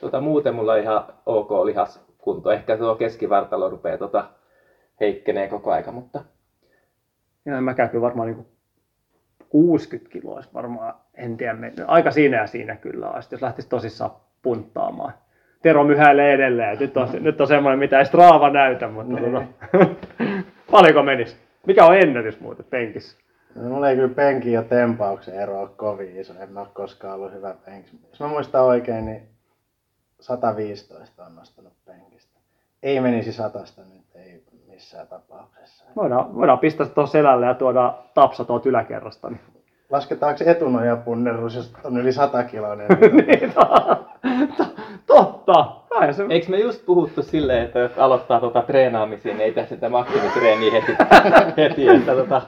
tota, 0.00 0.20
muuten 0.20 0.54
mulla 0.54 0.72
on 0.72 0.78
ihan 0.80 1.04
ok 1.26 1.50
lihaskunto. 1.64 2.50
Ehkä 2.50 2.76
tuo 2.76 2.94
keskivartalo 2.94 3.70
rupeaa 3.70 3.98
tota, 3.98 4.24
heikkenee 5.00 5.48
koko 5.48 5.72
aika, 5.72 5.92
mutta 5.92 6.24
Ja 7.44 7.56
en 7.58 7.64
mäkään 7.64 7.90
kyllä 7.90 8.02
varmaan 8.02 8.28
niin 8.28 8.46
60 9.48 10.12
kiloa 10.12 10.40
varmaan, 10.54 10.94
en 11.14 11.36
tiedä, 11.36 11.54
aika 11.86 12.10
siinä 12.10 12.36
ja 12.40 12.46
siinä 12.46 12.76
kyllä 12.76 13.10
olisi, 13.10 13.28
jos 13.34 13.42
lähtisi 13.42 13.68
tosissaan 13.68 14.10
punttaamaan. 14.42 15.12
Tero 15.62 15.84
myhäilee 15.84 16.32
edelleen, 16.32 16.78
nyt 16.78 16.96
on, 16.96 17.08
nyt 17.20 17.40
on 17.40 17.46
semmoinen, 17.46 17.78
mitä 17.78 17.98
ei 17.98 18.06
Strava 18.06 18.50
näytä, 18.50 18.88
mutta 18.88 19.16
tota, 19.16 19.42
paljonko 20.70 21.02
menisi? 21.02 21.36
Mikä 21.66 21.86
on 21.86 21.96
ennätys 21.96 22.40
muuten 22.40 22.66
penkissä? 22.70 23.18
No, 23.54 23.68
mulla 23.68 23.90
ei 23.90 23.96
kyllä 23.96 24.14
penkin 24.14 24.52
ja 24.52 24.62
tempauksen 24.62 25.34
ero 25.34 25.60
ole 25.60 25.68
kovin 25.76 26.20
iso. 26.20 26.32
En 26.42 26.52
mä 26.52 26.60
ole 26.60 26.68
koskaan 26.72 27.14
ollut 27.14 27.32
hyvä 27.32 27.54
penkki. 27.64 28.00
Jos 28.10 28.20
mä 28.20 28.26
muistan 28.26 28.64
oikein, 28.64 29.06
niin 29.06 29.22
115 30.20 31.24
on 31.24 31.34
nostanut 31.36 31.72
penkistä. 31.86 32.40
Ei 32.82 33.00
menisi 33.00 33.32
satasta 33.32 33.82
nyt, 33.82 34.04
ei 34.14 34.42
missään 34.68 35.06
tapauksessa. 35.06 35.84
Voidaan, 35.96 36.34
voidaan 36.34 36.58
pistää 36.58 36.86
se 36.86 36.92
tuohon 36.92 37.08
selälle 37.08 37.46
ja 37.46 37.54
tuoda 37.54 37.94
tapsa 38.14 38.44
tuolta 38.44 38.68
yläkerrasta. 38.68 39.30
Niin. 39.30 39.40
Lasketaanko 39.90 40.44
etunojapunnerus, 40.46 41.54
jos 41.54 41.72
on 41.84 41.98
yli 41.98 42.12
100 42.12 42.44
kiloinen? 42.44 42.86
Niin, 43.26 43.52
Totta! 45.16 45.66
Se, 46.12 46.24
Eikö 46.28 46.46
me 46.50 46.58
just 46.58 46.86
puhuttu 46.86 47.22
silleen, 47.22 47.64
että 47.64 47.78
jos 47.78 47.98
aloittaa 47.98 48.40
tota 48.40 48.62
treenaamisia, 48.62 49.32
niin 49.32 49.44
ei 49.44 49.52
tässä 49.52 49.74
sitä 49.74 49.88
maksimitreeniä 49.88 50.72
heti, 50.72 50.92
heti 51.56 51.88
että 51.88 52.14
tota, 52.14 52.42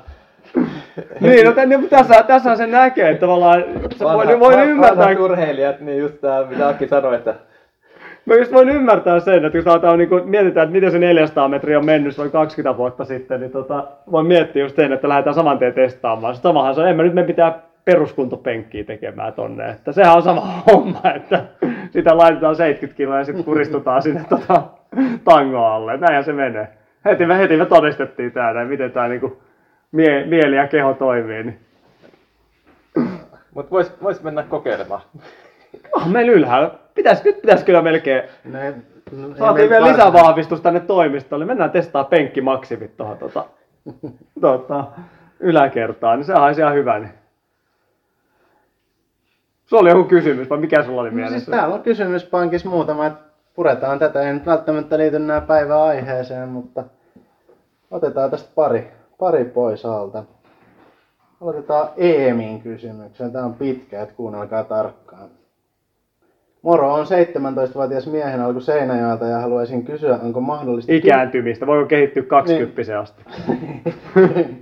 niin, 1.20 1.46
no 1.46 1.52
tänne, 1.52 1.78
tässä, 1.90 2.22
tässä 2.22 2.56
sen 2.56 2.70
näkee, 2.70 3.10
että 3.10 3.20
tavallaan 3.20 3.64
se 3.96 4.04
voi, 4.04 4.40
voin 4.40 4.60
ymmärtää, 4.60 4.98
vanhat 4.98 5.20
urheilijat, 5.20 5.80
niin 5.80 5.98
just 5.98 6.20
tää, 6.20 6.44
mitä 6.44 6.68
Aki 6.68 6.88
sanoi, 6.88 7.14
että 7.14 7.34
Mä 8.26 8.34
just 8.34 8.52
voin 8.52 8.68
ymmärtää 8.68 9.20
sen, 9.20 9.44
että 9.44 9.58
jos 9.58 9.66
aletaan 9.66 9.98
niin 9.98 10.08
kuin, 10.08 10.28
mietitään, 10.28 10.64
että 10.64 10.72
miten 10.72 10.90
se 10.90 10.98
400 10.98 11.48
metriä 11.48 11.78
on 11.78 11.86
mennyt 11.86 12.18
noin 12.18 12.30
20 12.30 12.76
vuotta 12.76 13.04
sitten, 13.04 13.40
niin 13.40 13.52
tota, 13.52 13.84
voin 14.12 14.26
miettiä 14.26 14.62
just 14.62 14.76
sen, 14.76 14.92
että 14.92 15.08
lähdetään 15.08 15.34
saman 15.34 15.58
tien 15.58 15.74
testaamaan. 15.74 16.36
Samahan 16.36 16.74
se 16.74 16.80
on, 16.80 16.88
en 16.88 16.96
mä 16.96 17.02
nyt 17.02 17.14
me 17.14 17.22
pitää 17.24 17.58
peruskuntopenkkiä 17.85 18.85
tekemään 18.85 19.33
tonne. 19.33 19.70
Että 19.70 19.93
sehän 19.93 20.16
on 20.16 20.22
sama 20.22 20.41
homma, 20.72 21.01
että 21.14 21.45
sitä 21.91 22.16
laitetaan 22.16 22.57
70 22.57 22.97
kiloa 22.97 23.18
ja 23.18 23.24
sitten 23.24 23.45
kuristutaan 23.45 24.03
sinne 24.03 24.24
tota, 24.28 24.62
tangoa 25.24 25.74
alle. 25.74 25.97
Näinhän 25.97 26.24
se 26.24 26.33
menee. 26.33 26.68
Heti 27.05 27.26
me, 27.26 27.39
heti 27.39 27.57
me 27.57 27.66
todistettiin 27.66 28.33
täällä, 28.33 28.64
miten 28.64 28.93
tämä 28.93 29.09
niinku 29.09 29.43
mie, 29.93 30.26
mieli 30.26 30.57
ja 30.57 30.66
keho 30.66 30.95
toimii. 30.95 31.43
Niin. 31.43 31.59
Mut 33.55 33.70
vois, 33.70 34.03
vois 34.03 34.22
mennä 34.22 34.43
kokeilemaan. 34.43 35.03
Oh, 35.93 36.07
meillä 36.09 36.33
ylhäällä. 36.33 36.70
Pitäis, 36.95 37.24
nyt 37.24 37.41
pitäisi 37.41 37.64
kyllä 37.64 37.83
melkein 37.83 38.22
Ne, 38.45 38.74
no, 39.12 39.28
ei 39.28 39.35
Saatiin 39.35 39.70
vielä 39.70 39.87
lisävahvistus 39.87 40.61
tänne 40.61 40.80
toimistolle. 40.80 41.45
Mennään 41.45 41.70
testaa 41.70 42.05
penkkimaksimit 42.05 42.97
tuohon 42.97 43.18
tota, 43.18 43.45
tota, 44.41 44.85
yläkertaan, 45.41 46.18
niin 46.18 46.26
se 46.26 46.35
olisi 46.35 46.61
ihan 46.61 46.74
hyvä. 46.74 46.99
Niin. 46.99 47.21
Sulla 49.72 49.82
oli 49.82 49.90
joku 49.90 50.04
kysymys, 50.08 50.50
vai 50.50 50.58
mikä 50.58 50.82
sulla 50.82 51.00
oli 51.00 51.10
No 51.10 51.16
siis 51.16 51.28
mielessä? 51.28 51.50
täällä 51.50 51.74
on 51.74 51.82
kysymyspankissa 51.82 52.68
muutama, 52.68 53.06
että 53.06 53.20
puretaan 53.54 53.98
tätä. 53.98 54.22
Ei 54.22 54.32
nyt 54.32 54.46
välttämättä 54.46 54.98
liity 54.98 55.18
nämä 55.18 55.40
päivän 55.40 55.78
aiheeseen, 55.78 56.48
mutta 56.48 56.84
otetaan 57.90 58.30
tästä 58.30 58.48
pari, 58.54 58.92
pari 59.18 59.44
pois 59.44 59.86
alta. 59.86 60.24
Aloitetaan 61.40 61.88
Eemin 61.96 62.60
kysymyksen. 62.62 63.32
Tämä 63.32 63.44
on 63.44 63.54
pitkä, 63.54 64.02
että 64.02 64.14
kuunnelkaa 64.14 64.64
tarkkaan. 64.64 65.28
Moro 66.62 66.94
on 66.94 67.06
17-vuotias 67.06 68.06
miehen 68.06 68.40
alku 68.40 68.60
Seinäjoelta 68.60 69.26
ja 69.26 69.38
haluaisin 69.38 69.84
kysyä, 69.84 70.18
onko 70.22 70.40
mahdollista... 70.40 70.92
Ikääntymistä. 70.92 71.66
Voiko 71.66 71.88
kehittyä 71.88 72.22
20 72.22 73.00
asti? 73.00 73.22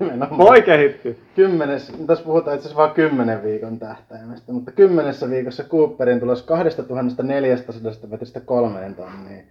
Nimenomaan. 0.00 0.38
Voi 0.38 0.62
kehittyä. 0.62 1.12
Kymmenes, 1.34 1.92
tässä 2.06 2.24
puhutaan 2.24 2.56
itse 2.56 2.68
asiassa 2.68 2.82
vain 2.82 2.94
kymmenen 2.94 3.42
viikon 3.42 3.78
tähtäimestä, 3.78 4.52
mutta 4.52 4.72
kymmenessä 4.72 5.30
viikossa 5.30 5.64
Cooperin 5.64 6.20
tulos 6.20 6.42
2400 6.42 7.74
metristä 8.10 8.40
kolmeen 8.40 8.94
tonniin. 8.94 9.44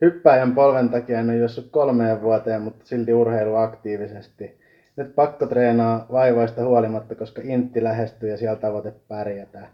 Hyppäjän 0.00 0.54
polven 0.54 0.88
takia 0.88 1.20
en 1.20 1.30
ole 1.30 1.36
juossut 1.36 1.68
kolmeen 1.70 2.22
vuoteen, 2.22 2.62
mutta 2.62 2.84
silti 2.84 3.14
urheilu 3.14 3.54
aktiivisesti. 3.54 4.58
Nyt 4.96 5.14
pakko 5.14 5.46
treenaa 5.46 6.06
vaivoista 6.12 6.64
huolimatta, 6.64 7.14
koska 7.14 7.42
intti 7.44 7.84
lähestyy 7.84 8.30
ja 8.30 8.36
siellä 8.36 8.56
tavoite 8.56 8.92
pärjätään. 9.08 9.68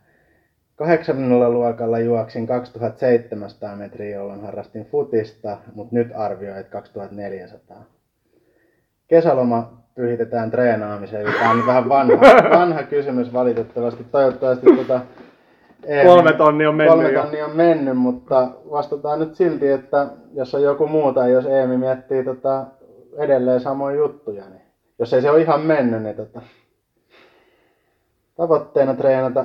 Kahdeksannella 0.79 1.51
luokalla 1.51 1.99
juoksin 1.99 2.47
2700 2.47 3.77
metriä, 3.77 4.17
jolloin 4.17 4.41
harrastin 4.41 4.85
futista, 4.85 5.59
mutta 5.75 5.95
nyt 5.95 6.09
arvioin, 6.15 6.61
että 6.61 6.73
2400 6.73 7.85
kesäloma 9.09 9.83
pyhitetään 9.95 10.51
treenaamiseen, 10.51 11.27
joka 11.27 11.51
on 11.51 11.67
vähän 11.67 11.89
vanha, 11.89 12.15
vanha 12.59 12.83
kysymys 12.83 13.33
valitettavasti. 13.33 14.05
Toivottavasti 14.05 14.67
tota, 14.77 15.01
Eemi- 15.87 16.09
Kolme 16.09 16.33
tonnia 16.33 16.69
on 16.69 16.75
mennyt 16.75 16.95
kolme 16.95 17.13
tonnia 17.13 17.47
on 17.47 17.57
mennyt, 17.57 17.97
mutta 17.97 18.49
vastataan 18.71 19.19
nyt 19.19 19.35
silti, 19.35 19.69
että 19.69 20.07
jos 20.35 20.55
on 20.55 20.63
joku 20.63 20.87
muu 20.87 21.13
tai 21.13 21.33
jos 21.33 21.47
Eemi 21.47 21.77
miettii 21.77 22.25
tota, 22.25 22.67
edelleen 23.17 23.61
samoja 23.61 23.97
juttuja, 23.97 24.45
niin 24.49 24.63
jos 24.99 25.13
ei 25.13 25.23
se 25.23 25.31
ole 25.31 25.41
ihan 25.41 25.61
mennyt, 25.61 26.03
niin 26.03 26.17
tota, 26.17 26.43
tavoitteena 28.37 28.95
treenata 28.95 29.45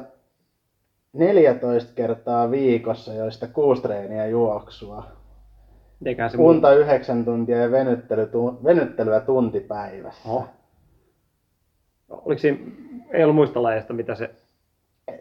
14 1.13 1.93
kertaa 1.95 2.51
viikossa, 2.51 3.13
joista 3.13 3.47
kuusi 3.47 3.81
treeniä 3.81 4.27
juoksua. 4.27 5.03
Eiköhän 6.05 6.31
se 6.31 6.37
Unta 6.37 6.73
9 6.73 7.25
tuntia 7.25 7.57
ja 7.57 7.71
venyttely, 7.71 8.25
tu- 8.25 8.59
venyttelyä 8.63 9.19
tunti 9.19 9.59
päivässä. 9.59 10.29
Oho. 10.29 10.47
Oliko 12.09 12.39
siinä, 12.39 12.57
ei 13.11 13.23
ollut 13.23 13.35
muista 13.35 13.63
lajeista, 13.63 13.93
mitä 13.93 14.15
se... 14.15 14.29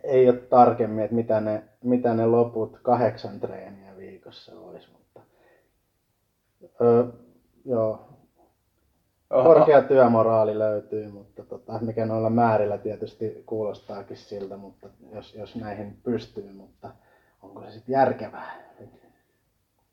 Ei 0.04 0.28
ole 0.28 0.36
tarkemmin, 0.38 1.04
että 1.04 1.14
mitä 1.14 1.40
ne, 1.40 1.62
mitä 1.84 2.14
ne 2.14 2.26
loput 2.26 2.78
kahdeksan 2.82 3.40
treeniä 3.40 3.96
viikossa 3.96 4.52
olisi, 4.60 4.88
mutta 4.92 5.20
öö, 6.80 7.04
joo, 7.64 8.11
korkea 9.32 9.82
työmoraali 9.82 10.58
löytyy, 10.58 11.08
mutta 11.08 11.42
tota, 11.44 11.72
mikä 11.80 12.06
noilla 12.06 12.30
määrillä 12.30 12.78
tietysti 12.78 13.42
kuulostaakin 13.46 14.16
siltä, 14.16 14.56
mutta 14.56 14.88
jos, 15.14 15.34
jos 15.34 15.56
näihin 15.56 15.96
pystyy, 16.04 16.52
mutta 16.52 16.90
onko 17.42 17.62
se 17.62 17.70
sitten 17.70 17.92
järkevää? 17.92 18.52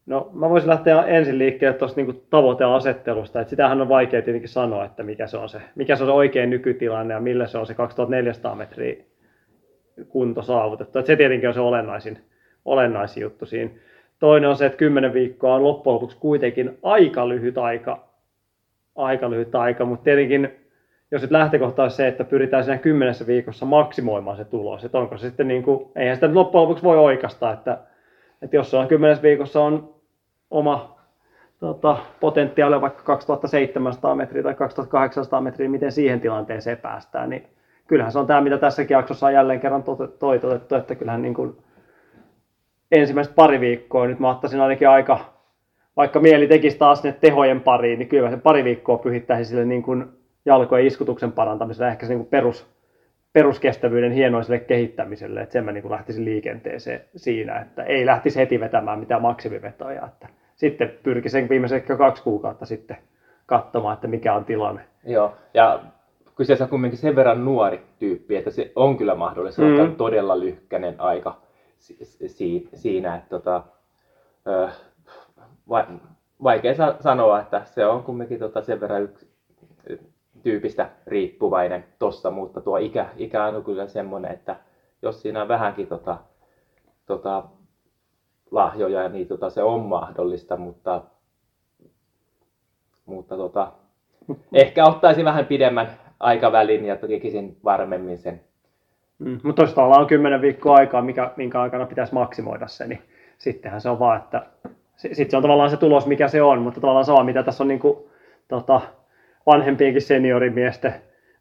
No, 0.06 0.30
mä 0.34 0.50
voisin 0.50 0.70
lähteä 0.70 1.04
ensin 1.04 1.38
liikkeelle 1.38 1.78
tuosta 1.78 2.02
niinku 2.02 2.24
tavoiteasettelusta, 2.30 3.42
että 3.42 3.50
sitähän 3.50 3.82
on 3.82 3.90
vaikea 3.90 4.22
tietenkin 4.22 4.50
sanoa, 4.50 4.86
että 4.86 5.04
mikä 5.04 5.28
se 5.28 5.38
on 5.38 5.50
se, 5.50 5.62
mikä 5.76 5.96
se 5.96 6.04
on 6.04 6.08
se 6.08 6.14
oikein 6.14 6.50
nykytilanne 6.50 7.14
ja 7.14 7.20
millä 7.20 7.48
se 7.48 7.58
on 7.58 7.66
se 7.66 7.74
2400 7.74 8.56
metriä 8.56 8.96
kunto 10.10 10.42
saavutettu. 10.42 11.00
Että 11.00 11.08
se 11.08 11.16
tietenkin 11.16 11.50
on 11.50 11.54
se 11.54 11.60
olennaisin, 11.60 12.18
olennaisin 12.66 13.22
juttu 13.22 13.46
siinä. 13.46 13.72
Toinen 14.20 14.50
on 14.50 14.56
se, 14.56 14.66
että 14.66 14.78
10 14.78 15.14
viikkoa 15.14 15.56
on 15.56 15.64
loppujen 15.64 15.96
lopuksi 15.96 16.18
kuitenkin 16.20 16.78
aika 16.84 17.30
lyhyt 17.30 17.58
aika, 17.58 18.09
aika 19.00 19.30
lyhyt 19.30 19.56
aika, 19.56 19.86
mutta 19.86 20.04
tietenkin 20.04 20.60
jos 21.12 21.22
nyt 21.22 21.32
lähtökohta 21.32 21.84
olisi 21.84 21.96
se, 21.96 22.08
että 22.08 22.24
pyritään 22.24 22.64
siinä 22.64 22.78
kymmenessä 22.78 23.28
viikossa 23.28 23.66
maksimoimaan 23.66 24.38
se 24.38 24.46
tulos, 24.46 24.86
että 24.86 24.98
onko 24.98 25.18
se 25.18 25.28
sitten 25.28 25.48
niin 25.48 25.64
kuin, 25.64 25.92
eihän 25.96 26.16
sitä 26.16 26.34
loppujen 26.34 26.62
lopuksi 26.62 26.84
voi 26.84 26.98
oikasta, 26.98 27.52
että, 27.52 27.78
että 28.42 28.56
jos 28.56 28.74
on 28.74 28.88
kymmenessä 28.88 29.22
viikossa 29.22 29.62
on 29.62 29.94
oma 30.52 31.00
tota, 31.60 31.98
potentiaali 32.20 32.82
vaikka 32.82 33.04
2700 33.04 34.16
metriä 34.16 34.44
tai 34.44 34.54
2800 34.54 35.42
metriä, 35.42 35.70
miten 35.70 35.92
siihen 35.92 36.22
tilanteeseen 36.22 36.78
päästään, 36.78 37.30
niin 37.30 37.48
kyllähän 37.88 38.12
se 38.12 38.20
on 38.20 38.28
tämä, 38.28 38.42
mitä 38.42 38.58
tässäkin 38.58 38.96
jaksossa 38.96 39.26
on 39.26 39.34
jälleen 39.34 39.60
kerran 39.60 39.84
tote- 39.84 40.18
toitotettu, 40.20 40.76
että 40.76 40.96
kyllähän 40.96 41.22
niin 41.22 41.34
kuin 41.34 41.58
ensimmäiset 42.92 43.36
pari 43.36 43.60
viikkoa, 43.60 44.08
nyt 44.08 44.20
mä 44.20 44.30
ottaisin 44.30 44.62
ainakin 44.62 44.90
aika, 44.90 45.20
vaikka 46.00 46.20
mieli 46.20 46.48
tekisi 46.48 46.78
taas 46.78 47.04
ne 47.04 47.12
tehojen 47.22 47.62
pariin, 47.62 48.00
niin 48.00 48.10
kyllä 48.10 48.30
se 48.30 48.38
pari 48.38 48.64
viikkoa 48.64 48.98
pyhittäisi 48.98 49.50
sille 49.50 49.66
niin 49.66 49.84
kuin 49.84 50.06
jalkojen 50.46 50.88
iskutuksen 50.88 51.32
parantamiselle, 51.32 51.92
ehkä 51.92 52.06
se 52.06 52.14
niin 52.14 52.20
kuin 52.20 52.30
perus, 52.30 52.68
peruskestävyyden 53.34 54.12
hienoiselle 54.12 54.60
kehittämiselle, 54.60 55.42
että 55.42 55.54
sen 55.54 55.66
mä 55.66 55.72
niin 55.72 55.82
kuin 55.82 55.92
lähtisin 55.92 56.26
liikenteeseen 56.26 57.02
siinä, 57.16 57.60
että 57.60 57.84
ei 57.84 58.06
lähtisi 58.06 58.40
heti 58.40 58.60
vetämään 58.60 59.00
mitään 59.00 59.22
maksimivetoja, 59.22 60.06
että 60.06 60.28
sitten 60.56 60.94
pyrki 61.04 61.30
sen 61.30 61.50
viimeiset 61.50 61.76
ehkä 61.76 61.96
kaksi 61.98 62.24
kuukautta 62.24 62.66
sitten 62.66 62.98
katsomaan, 63.46 63.94
että 63.94 64.08
mikä 64.08 64.34
on 64.34 64.46
tilanne. 64.46 64.82
Joo, 65.06 65.34
ja 65.54 65.80
kyseessä 66.36 66.66
on 66.66 66.70
kuitenkin 66.70 67.00
sen 67.00 67.16
verran 67.16 67.46
nuori 67.46 67.82
tyyppi, 68.00 68.36
että 68.36 68.50
se 68.52 68.72
on 68.76 68.98
kyllä 68.98 69.16
mahdollista 69.16 69.62
Mm. 69.62 69.80
mm. 69.80 69.96
todella 69.96 70.40
lyhkäinen 70.40 70.96
aika 71.02 71.38
si- 71.78 71.98
si- 72.28 72.70
siinä, 72.74 73.16
että 73.16 73.30
tota, 73.30 73.64
ö, 74.48 74.70
va- 75.70 75.88
vaikea 76.44 76.76
sa- 76.76 76.96
sanoa, 77.00 77.40
että 77.40 77.62
se 77.66 77.86
on 77.86 78.04
kumminkin 78.04 78.40
tota 78.40 78.62
sen 78.62 78.82
verran 78.82 79.04
yksi 79.04 79.30
tyypistä 80.44 80.90
riippuvainen 81.08 81.86
tossa, 82.00 82.32
mutta 82.32 82.62
tuo 82.62 82.78
ikä, 82.78 83.10
ikä 83.18 83.46
on 83.46 83.64
kyllä 83.64 83.88
semmoinen, 83.88 84.32
että 84.32 84.56
jos 85.02 85.22
siinä 85.22 85.42
on 85.42 85.48
vähänkin 85.48 85.88
tota, 85.88 86.18
tota, 87.06 87.44
lahjoja, 88.52 89.10
niin 89.10 89.28
tota, 89.28 89.50
se 89.50 89.64
on 89.64 89.82
mahdollista, 89.82 90.58
mutta, 90.58 91.02
mutta 93.06 93.38
tota, 93.38 93.72
ehkä 94.54 94.86
ottaisi 94.86 95.26
vähän 95.26 95.46
pidemmän, 95.46 95.88
aikavälin 96.20 96.86
ja 96.86 96.96
tekisin 96.96 97.58
varmemmin 97.64 98.18
sen. 98.18 98.42
Mm. 99.20 99.40
Mutta 99.44 99.62
jos 99.62 99.78
on 99.78 100.08
10 100.08 100.42
viikkoa 100.42 100.76
aikaa, 100.76 101.02
mikä, 101.02 101.32
minkä 101.36 101.62
aikana 101.62 101.86
pitäisi 101.86 102.14
maksimoida 102.14 102.68
se, 102.68 102.88
niin 102.88 103.02
sittenhän 103.38 103.82
se 103.82 103.90
on 103.90 104.00
vaan, 104.00 104.18
että 104.18 104.46
sitten 105.00 105.32
se 105.32 105.38
on 105.38 105.44
tavallaan 105.44 105.70
se 105.70 105.78
tulos, 105.78 106.08
mikä 106.08 106.28
se 106.28 106.42
on, 106.42 106.62
mutta 106.62 106.82
tavallaan 106.82 107.06
sama, 107.06 107.24
mitä 107.24 107.44
tässä 107.44 107.64
on 107.64 107.68
niin 107.68 107.80
kuin, 107.80 107.98
tota, 108.48 108.82
vanhempienkin 109.46 110.02
seniorimiesten 110.02 110.94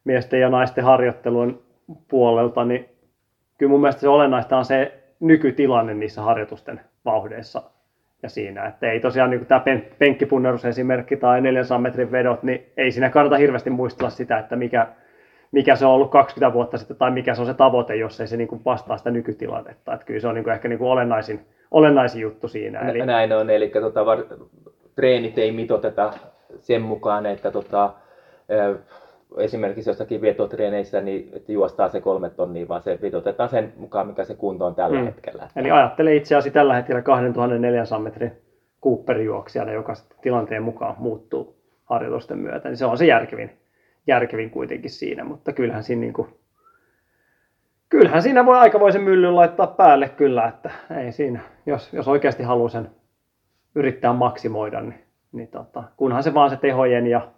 miesten 0.05 0.41
ja 0.41 0.49
naisten 0.49 0.85
harjoittelun 0.85 1.63
puolelta, 2.09 2.65
niin 2.65 2.89
kyllä 3.59 3.71
mun 3.71 3.81
mielestä 3.81 4.01
se 4.01 4.09
olennaista 4.09 4.59
on 4.59 4.65
se 4.65 5.03
nykytilanne 5.21 5.95
niissä 5.95 6.23
harjoitusten 6.23 6.81
vauhdeissa 7.05 7.63
ja 8.23 8.29
siinä, 8.29 8.67
että 8.67 8.91
ei 8.91 9.01
tosiaan 9.01 9.31
niin 9.31 9.47
tämä 9.47 9.63
penkkipunnerus 9.99 10.65
esimerkki 10.65 11.17
tai 11.17 11.41
400 11.41 11.79
metrin 11.79 12.13
vedot, 12.13 12.43
niin 12.43 12.73
ei 12.77 12.93
siinä 12.93 13.11
kannata 13.11 13.37
hirveästi 13.37 13.71
muistella 13.71 14.11
sitä, 14.11 14.39
että 14.39 14.57
mikä, 14.57 14.87
mikä 15.53 15.77
se 15.77 15.87
on 15.87 15.93
ollut 15.93 16.11
20 16.11 16.55
vuotta 16.55 16.79
sitten 16.79 16.97
tai 16.97 17.11
mikä 17.11 17.35
se 17.35 17.41
on 17.41 17.47
se 17.47 17.55
tavoite, 17.55 17.97
jos 17.97 18.21
ei 18.21 18.27
se 18.27 18.37
niin 18.37 18.49
kuin 18.49 18.65
vastaa 18.65 18.99
sitä 18.99 19.11
nykytilannetta. 19.11 19.95
Että 19.95 20.07
kyllä 20.07 20.21
se 20.21 20.29
on 20.29 20.35
niin 20.35 20.45
kuin 20.45 20.55
ehkä 20.55 20.69
niin 20.69 20.79
kuin 20.79 20.91
olennaisin, 20.91 21.41
olennaisin 21.71 22.23
juttu 22.23 22.49
siinä. 22.49 22.81
Eli... 22.81 23.07
Näin 23.07 23.33
on, 23.33 23.51
eli 23.51 23.69
tota, 23.69 24.07
var, 24.07 24.25
treenit 24.95 25.39
ei 25.39 25.53
mitoteta 25.53 26.12
sen 26.61 26.83
mukaan, 26.83 27.27
että 27.27 27.51
tota, 27.51 27.93
esimerkiksi 29.39 29.91
jossakin 29.91 30.21
vetotreeneissä, 30.21 31.01
niin 31.01 31.31
että 31.33 31.53
juostaa 31.53 31.89
se 31.89 32.01
kolme 32.01 32.31
tonnia, 32.31 32.69
vaan 32.69 32.83
se 32.83 32.99
vitotetaan 33.03 33.49
sen 33.49 33.73
mukaan, 33.77 34.07
mikä 34.07 34.25
se 34.25 34.35
kunto 34.35 34.66
on 34.66 34.75
tällä 34.75 34.99
mm. 34.99 35.05
hetkellä. 35.05 35.49
Eli 35.57 35.71
ajattele 35.71 36.16
itseäsi 36.16 36.51
tällä 36.51 36.75
hetkellä 36.75 37.03
2400 37.03 37.99
metrin 37.99 38.33
Cooper-juoksijana, 38.85 39.73
joka 39.73 39.93
tilanteen 40.23 40.62
mukaan 40.62 40.95
muuttuu 40.99 41.57
harjoitusten 41.85 42.39
myötä, 42.39 42.69
niin 42.69 42.77
se 42.77 42.87
on 42.87 42.99
se 42.99 43.07
järkevin, 43.07 43.51
järkevin 44.07 44.51
kuitenkin 44.51 44.91
siinä, 44.91 45.25
mutta 45.25 45.53
kyllähän 45.53 45.83
siinä, 45.83 46.01
niin 46.01 46.12
kuin, 46.12 46.29
kyllähän 47.89 48.22
siinä 48.22 48.47
voi 48.47 48.59
aikamoisen 48.59 49.03
myllyn 49.03 49.36
laittaa 49.36 49.66
päälle 49.66 50.09
kyllä, 50.09 50.49
että 50.49 50.70
ei 50.97 51.12
siinä, 51.12 51.41
jos, 51.66 51.93
jos 51.93 52.09
oikeasti 52.09 52.43
haluaa 52.43 52.68
sen 52.68 52.91
yrittää 53.74 54.12
maksimoida, 54.12 54.80
niin, 54.80 55.05
niin 55.32 55.49
tota, 55.49 55.84
kunhan 55.97 56.22
se 56.22 56.34
vaan 56.34 56.51
se 56.51 56.57
tehojen 56.57 57.07
ja 57.07 57.28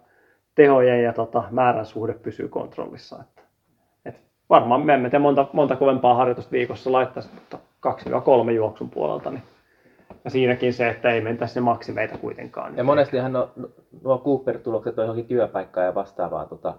tehojen 0.55 1.03
ja 1.03 1.13
tota, 1.13 1.43
määrän 1.51 1.85
suhde 1.85 2.13
pysyy 2.13 2.47
kontrollissa. 2.47 3.19
Että, 3.21 3.41
et 4.05 4.15
varmaan 4.49 4.85
me 4.85 4.93
emme 4.93 5.09
tee 5.09 5.19
monta, 5.19 5.47
monta 5.53 5.75
kovempaa 5.75 6.15
harjoitusta 6.15 6.51
viikossa 6.51 6.91
laittaisi, 6.91 7.29
mutta 7.33 7.57
2-3 8.47 8.51
juoksun 8.51 8.89
puolelta. 8.89 9.31
Niin, 9.31 9.43
ja 10.23 10.29
siinäkin 10.29 10.73
se, 10.73 10.89
että 10.89 11.11
ei 11.11 11.21
mentäisi 11.21 11.55
ne 11.55 11.61
maksimeita 11.61 12.17
kuitenkaan. 12.17 12.77
Ja 12.77 12.83
monestihan 12.83 13.33
nuo, 13.33 13.51
nuo 14.03 14.17
Cooper-tulokset 14.17 14.99
on 14.99 15.03
johonkin 15.03 15.27
työpaikkaan 15.27 15.85
ja 15.85 15.95
vastaavaa 15.95 16.45
tota, 16.45 16.73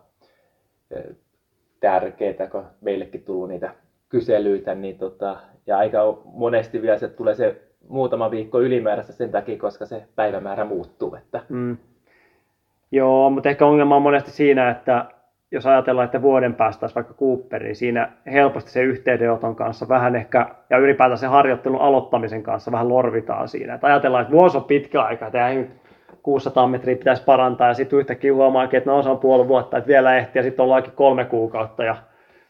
tärkeää, 1.82 2.46
kun 2.50 2.64
meillekin 2.80 3.24
tullut 3.24 3.48
niitä 3.48 3.70
kyselyitä, 4.08 4.74
niin 4.74 4.98
tota, 4.98 5.36
ja 5.66 5.78
aika 5.78 6.18
monesti 6.24 6.82
vielä 6.82 6.98
se 6.98 7.08
tulee 7.08 7.34
se 7.34 7.62
muutama 7.88 8.30
viikko 8.30 8.60
ylimääräistä 8.60 9.12
sen 9.12 9.30
takia, 9.30 9.58
koska 9.58 9.86
se 9.86 10.02
päivämäärä 10.16 10.64
muuttuu. 10.64 11.14
Että, 11.14 11.40
mm. 11.48 11.76
Joo, 12.92 13.30
mutta 13.30 13.48
ehkä 13.48 13.66
ongelma 13.66 13.96
on 13.96 14.02
monesti 14.02 14.30
siinä, 14.30 14.70
että 14.70 15.04
jos 15.50 15.66
ajatellaan, 15.66 16.04
että 16.04 16.22
vuoden 16.22 16.54
päästä 16.54 16.88
vaikka 16.94 17.14
Cooper, 17.14 17.62
niin 17.62 17.76
siinä 17.76 18.12
helposti 18.32 18.70
se 18.70 18.82
yhteydenoton 18.82 19.56
kanssa 19.56 19.88
vähän 19.88 20.16
ehkä, 20.16 20.46
ja 20.70 20.78
ylipäätään 20.78 21.18
se 21.18 21.26
harjoittelun 21.26 21.80
aloittamisen 21.80 22.42
kanssa 22.42 22.72
vähän 22.72 22.88
lorvitaan 22.88 23.48
siinä. 23.48 23.74
Että 23.74 23.86
ajatellaan, 23.86 24.22
että 24.22 24.32
vuosi 24.32 24.56
on 24.56 24.64
pitkä 24.64 25.02
aika, 25.02 25.30
ei 25.48 25.66
600 26.22 26.66
metriä 26.66 26.96
pitäisi 26.96 27.24
parantaa, 27.24 27.68
ja 27.68 27.74
sitten 27.74 27.98
yhtäkkiä 27.98 28.34
huomaakin, 28.34 28.78
että 28.78 28.90
no 28.90 29.02
se 29.02 29.08
on 29.08 29.18
puoli 29.18 29.48
vuotta, 29.48 29.76
että 29.78 29.88
vielä 29.88 30.16
ehtii, 30.16 30.40
ja 30.40 30.42
sitten 30.42 30.64
ollaankin 30.64 30.92
kolme 30.92 31.24
kuukautta, 31.24 31.84
ja 31.84 31.96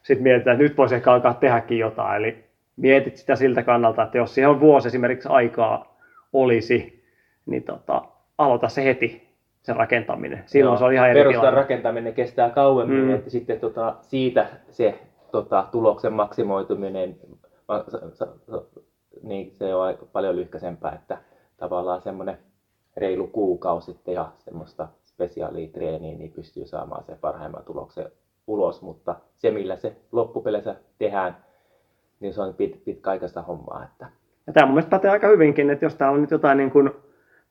sitten 0.03 0.23
mietitään, 0.23 0.55
että 0.55 0.63
nyt 0.63 0.79
voisi 0.79 0.95
ehkä 0.95 1.13
alkaa 1.13 1.35
tehdäkin 1.35 1.79
jotain. 1.79 2.17
Eli 2.17 2.45
mietit 2.77 3.17
sitä 3.17 3.37
siltä 3.37 3.63
kannalta, 3.63 4.03
että 4.03 4.19
jos 4.19 4.35
siihen 4.35 4.51
on 4.51 4.61
vuosi 4.61 4.89
esimerkiksi 4.89 5.29
aikaa 5.29 5.97
olisi, 6.33 7.05
niin 7.47 7.63
tota, 7.63 8.03
aloita 8.39 8.69
se 8.69 8.85
heti 8.85 9.33
se 9.63 9.73
rakentaminen. 9.73 10.43
Silloin 10.47 10.73
Joo, 10.73 10.79
se 10.79 10.85
on 10.85 10.93
ihan 10.93 11.11
eri 11.11 11.21
Perustan 11.21 11.41
tilanne. 11.41 11.61
rakentaminen 11.61 12.15
kestää 12.15 12.51
kauemmin, 12.51 13.05
mm. 13.05 13.15
että 13.15 13.31
sitten 13.31 13.61
tota, 13.61 13.97
siitä 14.01 14.47
se 14.71 14.99
tota, 15.33 15.67
tuloksen 15.73 16.13
maksimoituminen, 16.13 17.17
niin 19.23 19.51
se 19.55 19.75
on 19.75 19.83
aika 19.83 20.07
paljon 20.13 20.37
lyhkäisempää, 20.37 20.93
että 20.93 21.19
tavallaan 21.57 22.03
semmoinen 22.03 22.39
reilu 22.97 23.27
kuukausi 23.27 23.99
tehdä 24.05 24.25
semmoista 24.39 24.89
spesiaalitreeniä, 25.05 26.19
niin 26.19 26.33
pystyy 26.33 26.67
saamaan 26.67 27.05
sen 27.05 27.19
parhaimman 27.21 27.65
tuloksen 27.65 28.07
ulos, 28.47 28.83
mutta 28.83 29.17
se 29.39 29.51
millä 29.51 29.77
se 29.77 29.97
loppupeleissä 30.13 30.77
tehdään, 30.99 31.37
niin 32.21 32.35
se 32.35 32.43
on 32.43 32.55
pit, 32.55 32.85
pitkäaikaista 32.85 33.43
hommaa. 33.43 33.85
Että... 33.85 34.07
Ja 34.47 34.53
tämä 34.53 34.67
mun 34.67 34.75
mielestä 34.75 34.91
pätee 34.91 35.11
aika 35.11 35.29
hyvinkin, 35.29 35.71
että 35.71 35.85
jos 35.85 35.95
täällä 35.95 36.15
on 36.15 36.21
nyt 36.21 36.31
jotain 36.31 36.59
niin 36.59 36.71
kuin, 36.71 36.91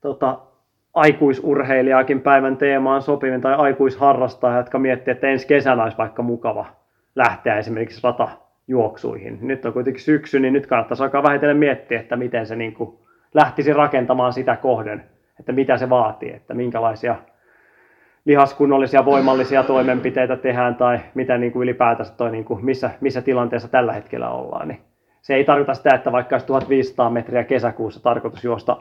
tota, 0.02 0.40
aikuisurheilijaakin 0.94 2.22
päivän 2.22 2.58
teemaan 2.58 3.02
sopivin 3.02 3.42
tai 3.42 3.56
aikuisharrastaja, 3.56 4.58
jotka 4.58 4.80
miettii, 4.80 5.12
että 5.12 5.28
ensi 5.28 5.48
kesänä 5.48 5.84
olisi 5.84 5.98
vaikka 5.98 6.24
mukava 6.24 6.66
lähteä 7.16 7.58
esimerkiksi 7.58 8.02
ratajuoksuihin. 8.04 9.40
Nyt 9.42 9.66
on 9.66 9.74
kuitenkin 9.74 10.04
syksy, 10.04 10.40
niin 10.40 10.54
nyt 10.54 10.68
kannattaisi 10.68 11.04
alkaa 11.04 11.24
vähitellen 11.24 11.58
miettiä, 11.58 12.00
että 12.00 12.16
miten 12.16 12.46
se 12.46 12.56
niin 12.56 12.74
kuin 12.74 12.98
lähtisi 13.34 13.74
rakentamaan 13.74 14.34
sitä 14.34 14.56
kohden, 14.56 15.04
että 15.42 15.52
mitä 15.52 15.78
se 15.78 15.90
vaatii, 15.90 16.34
että 16.34 16.54
minkälaisia 16.54 17.16
lihaskunnollisia 18.26 19.06
voimallisia 19.06 19.64
toimenpiteitä 19.64 20.36
tehdään 20.36 20.76
tai 20.76 21.00
mitä 21.14 21.38
niin 21.38 21.52
kuin 21.52 21.64
ylipäätänsä 21.64 22.14
toi, 22.14 22.32
niin 22.32 22.46
kuin 22.46 22.66
missä, 22.66 22.90
missä 23.02 23.22
tilanteessa 23.22 23.68
tällä 23.68 23.94
hetkellä 23.94 24.30
ollaan. 24.30 24.68
Niin 24.68 24.82
se 25.22 25.36
ei 25.36 25.44
tarkoita 25.44 25.74
sitä, 25.74 25.96
että 25.96 26.12
vaikka 26.12 26.36
olisi 26.36 26.48
1500 26.48 27.10
metriä 27.10 27.44
kesäkuussa 27.44 28.04
tarkoitus 28.04 28.44
juosta 28.44 28.78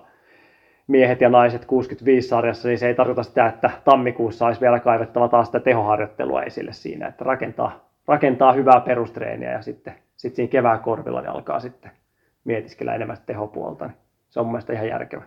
miehet 0.87 1.21
ja 1.21 1.29
naiset 1.29 1.63
65-sarjassa, 1.63 2.69
niin 2.69 2.79
se 2.79 2.87
ei 2.87 2.95
tarkoita 2.95 3.23
sitä, 3.23 3.47
että 3.47 3.71
tammikuussa 3.85 4.47
olisi 4.47 4.61
vielä 4.61 4.81
kaivettava 4.81 5.29
taas 5.29 5.47
sitä 5.47 5.61
tehoharjoittelua 5.61 6.43
esille 6.43 6.73
siinä, 6.73 7.07
että 7.09 7.25
rakentaa, 7.25 7.91
rakentaa 8.07 8.53
hyvää 8.53 8.81
perustreeniä 8.81 9.53
ja 9.53 9.63
sitten, 9.63 9.95
sitten 10.17 10.37
siinä 10.37 10.51
kevään 10.51 10.81
korvilla 10.81 11.21
niin 11.21 11.31
alkaa 11.31 11.61
sitten 11.61 11.91
mietiskellä 12.45 12.95
enemmän 12.95 13.17
tehopuolta. 13.27 13.87
Niin 13.87 13.97
se 14.29 14.41
on 14.41 14.47
mun 14.47 14.53
mielestä 14.53 14.73
ihan 14.73 14.89
järkevä. 14.89 15.23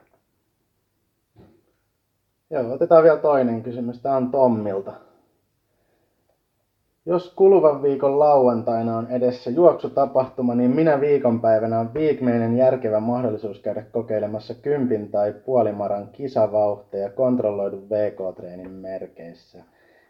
Joo, 2.54 2.74
otetaan 2.74 3.04
vielä 3.04 3.18
toinen 3.18 3.64
kysymys. 3.64 4.01
Tämä 4.01 4.16
on 4.16 4.32
Tommilta. 4.32 4.93
Jos 7.06 7.34
kuluvan 7.36 7.84
viikon 7.84 8.20
lauantaina 8.20 8.97
on 8.97 9.08
edessä 9.12 9.49
juoksutapahtuma, 9.49 10.56
niin 10.56 10.72
minä 10.72 11.01
viikonpäivänä 11.01 11.80
on 11.80 11.93
viimeinen 11.93 12.58
järkevä 12.58 12.99
mahdollisuus 12.99 13.60
käydä 13.60 13.82
kokeilemassa 13.91 14.54
kympin 14.54 15.12
tai 15.12 15.34
puolimaran 15.45 16.10
kisavauhteja 16.12 17.10
kontrolloidun 17.10 17.89
VK-treenin 17.89 18.72
merkeissä. 18.72 19.64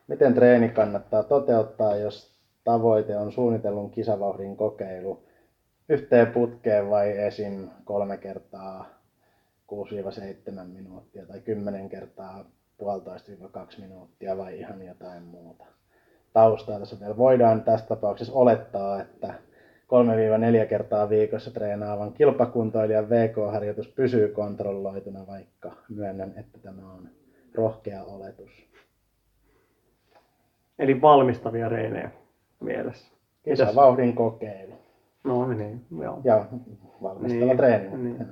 Miten 0.08 0.34
treeni 0.34 0.70
kannattaa 0.70 1.24
toteuttaa, 1.24 1.96
jos 1.96 2.40
tavoite 2.64 3.18
on 3.18 3.32
suunnitellun 3.32 3.92
kisavauhdin 3.92 4.58
kokeilu 4.58 5.24
yhteen 5.90 6.28
putkeen 6.28 6.90
vai 6.90 7.18
esim. 7.18 7.70
kolme 7.86 8.18
kertaa 8.18 8.93
6-7 9.74 10.64
minuuttia 10.74 11.26
tai 11.26 11.42
10 11.42 11.90
kertaa 11.90 12.46
puolitoista 12.78 13.32
2 13.52 13.82
minuuttia 13.82 14.38
vai 14.38 14.60
ihan 14.60 14.86
jotain 14.86 15.24
muuta? 15.24 15.66
taustaa 16.34 16.80
tässä 16.80 17.00
vielä. 17.00 17.18
Voidaan 17.18 17.64
tässä 17.64 17.86
tapauksessa 17.86 18.34
olettaa, 18.34 19.02
että 19.02 19.34
3-4 20.64 20.68
kertaa 20.68 21.10
viikossa 21.10 21.52
treenaavan 21.52 22.14
kilpakuntoilijan 22.14 23.10
VK-harjoitus 23.10 23.88
pysyy 23.88 24.28
kontrolloituna, 24.28 25.28
vaikka 25.28 25.72
myönnän, 25.90 26.34
että 26.38 26.60
tämä 26.60 26.94
on 26.94 27.10
rohkea 27.56 28.04
oletus. 28.04 28.68
Eli 30.80 31.02
valmistavia 31.02 31.70
reenejä 31.70 32.12
mielessä. 32.60 33.14
Kisavauhdin 33.44 34.16
kokeilu. 34.16 34.74
No 35.24 35.48
niin, 35.48 35.86
joo. 36.02 36.22
Ja 36.24 36.46
valmistava 37.02 37.46
niin, 37.46 37.58
treeni. 37.58 37.98
Niin. 37.98 38.26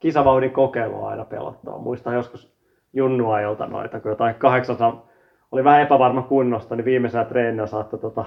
Kisavauhdin 0.00 0.50
kokeilu 0.50 1.04
aina 1.04 1.24
pelottaa. 1.24 1.78
Muistan 1.78 2.14
joskus 2.14 2.52
junnuajolta 2.92 3.66
noita, 3.66 4.00
kun 4.00 4.10
jotain 4.10 4.34
800 4.34 5.06
oli 5.52 5.64
vähän 5.64 5.82
epävarma 5.82 6.22
kunnosta, 6.22 6.76
niin 6.76 6.84
viimeisellä 6.84 7.24
treenillä 7.24 7.66
saattoi 7.66 7.98
tota, 7.98 8.24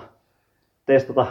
testata 0.86 1.26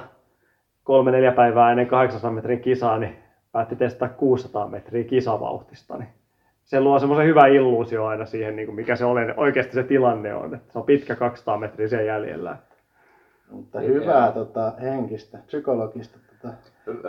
kolme 0.84 1.10
neljä 1.10 1.32
päivää 1.32 1.70
ennen 1.70 1.86
800 1.86 2.30
metrin 2.30 2.60
kisaa, 2.60 2.98
niin 2.98 3.16
päätti 3.52 3.76
testata 3.76 4.14
600 4.14 4.68
metriä 4.68 5.04
kisavauhtista. 5.04 5.98
Niin 5.98 6.08
se 6.64 6.80
luo 6.80 6.98
semmoisen 6.98 7.26
hyvän 7.26 7.52
illuusio 7.52 8.06
aina 8.06 8.26
siihen, 8.26 8.56
niin 8.56 8.66
kuin 8.66 8.76
mikä 8.76 8.96
se 8.96 9.04
oli, 9.04 9.20
oikeasti 9.36 9.74
se 9.74 9.82
tilanne 9.82 10.34
on. 10.34 10.54
Että 10.54 10.72
se 10.72 10.78
on 10.78 10.84
pitkä 10.84 11.14
200 11.14 11.58
metriä 11.58 11.88
sen 11.88 12.06
jäljellä. 12.06 12.56
Mutta 13.52 13.80
hyvää 13.80 14.32
tota, 14.32 14.72
henkistä, 14.82 15.38
psykologista 15.46 16.18
tota, 16.42 16.54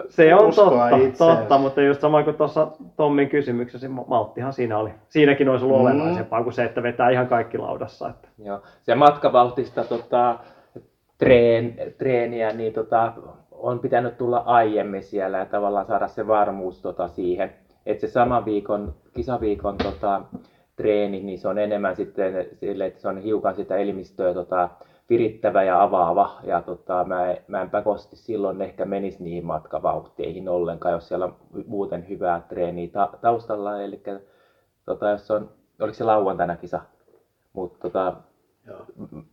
Se 0.10 0.36
on 0.36 0.54
totta, 0.56 0.90
itseensä. 0.90 1.36
totta, 1.36 1.58
mutta 1.58 1.82
just 1.82 2.02
sama 2.02 2.24
kuin 2.24 2.36
tuossa 2.36 2.68
Tommin 2.96 3.30
kysymyksessä, 3.30 3.88
niin 3.88 4.06
malttihan 4.08 4.54
siinä 4.54 4.78
oli. 4.78 4.90
Siinäkin 5.10 5.50
olisi 5.50 5.66
ollut 5.66 5.78
Mm. 5.80 5.84
olennaisempaa 5.86 6.44
kuin 6.44 6.54
se, 6.54 6.64
että 6.64 6.84
vetää 6.84 7.10
ihan 7.10 7.28
kaikki 7.28 7.58
laudassa. 7.58 8.10
Että. 8.10 8.28
Joo. 8.44 8.62
Se 8.82 8.96
matkavauhtista 8.96 9.84
tota, 9.84 10.40
treen, 11.18 11.76
treeniä, 11.98 12.50
niin 12.54 12.74
tota, 12.74 13.14
on 13.52 13.80
pitänyt 13.80 14.18
tulla 14.18 14.44
aiemmin 14.46 15.04
siellä 15.04 15.38
ja 15.38 15.46
tavallaan 15.46 15.86
saada 15.86 16.08
se 16.08 16.28
varmuus 16.28 16.82
tota, 16.82 17.08
siihen. 17.08 17.54
Että 17.86 18.02
se 18.02 18.08
saman 18.12 18.46
viikon, 18.46 18.94
kisaviikon 19.16 19.78
tota, 19.78 20.22
treeni, 20.76 21.20
niin 21.24 21.40
se 21.40 21.48
on 21.48 21.58
enemmän 21.58 21.96
sitten 21.96 22.46
sille, 22.54 22.86
että 22.86 23.02
se 23.02 23.08
on 23.08 23.18
hiukan 23.18 23.56
sitä 23.56 23.76
elimistöä 23.76 24.34
tota, 24.34 24.70
virittävä 25.14 25.64
ja 25.64 25.84
avaava. 25.84 26.40
Ja 26.44 26.62
tota, 26.62 27.04
mä, 27.04 27.36
mä 27.48 27.62
en 27.62 27.70
pakosti 27.70 28.16
silloin 28.16 28.62
ehkä 28.62 28.86
menisi 28.86 29.24
niihin 29.24 29.46
matkavauhteihin 29.46 30.50
ollenkaan, 30.50 30.94
jos 30.94 31.08
siellä 31.08 31.26
on 31.26 31.36
muuten 31.68 32.10
hyvää 32.10 32.46
treeniä 32.50 32.88
ta- 32.88 33.18
taustalla. 33.22 33.82
Eli 33.82 34.04
tota, 34.86 35.10
jos 35.10 35.32
on, 35.32 35.50
oliko 35.82 35.94
se 35.94 36.04
lauantaina 36.04 36.56
kisa, 36.56 36.82
mutta 37.54 37.80
tota, 37.80 38.14
Joo. 38.68 38.86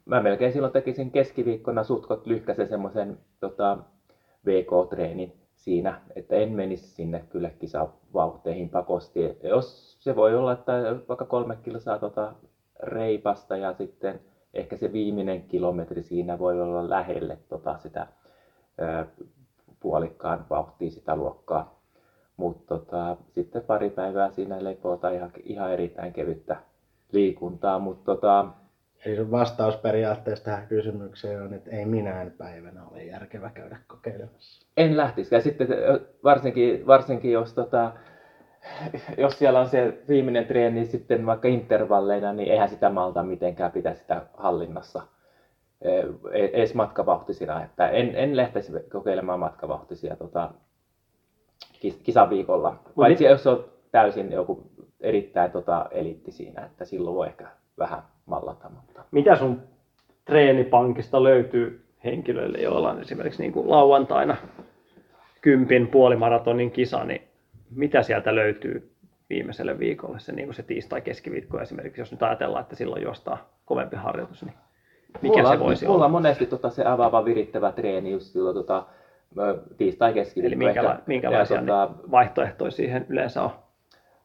mä 0.05 0.23
melkein 0.23 0.53
silloin 0.53 0.73
tekisin 0.73 1.11
keskiviikkona 1.11 1.85
sutkot 1.85 2.27
lyhkäisen 2.27 2.69
semmoisen 2.69 3.19
tota, 3.41 3.79
VK-treenin 4.47 5.33
siinä, 5.55 6.01
että 6.17 6.35
en 6.35 6.53
menisi 6.53 6.87
sinne 6.87 7.25
kyllä 7.31 7.51
kisavauhteihin 7.51 8.69
pakosti. 8.71 9.39
Jos 9.43 9.97
se 10.01 10.17
voi 10.17 10.35
olla, 10.35 10.53
että 10.53 10.73
vaikka 11.09 11.25
kolme 11.25 11.57
kilsaa 11.63 11.99
tota 11.99 12.33
reipasta 12.83 13.57
ja 13.57 13.73
sitten 13.73 14.21
ehkä 14.55 14.77
se 14.77 14.93
viimeinen 14.93 15.43
kilometri 15.43 16.03
siinä 16.03 16.39
voi 16.39 16.61
olla 16.61 16.91
lähelle 16.91 17.39
tota 17.49 17.79
sitä 17.79 18.07
ää, 18.79 19.07
puolikkaan 19.81 20.47
vauhtia 20.51 20.91
sitä 20.91 21.17
luokkaa. 21.17 21.81
Mutta 22.37 22.65
tota, 22.79 23.17
sitten 23.29 23.63
pari 23.63 23.91
päivää 23.91 24.31
siinä 24.31 24.65
lepoota 24.65 25.11
ihan, 25.11 25.31
ihan 25.45 25.73
erittäin 25.73 26.13
kevyttä 26.13 26.57
liikuntaa, 27.13 27.79
mutta 27.79 28.05
tota, 28.05 28.47
Eli 29.05 29.17
sun 29.17 29.31
vastaus 29.31 29.77
periaatteessa 29.77 30.45
tähän 30.45 30.67
kysymykseen 30.67 31.43
on, 31.43 31.55
että 31.55 31.71
ei 31.71 31.85
minään 31.85 32.31
päivänä 32.39 32.85
ole 32.91 33.05
järkevä 33.05 33.51
käydä 33.51 33.79
kokeilemassa. 33.89 34.67
en 34.77 34.97
lähtisi. 34.97 35.35
Ja 35.35 35.41
sitten 35.41 35.73
ö, 35.73 36.01
varsinkin, 36.25 36.87
varsinkin 36.87 37.33
jos, 37.33 37.55
tota, 37.55 37.93
jos 39.19 39.39
siellä 39.39 39.61
on 39.61 39.69
se 39.69 39.99
viimeinen 40.09 40.47
treeni 40.47 40.87
sitten 40.87 41.27
vaikka 41.27 41.49
intervalleina, 41.49 42.33
niin 42.33 42.53
eihän 42.53 42.69
sitä 42.69 42.91
malta 42.91 43.23
mitenkään 43.23 43.73
pitää 43.73 43.95
sitä 43.95 44.23
hallinnassa 44.37 45.03
eh, 45.83 46.05
edes 46.33 46.75
matkavauhtisina. 46.75 47.65
Että 47.65 47.89
en, 47.89 48.15
en 48.15 48.37
lähtisi 48.37 48.73
kokeilemaan 48.93 49.41
matkavauhtisia 49.41 50.17
tota, 50.17 50.51
kis- 51.81 52.01
kisaviikolla. 52.03 52.77
Paitsi 52.97 53.25
jos 53.25 53.47
on 53.47 53.65
täysin 53.93 54.33
joku 54.33 54.71
erittäin 55.01 55.51
tota, 55.51 55.87
eliitti 55.91 56.33
siinä, 56.33 56.65
että 56.67 56.85
silloin 56.85 57.17
voi 57.17 57.27
ehkä 57.27 57.47
vähän 57.79 58.03
mallata. 58.27 58.69
Mutta... 58.69 59.05
Mitä 59.11 59.37
sun 59.37 59.63
treenipankista 60.25 61.23
löytyy 61.23 61.85
henkilöille, 62.05 62.59
joilla 62.59 62.91
on 62.91 63.01
esimerkiksi 63.01 63.43
niin 63.43 63.53
kuin 63.53 63.71
lauantaina 63.71 64.37
kympin 65.41 65.89
puolimaratonin 65.89 66.71
kisa, 66.71 67.05
niin 67.05 67.30
mitä 67.75 68.03
sieltä 68.03 68.35
löytyy 68.35 68.91
viimeiselle 69.31 69.79
viikolle, 69.79 70.19
se, 70.21 70.33
niin 70.33 70.47
kuin 70.47 70.55
se 70.55 70.63
tiistai-keskiviikko 70.63 71.61
esimerkiksi, 71.61 72.01
jos 72.01 72.13
nyt 72.13 72.23
ajatellaan, 72.23 72.63
että 72.63 72.77
silloin 72.77 73.03
juostaa 73.03 73.51
kovempi 73.65 73.97
harjoitus, 73.97 74.45
niin 74.45 74.55
mikä 75.23 75.37
mulla, 75.37 75.53
se 75.53 75.61
voisi 75.61 75.85
mulla 75.85 75.97
olla? 75.97 76.05
on 76.05 76.11
monesti 76.11 76.47
tota, 76.47 76.71
se 76.71 76.85
avaava 76.85 77.25
virittävä 77.25 77.73
treeni 77.73 78.11
just 78.11 78.27
silloin 78.27 78.55
tota, 78.55 78.87
tiistai 79.77 80.13
keskiviikko. 80.13 80.65
Eli 80.65 80.69
minkäla- 80.73 80.91
ehkä. 80.91 81.03
minkälaisia 81.07 81.57
ja, 81.57 81.61
tota, 81.61 81.91
vaihtoehtoja 82.11 82.71
siihen 82.71 83.07
yleensä 83.09 83.43
on? 83.43 83.51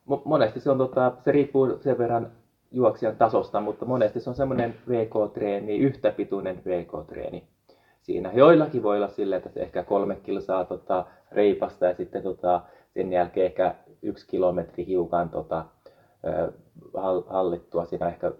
mo- 0.09 0.21
monesti 0.25 0.59
se 0.59 0.71
on, 0.71 0.77
tota, 0.77 1.11
se 1.21 1.31
riippuu 1.31 1.77
sen 1.81 1.97
verran 1.97 2.31
juoksijan 2.71 3.15
tasosta, 3.15 3.61
mutta 3.61 3.85
monesti 3.85 4.19
se 4.19 4.29
on 4.29 4.35
semmoinen 4.35 4.75
VK-treeni, 4.89 5.77
yhtä 5.77 6.11
pituinen 6.11 6.61
VK-treeni 6.65 7.43
siinä. 8.01 8.31
Joillakin 8.33 8.83
voi 8.83 8.97
olla 8.97 9.07
silleen, 9.07 9.37
että 9.37 9.49
se 9.49 9.59
ehkä 9.59 9.83
kolme 9.83 10.15
kilsaa 10.15 10.65
tota, 10.65 11.05
reipasta 11.31 11.85
ja 11.85 11.95
sitten 11.95 12.23
tota, 12.23 12.61
sen 12.95 13.13
jälkeen 13.13 13.45
ehkä 13.45 13.75
yksi 14.01 14.27
kilometri 14.27 14.85
hiukan 14.85 15.29
tota, 15.29 15.65
hallittua. 17.27 17.85
Siinä 17.85 18.07
ehkä 18.07 18.31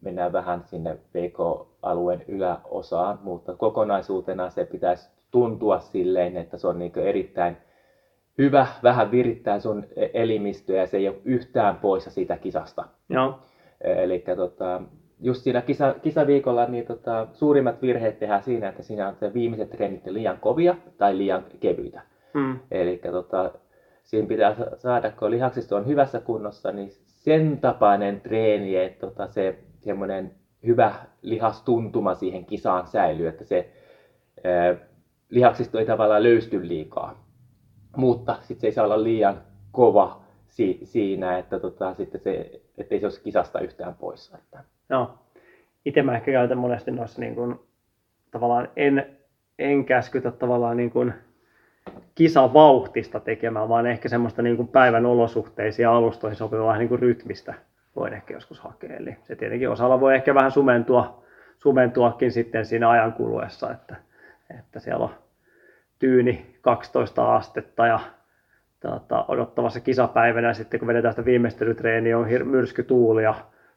mennään 0.00 0.32
vähän 0.32 0.62
sinne 0.66 0.98
VK-alueen 1.14 2.24
yläosaan, 2.28 3.18
mutta 3.22 3.56
kokonaisuutena 3.56 4.50
se 4.50 4.64
pitäisi 4.64 5.10
tuntua 5.30 5.78
silleen, 5.78 6.36
että 6.36 6.56
se 6.58 6.66
on 6.66 6.78
niin 6.78 6.98
erittäin 6.98 7.56
hyvä, 8.38 8.66
vähän 8.82 9.10
virittää 9.10 9.58
sun 9.58 9.86
elimistöä 9.96 10.80
ja 10.80 10.86
se 10.86 10.96
ei 10.96 11.08
ole 11.08 11.16
yhtään 11.24 11.76
poissa 11.76 12.10
siitä 12.10 12.36
kisasta. 12.36 12.84
Joo, 13.08 13.38
Eli 13.80 14.24
tota, 14.36 14.82
just 15.20 15.42
siinä 15.42 15.62
kisa, 15.62 15.94
kisaviikolla 16.02 16.66
niin 16.66 16.86
tota, 16.86 17.26
suurimmat 17.32 17.82
virheet 17.82 18.18
tehdään 18.18 18.42
siinä, 18.42 18.68
että 18.68 18.82
siinä 18.82 19.08
on 19.08 19.14
se 19.14 19.34
viimeiset 19.34 19.70
treenit 19.70 20.06
liian 20.06 20.38
kovia 20.40 20.76
tai 20.98 21.18
liian 21.18 21.44
kevyitä. 21.60 22.02
mm. 22.34 22.58
Eli 22.70 23.00
tota, 23.10 23.50
siinä 24.10 24.28
pitää 24.28 24.54
sa- 24.54 24.76
saada, 24.76 25.10
kun 25.10 25.30
lihaksisto 25.30 25.76
on 25.76 25.86
hyvässä 25.86 26.20
kunnossa, 26.20 26.72
niin 26.72 26.88
sen 27.06 27.58
tapainen 27.58 28.20
treeni, 28.20 28.76
että 28.76 29.06
tota, 29.06 29.26
se 29.26 29.58
semmoinen 29.78 30.34
hyvä 30.66 30.94
lihastuntuma 31.22 32.14
siihen 32.14 32.44
kisaan 32.44 32.86
säilyy, 32.86 33.28
että 33.28 33.44
se 33.44 33.70
ää, 34.44 34.76
lihaksisto 35.28 35.78
ei 35.78 35.86
tavallaan 35.86 36.22
löysty 36.22 36.68
liikaa. 36.68 37.24
Mutta 37.96 38.36
sitten 38.40 38.60
se 38.60 38.66
ei 38.66 38.72
saa 38.72 38.84
olla 38.84 39.02
liian 39.02 39.42
kova 39.72 40.22
si- 40.48 40.80
siinä, 40.84 41.38
että 41.38 41.58
tota, 41.60 41.94
sitten 41.94 42.20
se, 42.20 42.60
ettei 42.78 43.00
se 43.00 43.06
olisi 43.06 43.22
kisasta 43.22 43.60
yhtään 43.60 43.94
poissa. 43.94 44.38
Että. 44.38 44.64
Joo. 44.90 45.14
Itse 45.84 46.02
mä 46.02 46.16
ehkä 46.16 46.32
käytän 46.32 46.58
monesti 46.58 46.90
noissa 46.90 47.20
niin 47.20 47.34
kuin, 47.34 47.60
tavallaan 48.30 48.68
en, 48.76 49.16
en 49.58 49.84
käskytä 49.84 50.30
tavallaan 50.30 50.76
niin 50.76 50.90
kuin 50.90 51.14
kisavauhtista 52.14 53.20
tekemään, 53.20 53.68
vaan 53.68 53.86
ehkä 53.86 54.08
semmoista 54.08 54.42
niin 54.42 54.56
kuin 54.56 54.68
päivän 54.68 55.06
olosuhteisiin 55.06 55.84
ja 55.84 55.96
alustoihin 55.96 56.36
sopivaa 56.36 56.76
niin 56.76 56.88
kuin 56.88 56.98
rytmistä 56.98 57.54
voin 57.96 58.12
ehkä 58.12 58.34
joskus 58.34 58.60
hakea. 58.60 58.96
Eli 58.96 59.16
se 59.22 59.36
tietenkin 59.36 59.70
osalla 59.70 60.00
voi 60.00 60.14
ehkä 60.14 60.34
vähän 60.34 60.50
sumentua, 60.50 61.22
sumentuakin 61.58 62.32
sitten 62.32 62.66
siinä 62.66 62.90
ajan 62.90 63.12
kuluessa, 63.12 63.72
että, 63.72 63.96
että 64.58 64.80
siellä 64.80 65.04
on 65.04 65.14
tyyni 65.98 66.56
12 66.60 67.36
astetta 67.36 67.86
ja 67.86 68.00
tota, 68.80 69.24
odottavassa 69.28 69.80
kisapäivänä 69.80 70.54
sitten 70.54 70.80
kun 70.80 70.88
vedetään 70.88 71.12
sitä 71.12 71.24
viimeistelytreeniä 71.24 72.18
on 72.18 72.26
hir- 72.26 72.44
myrskytuuli 72.44 73.22
ja 73.22 73.34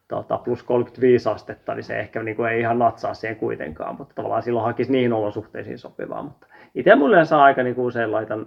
tota, 0.08 0.38
plus 0.38 0.62
35 0.62 1.28
astetta, 1.28 1.74
niin 1.74 1.84
se 1.84 1.98
ehkä 1.98 2.22
niin 2.22 2.36
kuin 2.36 2.50
ei 2.50 2.60
ihan 2.60 2.78
natsaa 2.78 3.14
siihen 3.14 3.36
kuitenkaan, 3.36 3.96
mutta 3.98 4.14
tavallaan 4.14 4.42
silloin 4.42 4.66
hakisi 4.66 4.92
niihin 4.92 5.12
olosuhteisiin 5.12 5.78
sopivaa. 5.78 6.22
Mutta 6.22 6.46
itse 6.74 6.94
mulle 6.94 7.14
yleensä 7.14 7.42
aika 7.42 7.62
niin 7.62 7.74
kuin 7.74 7.86
usein 7.86 8.12
laitan 8.12 8.46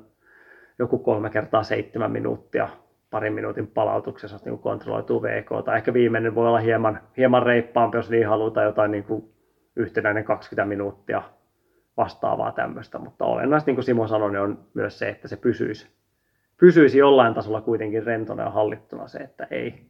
joku 0.80 0.98
kolme 0.98 1.30
kertaa 1.30 1.64
seitsemän 1.64 2.12
minuuttia 2.12 2.70
parin 3.10 3.34
minuutin 3.34 3.68
palautuksessa 3.68 4.40
niin 4.46 4.60
kontrolloituu 4.60 5.24
VK, 5.24 5.66
tai 5.66 5.78
ehkä 5.78 5.94
viimeinen 5.94 6.36
voi 6.36 6.48
olla 6.48 6.60
hieman, 6.60 7.00
hieman 7.18 7.44
reippaampi, 7.44 7.98
jos 7.98 8.10
niin 8.10 8.28
halutaan 8.28 8.66
jotain 8.66 8.92
niin 8.92 9.04
kuin 9.04 9.34
yhtenäinen 9.76 10.24
20 10.24 10.66
minuuttia 10.66 11.22
vastaavaa 11.98 12.52
tämmöistä, 12.52 13.00
mutta 13.00 13.26
olennaista, 13.26 13.70
niin 13.70 13.76
kuin 13.76 13.86
Simo 13.86 14.08
sanoi, 14.08 14.32
niin 14.32 14.42
on 14.42 14.60
myös 14.74 15.00
se, 15.00 15.10
että 15.10 15.28
se 15.28 15.38
pysyisi, 15.38 15.88
pysyisi 16.58 16.98
jollain 16.98 17.34
tasolla 17.34 17.62
kuitenkin 17.62 18.04
rentona 18.04 18.44
ja 18.44 18.50
hallittuna 18.50 19.08
se, 19.08 19.18
että 19.18 19.48
ei, 19.52 19.86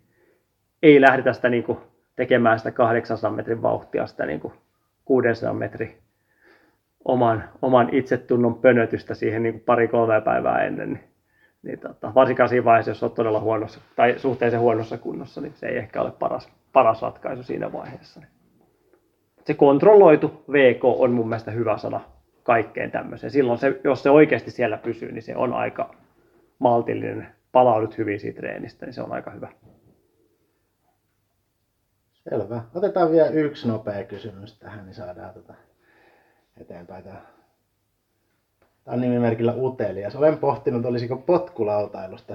ei 0.83 1.01
lähdetä 1.01 1.33
sitä 1.33 1.49
niin 1.49 1.63
kuin 1.63 1.77
tekemään 2.15 2.57
sitä 2.57 2.71
800 2.71 3.31
metrin 3.31 3.61
vauhtia, 3.61 4.07
sitä 4.07 4.25
niin 4.25 4.39
kuin 4.39 4.53
600 5.05 5.53
metrin 5.53 5.97
oman, 7.05 7.43
oman 7.61 7.89
itsetunnon 7.91 8.55
pönötystä 8.55 9.13
siihen 9.13 9.43
niin 9.43 9.59
pari-kolme 9.59 10.21
päivää 10.21 10.63
ennen, 10.63 10.93
niin, 10.93 11.03
niin 11.63 11.79
tota, 11.79 12.11
varsinkaan 12.15 12.49
siinä 12.49 12.65
vaiheessa, 12.65 12.91
jos 12.91 13.03
olet 13.03 13.13
todella 13.13 13.39
huonossa 13.39 13.79
tai 13.95 14.19
suhteellisen 14.19 14.59
huonossa 14.59 14.97
kunnossa, 14.97 15.41
niin 15.41 15.53
se 15.55 15.67
ei 15.67 15.77
ehkä 15.77 16.01
ole 16.01 16.11
paras, 16.11 16.49
paras 16.73 17.01
ratkaisu 17.01 17.43
siinä 17.43 17.73
vaiheessa. 17.73 18.21
Se 19.45 19.53
kontrolloitu 19.53 20.43
VK 20.51 20.85
on 20.85 21.11
mun 21.11 21.29
mielestä 21.29 21.51
hyvä 21.51 21.77
sana 21.77 22.01
kaikkeen 22.43 22.91
tämmöiseen. 22.91 23.31
Silloin 23.31 23.59
se, 23.59 23.79
jos 23.83 24.03
se 24.03 24.09
oikeasti 24.09 24.51
siellä 24.51 24.77
pysyy, 24.77 25.11
niin 25.11 25.23
se 25.23 25.35
on 25.35 25.53
aika 25.53 25.95
maltillinen, 26.59 27.27
palaudut 27.51 27.97
hyvin 27.97 28.19
siitä 28.19 28.37
treenistä, 28.37 28.85
niin 28.85 28.93
se 28.93 29.01
on 29.01 29.11
aika 29.11 29.31
hyvä. 29.31 29.49
Selvä. 32.29 32.61
Otetaan 32.75 33.11
vielä 33.11 33.29
yksi 33.29 33.67
nopea 33.67 34.03
kysymys 34.03 34.59
tähän, 34.59 34.85
niin 34.85 34.93
saadaan 34.93 35.33
tota 35.33 35.53
eteenpäin. 36.61 37.03
Tämä 37.03 37.21
on 38.87 39.01
nimimerkillä 39.01 39.53
utelias. 39.55 40.15
Olen 40.15 40.37
pohtinut, 40.37 40.85
olisiko 40.85 41.15
potkulautailusta 41.15 42.33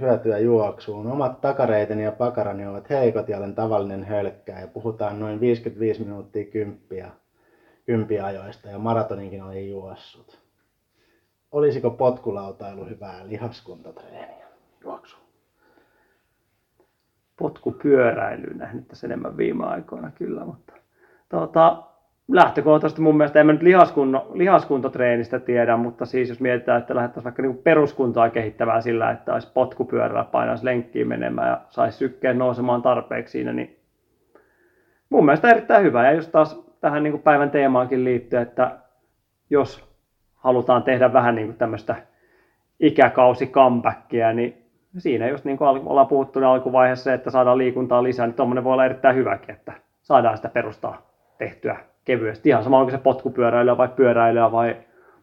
hyötyä 0.00 0.38
juoksuun. 0.38 1.06
Omat 1.06 1.40
takareiteni 1.40 2.04
ja 2.04 2.12
pakarani 2.12 2.66
ovat 2.66 2.90
heikot 2.90 3.28
ja 3.28 3.38
olen 3.38 3.54
tavallinen 3.54 4.04
hölkkää 4.04 4.60
ja 4.60 4.68
puhutaan 4.68 5.20
noin 5.20 5.40
55 5.40 6.04
minuuttia 6.04 6.44
kymppiä. 6.44 7.10
ympiajoista 7.88 8.68
ja 8.68 8.78
maratoninkin 8.78 9.42
olin 9.42 9.70
juossut. 9.70 10.38
Olisiko 11.52 11.90
potkulautailu 11.90 12.84
hyvää 12.84 13.28
lihaskuntatreeniä? 13.28 14.46
Juoksu. 14.84 15.23
Potkupyöräilyyn 17.36 18.58
nähnyt 18.58 18.88
tässä 18.88 19.06
enemmän 19.06 19.36
viime 19.36 19.66
aikoina 19.66 20.10
kyllä, 20.10 20.44
mutta 20.44 20.72
tuota, 21.28 21.82
lähtökohtaisesti 22.28 23.02
mun 23.02 23.16
mielestä 23.16 23.40
en 23.40 23.46
mä 23.46 23.52
nyt 23.52 23.62
lihaskunno, 23.62 24.30
lihaskuntotreenistä 24.34 25.38
tiedä, 25.38 25.76
mutta 25.76 26.06
siis 26.06 26.28
jos 26.28 26.40
mietitään, 26.40 26.80
että 26.80 26.94
lähdettäisiin 26.94 27.24
vaikka 27.24 27.42
niin 27.42 27.58
peruskuntoa 27.58 28.30
kehittämään 28.30 28.82
sillä, 28.82 29.10
että 29.10 29.32
olisi 29.32 29.52
potkupyörällä, 29.54 30.24
painaisi 30.24 30.64
lenkkiin 30.64 31.08
menemään 31.08 31.48
ja 31.48 31.60
saisi 31.70 31.98
sykkeen 31.98 32.38
nousemaan 32.38 32.82
tarpeeksi 32.82 33.32
siinä, 33.32 33.52
niin 33.52 33.76
mun 35.10 35.24
mielestä 35.24 35.50
erittäin 35.50 35.84
hyvä. 35.84 36.06
Ja 36.06 36.12
just 36.12 36.32
taas 36.32 36.64
tähän 36.80 37.02
niin 37.02 37.12
kuin 37.12 37.22
päivän 37.22 37.50
teemaankin 37.50 38.04
liittyen, 38.04 38.42
että 38.42 38.78
jos 39.50 39.94
halutaan 40.34 40.82
tehdä 40.82 41.12
vähän 41.12 41.34
niin 41.34 41.46
kuin 41.46 41.58
tämmöistä 41.58 41.96
ikäkausi 42.80 43.46
comebackia, 43.46 44.32
niin 44.32 44.63
siinä 44.98 45.28
just 45.28 45.44
niin 45.44 45.58
kuin 45.58 45.68
ollaan 45.68 46.06
puhuttu 46.06 46.44
alkuvaiheessa, 46.44 47.14
että 47.14 47.30
saadaan 47.30 47.58
liikuntaa 47.58 48.02
lisää, 48.02 48.26
niin 48.26 48.34
tuommoinen 48.34 48.64
voi 48.64 48.72
olla 48.72 48.84
erittäin 48.84 49.16
hyväkin, 49.16 49.54
että 49.54 49.72
saadaan 50.02 50.36
sitä 50.36 50.48
perustaa 50.48 51.02
tehtyä 51.38 51.76
kevyesti. 52.04 52.48
Ihan 52.48 52.64
sama 52.64 52.78
onko 52.78 52.90
se 52.90 52.98
potkupyöräilyä 52.98 53.76
vai 53.76 53.88
pyöräilyä 53.88 54.52
vai 54.52 54.76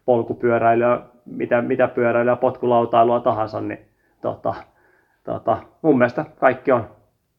polkupyöräilyä, 0.04 1.00
mitä, 1.26 1.62
mitä 1.62 1.88
pyöräilyä, 1.88 2.36
potkulautailua 2.36 3.20
tahansa, 3.20 3.60
niin 3.60 3.78
tota, 4.20 4.54
tota, 5.24 5.58
mun 5.82 5.98
mielestä 5.98 6.24
kaikki 6.40 6.72
on, 6.72 6.90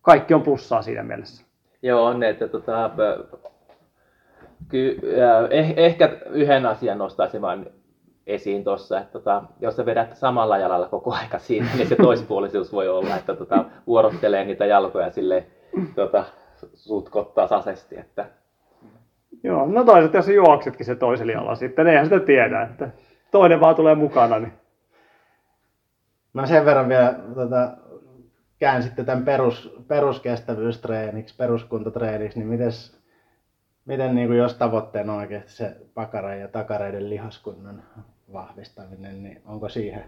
kaikki 0.01 0.33
on 0.33 0.41
plussaa 0.41 0.81
siinä 0.81 1.03
mielessä. 1.03 1.45
Joo, 1.81 2.05
on, 2.05 2.23
että 2.23 2.47
tota, 2.47 2.91
ky, 4.69 4.99
eh, 5.49 5.73
ehkä 5.77 6.09
yhden 6.29 6.65
asian 6.65 6.97
nostaisin 6.97 7.41
vain 7.41 7.65
esiin 8.27 8.63
tuossa, 8.63 8.99
että 8.99 9.11
tota, 9.11 9.43
jos 9.59 9.75
sä 9.75 9.85
vedät 9.85 10.17
samalla 10.17 10.57
jalalla 10.57 10.87
koko 10.87 11.13
aika 11.13 11.39
siinä, 11.39 11.67
niin 11.77 11.87
se 11.87 11.95
toispuolisuus 11.95 12.73
voi 12.73 12.89
olla, 12.89 13.17
että 13.17 13.35
tota, 13.35 13.65
vuorottelee 13.87 14.45
niitä 14.45 14.65
jalkoja 14.65 15.11
sille 15.11 15.45
tota, 15.95 16.23
sutkot 16.73 17.33
tasaisesti, 17.33 17.99
että 17.99 18.25
Joo, 19.43 19.65
no 19.65 19.83
toisaalta 19.83 20.17
jos 20.17 20.27
juoksetkin 20.27 20.85
se 20.85 20.95
toisella 20.95 21.31
jalalla 21.31 21.55
sitten, 21.55 21.87
eihän 21.87 22.05
sitä 22.05 22.19
tiedä, 22.19 22.61
että 22.61 22.89
toinen 23.31 23.59
vaan 23.59 23.75
tulee 23.75 23.95
mukana, 23.95 24.39
niin 24.39 24.53
Mä 26.33 26.45
sen 26.45 26.65
verran 26.65 26.89
vielä 26.89 27.15
tota, 27.35 27.77
käänsitte 28.59 29.03
tämän 29.03 29.25
perus, 29.25 29.75
peruskestävyystreeniksi, 29.87 31.35
peruskuntotreeniksi, 31.35 32.39
niin 32.39 32.47
mites, 32.47 33.01
miten 33.85 34.15
niin 34.15 34.27
kuin 34.27 34.37
jos 34.37 34.53
tavoitteena 34.53 35.13
on 35.13 35.19
oikeasti 35.19 35.51
se 35.51 35.75
pakaran 35.93 36.39
ja 36.39 36.47
takareiden 36.47 37.09
lihaskunnan 37.09 37.83
vahvistaminen, 38.33 39.23
niin 39.23 39.41
onko 39.45 39.69
siihen 39.69 40.05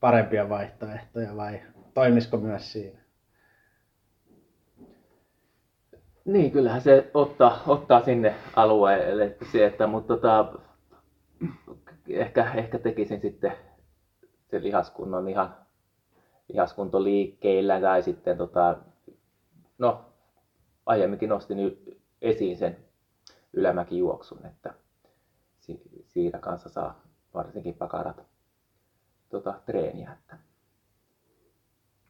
parempia 0.00 0.48
vaihtoehtoja 0.48 1.36
vai 1.36 1.60
toimisiko 1.94 2.36
myös 2.36 2.72
siinä? 2.72 2.98
Niin, 6.24 6.50
kyllähän 6.52 6.80
se 6.80 7.10
ottaa, 7.14 7.62
ottaa 7.66 8.04
sinne 8.04 8.34
alueelle 8.56 9.36
se, 9.52 9.66
että, 9.66 9.86
mutta 9.86 10.16
tota, 10.16 10.52
ehkä, 12.08 12.52
ehkä 12.54 12.78
tekisin 12.78 13.20
sitten 13.20 13.52
sen 14.50 14.62
lihaskunnon 14.64 15.28
ihan 15.28 15.56
lihaskuntoliikkeillä 16.48 17.80
tai 17.80 18.02
sitten 18.02 18.36
tota, 18.36 18.76
no, 19.78 20.04
aiemminkin 20.86 21.28
nostin 21.28 21.58
esiin 22.22 22.56
sen 22.56 22.76
ylämäkijuoksun, 23.52 24.46
että 24.46 24.74
si- 25.60 25.82
siitä 26.06 26.38
kanssa 26.38 26.68
saa 26.68 27.02
varsinkin 27.34 27.74
pakarat 27.74 28.22
tota, 29.28 29.54
treeniä. 29.66 30.12
Että. 30.12 30.36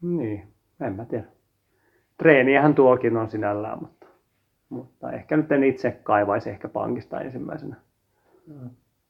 Niin, 0.03 0.55
en 0.81 0.97
mä 0.97 1.05
tiedä. 1.05 1.25
Treeniähän 2.19 2.75
tuokin 2.75 3.17
on 3.17 3.31
sinällään, 3.31 3.79
mutta, 3.81 4.07
mutta 4.69 5.13
ehkä 5.13 5.37
nyt 5.37 5.53
en 5.53 5.65
itse 5.65 5.91
kaivaisi 5.91 6.51
ehkä 6.51 6.69
pankista 6.69 7.21
ensimmäisenä 7.21 7.77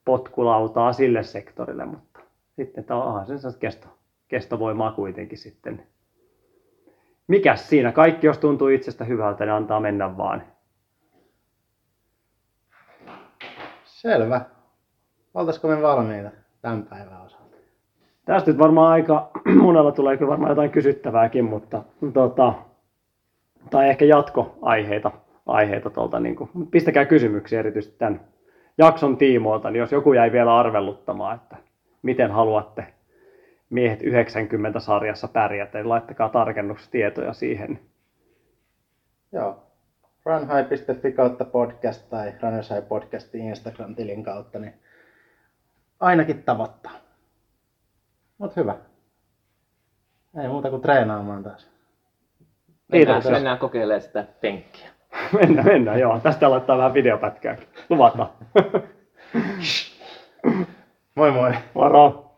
potkulautaa 0.05 0.93
sille 0.93 1.23
sektorille, 1.23 1.85
mutta 1.85 2.21
sitten 2.57 2.85
tämä 2.85 3.05
onhan 3.05 3.27
se 3.27 3.39
sellaista 3.39 3.61
kesto, 3.61 3.89
kestovoimaa 4.29 4.93
kuitenkin 4.93 5.39
sitten. 5.39 5.87
Mikäs 7.29 7.69
siinä? 7.69 7.93
Kaikki 7.93 8.27
jos 8.27 8.39
tuntuu 8.39 8.69
itsestä 8.69 9.05
hyvältä, 9.05 9.45
niin 9.45 9.53
antaa 9.53 9.81
mennä 9.81 10.17
vaan. 10.17 10.43
Selvä. 13.85 14.45
Oltaisiko 15.35 15.69
me 15.69 15.83
valmiita 15.83 16.31
tämän 16.63 16.83
päivän 16.83 17.23
osalta? 17.23 17.57
Tästä 18.25 18.51
nyt 18.51 18.59
varmaan 18.59 18.93
aika, 18.93 19.31
monella 19.63 19.93
tulee 19.93 20.17
kyllä 20.17 20.31
varmaan 20.31 20.51
jotain 20.51 20.71
kysyttävääkin, 20.71 21.45
mutta 21.45 21.83
tota, 22.13 22.55
tai 23.71 23.89
ehkä 23.89 24.05
jatkoaiheita 24.05 25.11
aiheita 25.47 25.91
tuolta, 25.91 26.21
niin 26.21 26.37
kuin, 26.37 26.51
pistäkää 26.71 27.05
kysymyksiä 27.05 27.59
erityisesti 27.59 27.99
tämän 27.99 28.21
jakson 28.79 29.17
tiimoilta, 29.17 29.71
niin 29.71 29.81
jos 29.81 29.93
joku 29.93 30.13
jäi 30.13 30.33
vielä 30.33 30.59
arvelluttamaan, 30.59 31.37
että 31.37 31.57
miten 32.03 32.31
haluatte 32.31 32.87
miehet 33.71 34.03
90 34.03 34.81
sarjassa 34.81 35.29
pärjätä, 35.29 35.79
niin 35.79 35.89
laittakaa 35.89 36.29
tarkennustietoja 36.29 37.33
siihen. 37.33 37.81
Joo. 39.33 39.63
runhigh.fi 40.25 41.13
kautta 41.13 41.45
podcast 41.45 42.11
tai 42.11 42.33
High 42.33 42.89
podcastin 42.89 43.49
Instagram-tilin 43.49 44.25
kautta, 44.25 44.59
niin 44.59 44.75
ainakin 46.03 46.43
tavoittaa. 46.43 46.93
Mut 48.39 48.57
hyvä. 48.57 48.75
Ei 50.43 50.49
muuta 50.49 50.71
kuin 50.71 50.83
treenaamaan 50.83 51.43
taas. 51.43 51.71
Mennään, 52.89 53.07
Kiitoksia. 53.07 53.33
mennään 53.33 53.59
kokeilemaan 53.59 54.01
sitä 54.01 54.27
penkkiä. 54.41 54.89
mennään, 55.41 55.67
mennään, 55.67 56.01
joo. 56.01 56.21
Tästä 56.21 56.51
laittaa 56.51 56.79
vähän 56.79 56.95
videopätkää. 56.95 57.57
Luvataan. 57.91 58.31
Moi 61.15 61.31
moi! 61.31 61.53
Moro! 61.75 62.33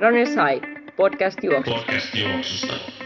Runners 0.00 0.30
High, 0.30 0.66
podcast 0.96 1.38
juoksusta. 1.44 1.80
Podcast 1.80 2.14
juoksusta. 2.14 3.01